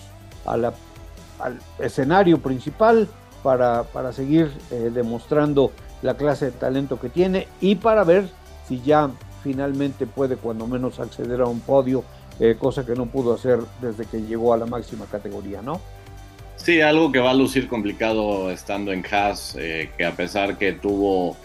al 0.46 0.72
escenario 1.78 2.38
principal 2.40 3.08
para, 3.44 3.82
para 3.84 4.10
seguir 4.12 4.50
eh, 4.70 4.90
demostrando 4.92 5.70
la 6.00 6.14
clase 6.14 6.46
de 6.46 6.52
talento 6.52 6.98
que 6.98 7.10
tiene 7.10 7.46
y 7.60 7.74
para 7.74 8.02
ver 8.02 8.26
si 8.66 8.80
ya 8.80 9.10
finalmente 9.44 10.06
puede 10.06 10.36
cuando 10.36 10.66
menos 10.66 10.98
acceder 10.98 11.42
a 11.42 11.44
un 11.44 11.60
podio, 11.60 12.04
eh, 12.40 12.56
cosa 12.58 12.86
que 12.86 12.94
no 12.94 13.04
pudo 13.04 13.34
hacer 13.34 13.58
desde 13.82 14.06
que 14.06 14.22
llegó 14.22 14.54
a 14.54 14.56
la 14.56 14.64
máxima 14.64 15.04
categoría, 15.04 15.60
¿no? 15.60 15.78
Sí, 16.56 16.80
algo 16.80 17.12
que 17.12 17.18
va 17.18 17.32
a 17.32 17.34
lucir 17.34 17.68
complicado 17.68 18.50
estando 18.50 18.92
en 18.92 19.04
Haas, 19.04 19.56
eh, 19.58 19.90
que 19.98 20.06
a 20.06 20.12
pesar 20.12 20.56
que 20.56 20.72
tuvo 20.72 21.36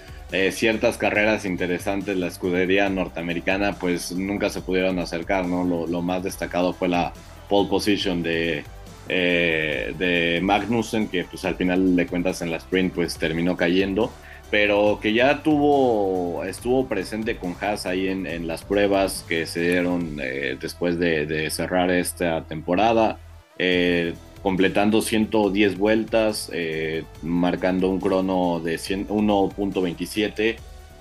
ciertas 0.51 0.99
carreras 0.99 1.43
interesantes 1.43 2.15
la 2.15 2.27
escudería 2.27 2.87
norteamericana, 2.87 3.73
pues 3.79 4.11
nunca 4.11 4.51
se 4.51 4.61
pudieron 4.61 4.99
acercar, 4.99 5.47
¿no? 5.47 5.87
Lo, 5.87 6.01
más 6.03 6.21
destacado 6.21 6.71
fue 6.71 6.87
la 6.87 7.13
pole 7.49 7.67
position 7.67 8.21
de, 8.21 8.63
de 9.09 10.39
Magnussen, 10.41 11.07
que 11.07 11.23
pues 11.23 11.43
al 11.43 11.55
final 11.55 11.95
de 11.95 12.05
cuentas 12.05 12.41
en 12.41 12.51
la 12.51 12.57
sprint 12.57 12.93
pues 12.93 13.17
terminó 13.17 13.57
cayendo 13.57 14.11
pero 14.51 14.99
que 15.01 15.13
ya 15.13 15.43
tuvo, 15.43 16.43
estuvo 16.43 16.87
presente 16.87 17.37
con 17.37 17.55
Haas 17.59 17.85
ahí 17.85 18.07
en, 18.07 18.47
las 18.47 18.63
pruebas 18.63 19.23
que 19.27 19.45
se 19.45 19.61
dieron 19.61 20.17
eh, 20.21 20.57
después 20.59 20.97
de, 20.97 21.49
cerrar 21.51 21.91
esta 21.91 22.43
temporada, 22.45 23.19
eh, 23.59 24.13
completando 24.41 25.01
110 25.01 25.77
vueltas, 25.77 26.49
eh, 26.53 27.03
marcando 27.21 27.89
un 27.89 27.99
crono 27.99 28.59
de 28.59 28.75
1.27. 28.75 30.55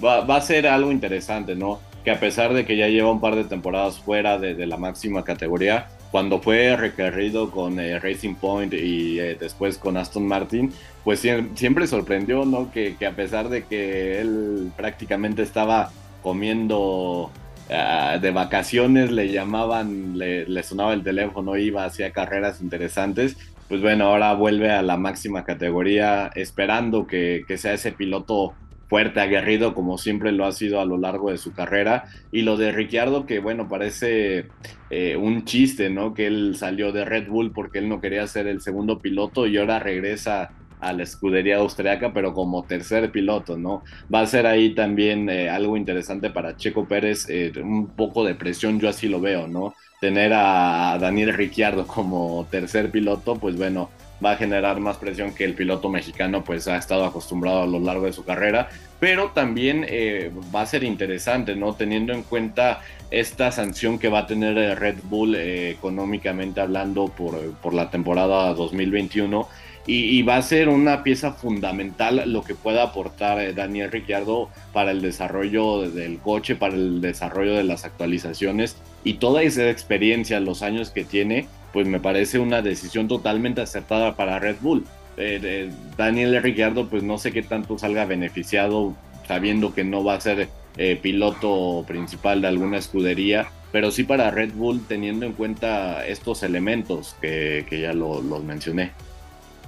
Va, 0.05 0.37
a 0.37 0.41
ser 0.41 0.67
algo 0.67 0.93
interesante, 0.93 1.55
¿no? 1.55 1.81
Que 2.05 2.11
a 2.11 2.21
pesar 2.21 2.53
de 2.53 2.67
que 2.67 2.77
ya 2.77 2.89
lleva 2.89 3.11
un 3.11 3.21
par 3.21 3.35
de 3.35 3.45
temporadas 3.45 3.99
fuera 3.99 4.39
de 4.39 4.67
la 4.67 4.77
máxima 4.77 5.25
categoría, 5.25 5.89
cuando 6.11 6.41
fue 6.41 6.77
requerido 6.77 7.51
con 7.51 7.77
Racing 7.77 8.35
Point 8.35 8.73
y 8.75 9.17
después 9.17 9.79
con 9.79 9.97
Aston 9.97 10.27
Martin, 10.27 10.73
pues 11.05 11.21
siempre 11.55 11.87
sorprendió, 11.87 12.45
¿no? 12.45 12.71
Que, 12.71 12.97
a 13.07 13.13
pesar 13.13 13.49
de 13.49 13.65
que 13.65 14.21
él 14.21 14.73
prácticamente 14.77 15.43
estaba 15.43 15.91
comiendo 16.23 17.31
ah, 17.71 18.19
de 18.21 18.31
vacaciones, 18.31 19.11
le 19.11 19.33
llamaban, 19.33 20.19
le, 20.19 20.63
sonaba 20.63 20.93
el 20.93 21.03
teléfono, 21.03 21.57
iba, 21.57 21.85
hacía 21.85 22.11
carreras 22.13 22.61
interesantes. 22.61 23.37
Pues 23.69 23.83
bueno, 23.83 24.07
ahora 24.07 24.33
vuelve 24.35 24.71
a 24.71 24.83
la 24.83 24.97
máxima 24.97 25.45
categoría, 25.45 26.31
esperando 26.35 27.07
que, 27.07 27.45
sea 27.57 27.75
ese 27.75 27.93
piloto 27.93 28.55
fuerte, 28.89 29.20
aguerrido, 29.20 29.74
como 29.74 29.99
siempre 29.99 30.32
lo 30.32 30.47
ha 30.47 30.53
sido 30.53 30.80
a 30.80 30.84
lo 30.84 30.97
largo 30.97 31.30
de 31.30 31.39
su 31.39 31.53
carrera. 31.53 32.05
Y 32.32 32.43
lo 32.43 32.57
de 32.57 32.72
Ricciardo, 32.72 33.26
que 33.26 33.39
bueno, 33.39 33.68
parece 33.68 34.47
eh, 34.91 35.16
un 35.16 35.45
chiste, 35.45 35.91
¿no? 35.91 36.14
Que 36.14 36.26
él 36.26 36.57
salió 36.57 36.93
de 36.93 37.05
Red 37.05 37.28
Bull 37.28 37.53
porque 37.53 37.78
él 37.78 37.89
no 37.89 38.01
quería 38.01 38.26
ser 38.26 38.47
el 38.47 38.61
segundo 38.61 38.99
piloto 38.99 39.47
y 39.47 39.59
ahora 39.59 39.78
regresa 39.78 40.51
a 40.80 40.93
la 40.93 41.03
escudería 41.03 41.59
austriaca, 41.59 42.12
pero 42.12 42.32
como 42.32 42.64
tercer 42.64 43.11
piloto, 43.11 43.57
¿no? 43.57 43.82
Va 44.12 44.20
a 44.20 44.26
ser 44.26 44.47
ahí 44.47 44.74
también 44.74 45.28
eh, 45.28 45.51
algo 45.51 45.76
interesante 45.76 46.30
para 46.30 46.57
Checo 46.57 46.86
Pérez, 46.86 47.28
eh, 47.28 47.53
un 47.62 47.89
poco 47.89 48.24
de 48.24 48.34
presión, 48.34 48.78
yo 48.78 48.89
así 48.89 49.09
lo 49.09 49.20
veo, 49.20 49.49
¿no? 49.49 49.74
Tener 50.01 50.32
a 50.32 50.97
Daniel 51.01 51.34
Ricciardo 51.34 51.86
como 51.86 52.47
tercer 52.49 52.91
piloto, 52.91 53.34
pues 53.36 53.57
bueno, 53.57 53.91
va 54.25 54.33
a 54.33 54.37
generar 54.37 54.81
más 54.81 54.97
presión 54.97 55.35
que 55.35 55.45
el 55.45 55.55
piloto 55.55 55.89
mexicano 55.89 56.45
pues 56.45 56.69
ha 56.69 56.77
estado 56.77 57.05
acostumbrado 57.05 57.62
a 57.62 57.66
lo 57.66 57.81
largo 57.81 58.07
de 58.07 58.12
su 58.12 58.25
carrera, 58.25 58.69
pero 59.01 59.31
también 59.31 59.85
eh, 59.89 60.31
va 60.55 60.62
a 60.62 60.66
ser 60.66 60.85
interesante, 60.85 61.55
¿no? 61.55 61.75
Teniendo 61.75 62.12
en 62.12 62.23
cuenta 62.23 62.81
esta 63.11 63.53
sanción 63.53 63.99
que 63.99 64.09
va 64.09 64.21
a 64.21 64.27
tener 64.27 64.79
Red 64.79 64.99
Bull 65.05 65.35
económicamente 65.37 66.61
hablando 66.61 67.09
por, 67.09 67.39
por 67.55 67.75
la 67.75 67.91
temporada 67.91 68.53
2021 68.55 69.49
y, 69.91 70.23
va 70.23 70.37
a 70.37 70.43
ser 70.43 70.69
una 70.69 71.03
pieza 71.03 71.33
fundamental 71.33 72.23
lo 72.27 72.43
que 72.43 72.55
pueda 72.55 72.83
aportar 72.83 73.41
eh, 73.41 73.55
Daniel 73.55 73.91
Ricciardo 73.91 74.51
para 74.75 74.91
el 74.91 75.01
desarrollo 75.01 75.89
del 75.91 76.19
coche, 76.19 76.57
para 76.57 76.75
el 76.75 77.01
desarrollo 77.01 77.55
de 77.55 77.64
las 77.64 77.87
actualizaciones 77.87 78.77
y 79.03 79.14
toda 79.14 79.43
esa 79.43 79.71
experiencia, 79.71 80.41
los 80.41 80.62
años 80.62 80.91
que 80.91 81.05
tiene, 81.05 81.49
pues 81.79 81.87
me 81.87 82.01
parece 82.01 82.41
una 82.41 82.61
decisión 82.61 83.07
totalmente 83.07 83.61
acertada 83.61 84.16
para 84.16 84.41
Red 84.41 84.57
Bull. 84.61 84.85
Eh, 85.16 85.70
Daniel 85.97 86.43
Ricciardo, 86.43 86.89
pues 86.89 87.05
no 87.05 87.18
sé 87.18 87.31
qué 87.31 87.41
tanto 87.41 87.79
salga 87.79 88.05
beneficiado 88.05 88.97
sabiendo 89.29 89.72
que 89.72 89.85
no 89.85 90.03
va 90.03 90.14
a 90.14 90.20
ser 90.20 90.49
eh, 90.76 90.99
piloto 91.01 91.85
principal 91.87 92.41
de 92.41 92.49
alguna 92.49 92.79
escudería, 92.79 93.47
pero 93.70 93.93
sí 93.93 94.03
para 94.03 94.33
Red 94.33 94.55
Bull 94.55 94.89
teniendo 94.89 95.24
en 95.24 95.35
cuenta 95.35 96.05
estos 96.05 96.43
elementos 96.43 97.14
que, 97.20 97.64
ya 97.70 97.93
los 97.93 98.43
mencioné. 98.43 98.91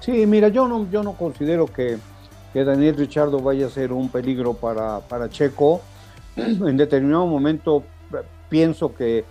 Sí, 0.01 0.27
mira, 0.27 0.49
yo 0.49 0.67
no, 0.67 0.91
yo 0.91 1.05
no 1.05 1.13
considero 1.13 1.67
que, 1.67 1.99
Daniel 2.53 2.97
Richardo 2.97 3.39
vaya 3.39 3.67
a 3.67 3.71
ser 3.71 3.93
un 3.93 4.09
peligro 4.09 4.55
para, 4.55 4.99
para 4.99 5.29
Checo. 5.29 5.81
En 6.37 6.77
determinado 6.77 7.29
momento 7.29 7.85
pienso 8.49 8.93
que 8.97 9.25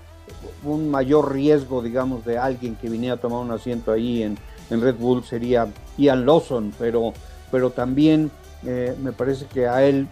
un 0.64 0.90
mayor 0.90 1.34
riesgo, 1.34 1.82
digamos, 1.82 2.26
de 2.26 2.38
alguien 2.38 2.76
que 2.76 2.90
viniera 2.90 3.16
a 3.16 3.18
tomar 3.18 3.40
un 3.40 3.52
asiento 3.52 3.92
ahí 3.92 4.24
en, 4.24 4.38
Red 4.70 4.98
Bull 4.98 5.24
sería 5.24 5.68
Ian 5.98 6.28
Lawson, 6.28 6.72
pero, 6.78 7.14
pero 7.50 7.72
también 7.72 8.30
eh, 8.64 8.96
me 9.02 9.12
parece 9.12 9.46
que 9.48 9.68
a 9.68 9.84
él 9.84 10.08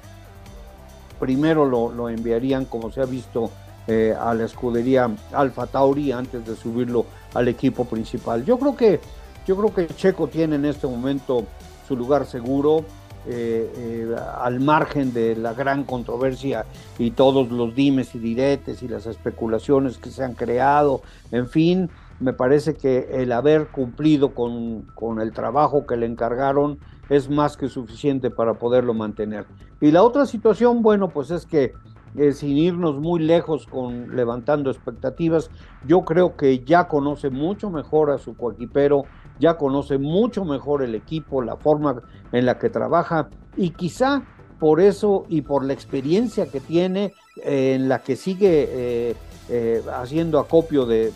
primero 1.19 1.65
lo, 1.65 2.09
enviarían, 2.09 2.65
como 2.65 2.91
se 2.91 3.01
ha 3.01 3.05
visto, 3.05 3.51
eh, 3.85 4.15
a 4.19 4.33
la 4.33 4.45
escudería 4.45 5.09
Alfa 5.31 5.67
Tauri 5.67 6.11
antes 6.11 6.43
de 6.45 6.55
subirlo 6.55 7.05
al 7.35 7.47
equipo 7.47 7.85
principal. 7.85 8.43
Yo 8.45 8.57
creo 8.57 8.75
que 8.75 8.99
yo 9.47 9.55
creo 9.55 9.73
que 9.73 9.87
Checo 9.87 10.27
tiene 10.27 10.57
en 10.57 10.65
este 10.65 10.87
momento 10.87 11.45
su 11.87 11.95
lugar 11.95 12.25
seguro, 12.25 12.83
eh, 13.27 13.71
eh, 13.75 14.15
al 14.39 14.59
margen 14.59 15.13
de 15.13 15.35
la 15.35 15.53
gran 15.53 15.83
controversia 15.83 16.65
y 16.97 17.11
todos 17.11 17.51
los 17.51 17.75
dimes 17.75 18.15
y 18.15 18.19
diretes 18.19 18.81
y 18.83 18.87
las 18.87 19.05
especulaciones 19.05 19.97
que 19.97 20.09
se 20.09 20.23
han 20.23 20.33
creado, 20.33 21.01
en 21.31 21.47
fin, 21.47 21.89
me 22.19 22.33
parece 22.33 22.75
que 22.75 23.07
el 23.11 23.31
haber 23.31 23.67
cumplido 23.67 24.33
con, 24.33 24.83
con 24.95 25.21
el 25.21 25.33
trabajo 25.33 25.85
que 25.85 25.97
le 25.97 26.05
encargaron 26.05 26.79
es 27.09 27.29
más 27.29 27.57
que 27.57 27.69
suficiente 27.69 28.29
para 28.29 28.55
poderlo 28.55 28.93
mantener. 28.93 29.45
Y 29.79 29.91
la 29.91 30.03
otra 30.03 30.25
situación, 30.25 30.81
bueno, 30.81 31.09
pues 31.09 31.29
es 31.31 31.45
que 31.45 31.73
eh, 32.15 32.31
sin 32.31 32.57
irnos 32.57 32.99
muy 32.99 33.19
lejos 33.19 33.67
con 33.67 34.15
levantando 34.15 34.71
expectativas, 34.71 35.51
yo 35.85 36.01
creo 36.01 36.35
que 36.35 36.63
ya 36.65 36.87
conoce 36.87 37.29
mucho 37.29 37.69
mejor 37.69 38.09
a 38.09 38.17
su 38.17 38.35
coequipero 38.35 39.03
ya 39.39 39.57
conoce 39.57 39.97
mucho 39.97 40.45
mejor 40.45 40.83
el 40.83 40.95
equipo, 40.95 41.41
la 41.41 41.55
forma 41.55 42.01
en 42.31 42.45
la 42.45 42.57
que 42.57 42.69
trabaja 42.69 43.29
y 43.55 43.71
quizá 43.71 44.23
por 44.59 44.81
eso 44.81 45.25
y 45.29 45.41
por 45.41 45.63
la 45.63 45.73
experiencia 45.73 46.47
que 46.47 46.59
tiene, 46.59 47.13
eh, 47.43 47.73
en 47.75 47.89
la 47.89 47.99
que 47.99 48.15
sigue 48.15 48.67
eh, 48.69 49.15
eh, 49.49 49.83
haciendo 49.93 50.39
acopio 50.39 50.85
de, 50.85 51.11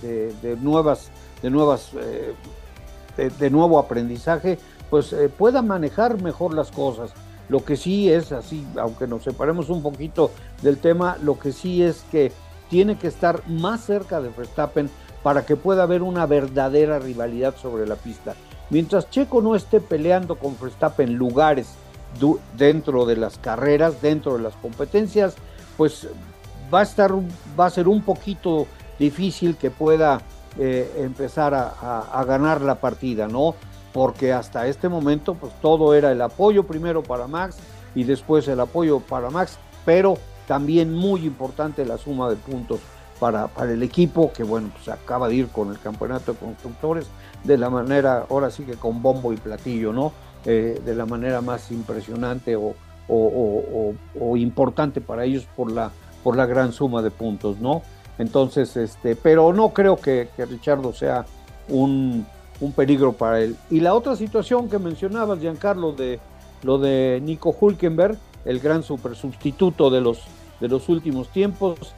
nuevas, 0.61 1.11
de 1.41 1.49
nuevo 3.49 3.79
aprendizaje, 3.79 4.59
pues 4.89 5.15
pueda 5.37 5.61
manejar 5.61 6.21
mejor 6.21 6.53
las 6.53 6.71
cosas. 6.71 7.13
Lo 7.49 7.65
que 7.65 7.75
sí 7.75 8.11
es 8.11 8.31
así, 8.31 8.65
aunque 8.77 9.07
nos 9.07 9.23
separemos 9.23 9.69
un 9.69 9.81
poquito 9.81 10.31
del 10.61 10.77
tema, 10.77 11.17
lo 11.21 11.37
que 11.37 11.51
sí 11.51 11.83
es 11.83 12.05
que 12.11 12.31
tiene 12.69 12.97
que 12.97 13.07
estar 13.07 13.47
más 13.49 13.81
cerca 13.81 14.21
de 14.21 14.29
Verstappen 14.29 14.89
para 15.23 15.45
que 15.45 15.55
pueda 15.55 15.83
haber 15.83 16.01
una 16.01 16.25
verdadera 16.25 16.99
rivalidad 16.99 17.55
sobre 17.55 17.85
la 17.87 17.95
pista. 17.95 18.35
Mientras 18.69 19.09
Checo 19.09 19.41
no 19.41 19.55
esté 19.55 19.81
peleando 19.81 20.35
con 20.35 20.57
Verstappen 20.59 21.13
lugares 21.13 21.75
dentro 22.57 23.05
de 23.05 23.15
las 23.15 23.37
carreras, 23.37 24.01
dentro 24.01 24.37
de 24.37 24.43
las 24.43 24.55
competencias, 24.55 25.35
pues 25.77 26.07
va 26.73 26.79
a 26.79 26.83
estar, 26.83 27.11
va 27.59 27.65
a 27.65 27.69
ser 27.69 27.87
un 27.87 28.01
poquito 28.01 28.67
difícil 28.97 29.57
que 29.57 29.71
pueda 29.71 30.21
eh, 30.57 30.91
empezar 30.97 31.53
a, 31.53 32.23
ganar 32.25 32.61
la 32.61 32.75
partida, 32.75 33.27
¿no? 33.27 33.55
Porque 33.93 34.31
hasta 34.31 34.67
este 34.67 34.89
momento, 34.89 35.35
pues 35.35 35.53
todo 35.61 35.93
era 35.93 36.11
el 36.11 36.21
apoyo 36.21 36.63
primero 36.63 37.03
para 37.03 37.27
Max 37.27 37.57
y 37.95 38.03
después 38.03 38.47
el 38.47 38.59
apoyo 38.59 38.99
para 38.99 39.29
Max, 39.29 39.57
pero 39.85 40.17
también 40.47 40.93
muy 40.93 41.25
importante 41.25 41.85
la 41.85 41.97
suma 41.97 42.29
de 42.29 42.35
puntos 42.35 42.79
para, 43.21 43.47
para 43.49 43.71
el 43.71 43.83
equipo, 43.83 44.33
que 44.33 44.43
bueno, 44.43 44.71
pues 44.73 44.89
acaba 44.89 45.29
de 45.29 45.35
ir 45.35 45.47
con 45.49 45.69
el 45.69 45.79
campeonato 45.79 46.33
de 46.33 46.39
constructores 46.39 47.05
de 47.43 47.55
la 47.55 47.69
manera, 47.69 48.25
ahora 48.27 48.49
sí 48.49 48.63
que 48.63 48.73
con 48.73 49.03
bombo 49.03 49.31
y 49.31 49.37
platillo, 49.37 49.93
¿no? 49.93 50.11
Eh, 50.43 50.81
de 50.83 50.95
la 50.95 51.05
manera 51.05 51.39
más 51.39 51.69
impresionante 51.69 52.55
o, 52.57 52.73
importante 54.37 55.01
para 55.01 55.23
ellos 55.23 55.45
por 55.55 55.71
la, 55.71 55.91
por 56.23 56.35
la 56.35 56.47
gran 56.47 56.73
suma 56.73 57.03
de 57.03 57.11
puntos, 57.11 57.59
¿no? 57.59 57.83
Entonces, 58.17 58.75
este, 58.75 59.15
pero 59.15 59.53
no 59.53 59.69
creo 59.69 59.97
que, 59.97 60.29
que 60.35 60.47
Richardo 60.47 60.91
sea 60.91 61.27
un, 61.69 62.25
un, 62.59 62.71
peligro 62.71 63.13
para 63.13 63.39
él. 63.41 63.55
Y 63.69 63.81
la 63.81 63.93
otra 63.93 64.15
situación 64.15 64.67
que 64.67 64.79
mencionabas, 64.79 65.39
Giancarlo, 65.39 65.91
de 65.91 66.19
lo 66.63 66.79
de 66.79 67.21
Nico 67.23 67.55
Hulkenberg, 67.59 68.17
el 68.45 68.59
gran 68.59 68.81
super 68.81 69.15
sustituto 69.15 69.91
de 69.91 70.01
los, 70.01 70.23
de 70.59 70.69
los 70.69 70.89
últimos 70.89 71.29
tiempos, 71.29 71.93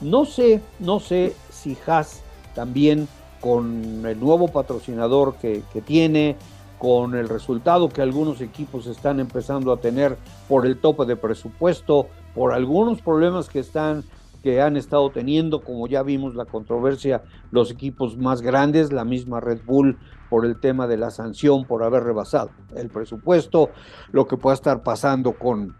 no 0.00 0.24
sé, 0.24 0.62
no 0.78 1.00
sé 1.00 1.34
si 1.50 1.76
Haas 1.86 2.22
también 2.54 3.08
con 3.40 4.04
el 4.06 4.18
nuevo 4.18 4.48
patrocinador 4.48 5.36
que, 5.36 5.62
tiene, 5.84 6.36
con 6.78 7.14
el 7.14 7.28
resultado 7.28 7.88
que 7.88 8.02
algunos 8.02 8.40
equipos 8.40 8.86
están 8.86 9.20
empezando 9.20 9.72
a 9.72 9.78
tener 9.78 10.16
por 10.48 10.66
el 10.66 10.78
tope 10.78 11.04
de 11.04 11.16
presupuesto, 11.16 12.08
por 12.34 12.52
algunos 12.52 13.00
problemas 13.02 13.48
que 13.48 13.60
están 13.60 14.04
que 14.42 14.62
han 14.62 14.76
estado 14.76 15.10
teniendo, 15.10 15.62
como 15.62 15.88
ya 15.88 16.04
vimos 16.04 16.36
la 16.36 16.44
controversia, 16.44 17.22
los 17.50 17.72
equipos 17.72 18.16
más 18.16 18.40
grandes, 18.40 18.92
la 18.92 19.04
misma 19.04 19.40
Red 19.40 19.62
Bull 19.66 19.98
por 20.30 20.46
el 20.46 20.60
tema 20.60 20.86
de 20.86 20.96
la 20.96 21.10
sanción 21.10 21.64
por 21.64 21.82
haber 21.82 22.04
rebasado 22.04 22.50
el 22.76 22.88
presupuesto, 22.88 23.70
lo 24.12 24.28
que 24.28 24.36
pueda 24.36 24.54
estar 24.54 24.84
pasando 24.84 25.32
con 25.32 25.74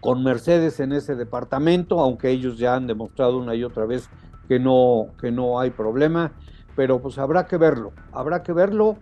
con 0.00 0.22
Mercedes 0.22 0.80
en 0.80 0.92
ese 0.92 1.14
departamento, 1.14 2.00
aunque 2.00 2.30
ellos 2.30 2.58
ya 2.58 2.74
han 2.74 2.86
demostrado 2.86 3.38
una 3.38 3.54
y 3.54 3.64
otra 3.64 3.84
vez 3.84 4.08
que 4.48 4.58
no, 4.58 5.08
que 5.20 5.30
no 5.30 5.60
hay 5.60 5.70
problema, 5.70 6.32
pero 6.76 7.00
pues 7.00 7.18
habrá 7.18 7.46
que 7.46 7.56
verlo, 7.56 7.92
habrá 8.12 8.42
que 8.42 8.52
verlo, 8.52 8.96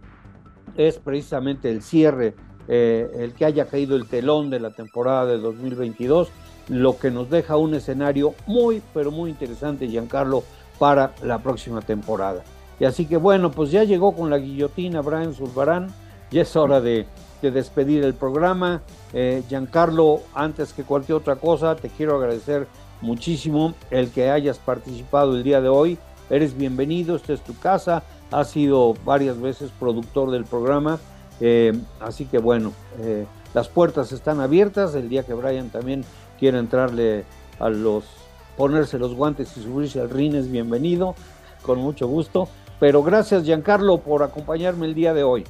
es 0.77 0.99
precisamente 0.99 1.71
el 1.71 1.83
cierre, 1.83 2.35
eh, 2.69 3.09
el 3.19 3.35
que 3.35 3.45
haya 3.45 3.67
caído 3.67 3.97
el 3.97 4.09
telón 4.09 4.51
de 4.51 4.61
la 4.61 4.71
temporada 4.71 5.27
de 5.27 5.39
2022, 5.39 6.31
lo 6.69 6.99
que 6.99 7.11
nos 7.11 7.31
deja 7.31 7.57
un 7.57 7.75
escenario 7.75 8.35
muy, 8.47 8.83
pero 8.93 9.11
muy 9.11 9.31
interesante, 9.31 9.87
Giancarlo, 9.87 10.43
para 10.79 11.15
la 11.23 11.39
próxima 11.39 11.81
temporada. 11.81 12.43
Y 12.81 12.85
así 12.85 13.07
que 13.07 13.17
bueno, 13.17 13.51
pues 13.51 13.71
ya 13.71 13.85
llegó 13.85 14.15
con 14.15 14.31
la 14.31 14.39
guillotina 14.39 15.01
Brian 15.01 15.33
Zulbarán, 15.33 15.89
ya 16.31 16.43
es 16.43 16.57
hora 16.57 16.81
de, 16.81 17.07
de 17.43 17.51
despedir 17.51 18.05
el 18.05 18.15
programa. 18.15 18.83
Eh, 19.13 19.43
Giancarlo, 19.49 20.21
antes 20.35 20.73
que 20.73 20.83
cualquier 20.83 21.19
otra 21.19 21.37
cosa, 21.37 21.77
te 21.77 21.89
quiero 21.89 22.17
agradecer 22.17 22.67
muchísimo 23.01 23.75
el 23.91 24.11
que 24.11 24.31
hayas 24.31 24.59
participado 24.59 25.37
el 25.37 25.43
día 25.43 25.61
de 25.61 25.69
hoy. 25.69 25.99
Eres 26.31 26.57
bienvenido, 26.57 27.17
esta 27.17 27.33
es 27.33 27.43
tu 27.43 27.57
casa, 27.59 28.03
has 28.33 28.51
sido 28.51 28.95
varias 29.05 29.41
veces 29.41 29.71
productor 29.79 30.31
del 30.31 30.45
programa, 30.45 30.99
eh, 31.41 31.73
así 32.01 32.25
que 32.25 32.39
bueno, 32.39 32.73
eh, 32.99 33.27
las 33.55 33.69
puertas 33.69 34.11
están 34.11 34.41
abiertas, 34.41 34.95
el 34.95 35.09
día 35.09 35.25
que 35.25 35.35
Brian 35.35 35.71
también 35.71 36.05
quiera 36.39 36.59
entrarle 36.59 37.25
a 37.61 37.69
los, 37.69 38.05
ponerse 38.57 38.99
los 38.99 39.15
guantes 39.15 39.57
y 39.57 39.63
subirse 39.63 40.01
al 40.01 40.11
ring 40.11 40.35
es 40.35 40.51
bienvenido, 40.51 41.15
con 41.63 41.79
mucho 41.79 42.09
gusto, 42.09 42.49
pero 42.81 43.03
gracias 43.03 43.45
Giancarlo 43.45 43.99
por 43.99 44.23
acompañarme 44.23 44.87
el 44.87 44.95
día 44.95 45.15
de 45.15 45.23
hoy. 45.23 45.45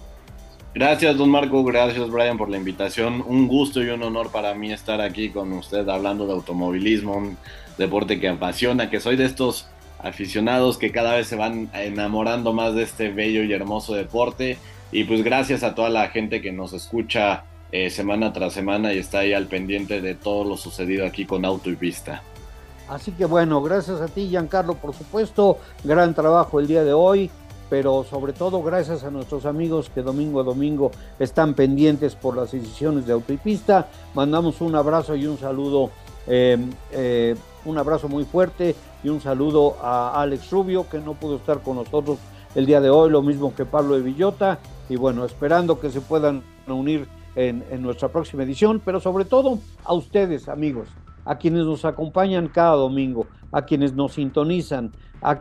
Gracias, 0.77 1.16
don 1.16 1.31
Marco. 1.31 1.64
Gracias, 1.64 2.11
Brian, 2.11 2.37
por 2.37 2.51
la 2.51 2.59
invitación. 2.59 3.24
Un 3.27 3.49
gusto 3.49 3.83
y 3.83 3.89
un 3.89 4.03
honor 4.03 4.31
para 4.31 4.53
mí 4.53 4.74
estar 4.74 5.01
aquí 5.01 5.31
con 5.31 5.51
usted 5.55 5.89
hablando 5.89 6.27
de 6.27 6.35
automovilismo, 6.35 7.16
un 7.16 7.39
deporte 7.79 8.20
que 8.20 8.29
apasiona, 8.29 8.91
que 8.91 9.01
soy 9.01 9.16
de 9.16 9.24
estos 9.24 9.68
aficionados 9.99 10.77
que 10.77 10.93
cada 10.93 11.14
vez 11.14 11.29
se 11.29 11.37
van 11.37 11.70
enamorando 11.72 12.53
más 12.53 12.74
de 12.74 12.83
este 12.83 13.09
bello 13.09 13.43
y 13.43 13.55
hermoso 13.55 13.95
deporte. 13.95 14.59
Y 14.93 15.05
pues 15.05 15.24
gracias 15.24 15.62
a 15.62 15.74
toda 15.74 15.89
la 15.89 16.09
gente 16.09 16.43
que 16.43 16.53
nos 16.53 16.74
escucha 16.74 17.45
eh, 17.72 17.89
semana 17.89 18.35
tras 18.35 18.53
semana 18.53 18.93
y 18.93 18.99
está 18.99 19.20
ahí 19.20 19.33
al 19.33 19.47
pendiente 19.47 20.03
de 20.03 20.14
todo 20.14 20.45
lo 20.45 20.59
sucedido 20.59 21.07
aquí 21.07 21.24
con 21.24 21.47
Auto 21.47 21.70
y 21.70 21.77
Pista. 21.77 22.22
Así 22.87 23.12
que 23.12 23.24
bueno, 23.24 23.62
gracias 23.62 24.03
a 24.03 24.09
ti, 24.09 24.29
Giancarlo, 24.29 24.74
por 24.74 24.93
supuesto. 24.93 25.57
Gran 25.85 26.12
trabajo 26.12 26.61
el 26.61 26.66
día 26.66 26.85
de 26.85 26.93
hoy 26.93 27.31
pero 27.68 28.04
sobre 28.04 28.32
todo 28.32 28.62
gracias 28.62 29.04
a 29.04 29.10
nuestros 29.10 29.44
amigos 29.46 29.90
que 29.94 30.02
domingo 30.02 30.40
a 30.40 30.44
domingo 30.44 30.90
están 31.18 31.54
pendientes 31.54 32.14
por 32.14 32.36
las 32.36 32.52
decisiones 32.52 33.06
de 33.06 33.12
Autopista. 33.12 33.88
Mandamos 34.14 34.60
un 34.60 34.74
abrazo 34.74 35.16
y 35.16 35.26
un 35.26 35.38
saludo, 35.38 35.90
em, 36.26 36.70
eh, 36.92 37.34
un 37.64 37.78
abrazo 37.78 38.08
muy 38.08 38.24
fuerte 38.24 38.74
y 39.02 39.08
un 39.08 39.20
saludo 39.20 39.76
a 39.82 40.20
Alex 40.20 40.50
Rubio, 40.50 40.88
que 40.88 40.98
no 40.98 41.14
pudo 41.14 41.36
estar 41.36 41.60
con 41.60 41.76
nosotros 41.76 42.18
el 42.54 42.66
día 42.66 42.80
de 42.80 42.90
hoy, 42.90 43.10
lo 43.10 43.22
mismo 43.22 43.54
que 43.54 43.64
Pablo 43.64 43.96
de 43.96 44.02
Villota, 44.02 44.58
y 44.88 44.96
bueno, 44.96 45.24
esperando 45.24 45.78
que 45.80 45.90
se 45.90 46.00
puedan 46.00 46.42
unir 46.66 47.06
en, 47.34 47.64
en 47.70 47.82
nuestra 47.82 48.08
próxima 48.08 48.44
edición, 48.44 48.80
pero 48.84 49.00
sobre 49.00 49.24
todo 49.24 49.58
a 49.84 49.92
ustedes, 49.92 50.48
amigos, 50.48 50.88
a 51.26 51.36
quienes 51.36 51.64
nos 51.64 51.84
acompañan 51.84 52.48
cada 52.48 52.76
domingo, 52.76 53.26
a 53.52 53.62
quienes 53.62 53.92
nos 53.92 54.14
sintonizan, 54.14 54.92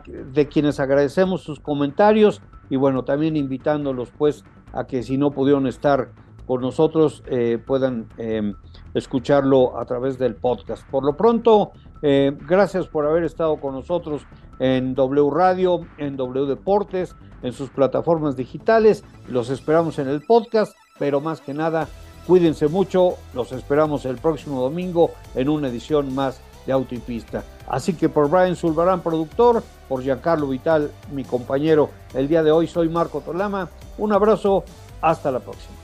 de 0.06 0.48
quienes 0.48 0.80
agradecemos 0.80 1.42
sus 1.42 1.60
comentarios 1.60 2.42
y 2.70 2.76
bueno, 2.76 3.04
también 3.04 3.36
invitándolos 3.36 4.10
pues 4.16 4.44
a 4.72 4.86
que 4.86 5.02
si 5.02 5.16
no 5.16 5.30
pudieron 5.30 5.66
estar 5.66 6.10
con 6.46 6.60
nosotros 6.60 7.22
eh, 7.26 7.58
puedan 7.64 8.08
em, 8.18 8.54
escucharlo 8.94 9.78
a 9.78 9.84
través 9.84 10.18
del 10.18 10.36
podcast. 10.36 10.88
Por 10.88 11.04
lo 11.04 11.16
pronto, 11.16 11.72
eh, 12.02 12.36
gracias 12.48 12.86
por 12.86 13.06
haber 13.06 13.24
estado 13.24 13.56
con 13.56 13.74
nosotros 13.74 14.26
en 14.58 14.94
W 14.94 15.30
Radio, 15.30 15.80
en 15.98 16.16
W 16.16 16.46
Deportes, 16.46 17.16
en 17.42 17.52
sus 17.52 17.70
plataformas 17.70 18.36
digitales. 18.36 19.04
Los 19.28 19.50
esperamos 19.50 19.98
en 19.98 20.08
el 20.08 20.22
podcast, 20.22 20.74
pero 20.98 21.20
más 21.20 21.40
que 21.40 21.52
nada, 21.52 21.88
cuídense 22.26 22.68
mucho. 22.68 23.14
Los 23.34 23.52
esperamos 23.52 24.06
el 24.06 24.16
próximo 24.16 24.60
domingo 24.60 25.10
en 25.34 25.48
una 25.48 25.68
edición 25.68 26.14
más 26.14 26.40
de 26.66 26.72
Autopista. 26.72 27.44
Así 27.68 27.94
que 27.94 28.08
por 28.08 28.28
Brian 28.28 28.56
Zulbarán, 28.56 29.00
productor, 29.00 29.62
por 29.88 30.02
Giancarlo 30.02 30.48
Vital, 30.48 30.90
mi 31.12 31.24
compañero, 31.24 31.90
el 32.14 32.28
día 32.28 32.42
de 32.42 32.50
hoy 32.50 32.66
soy 32.66 32.88
Marco 32.88 33.20
Tolama. 33.20 33.68
Un 33.98 34.12
abrazo, 34.12 34.64
hasta 35.00 35.30
la 35.30 35.40
próxima. 35.40 35.74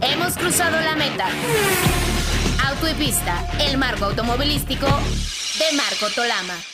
Hemos 0.00 0.36
cruzado 0.36 0.80
la 0.80 0.94
meta. 0.96 1.26
Auto 2.66 2.86
el 3.60 3.78
marco 3.78 4.06
automovilístico 4.06 4.86
de 4.86 5.76
Marco 5.76 6.06
Tolama. 6.14 6.73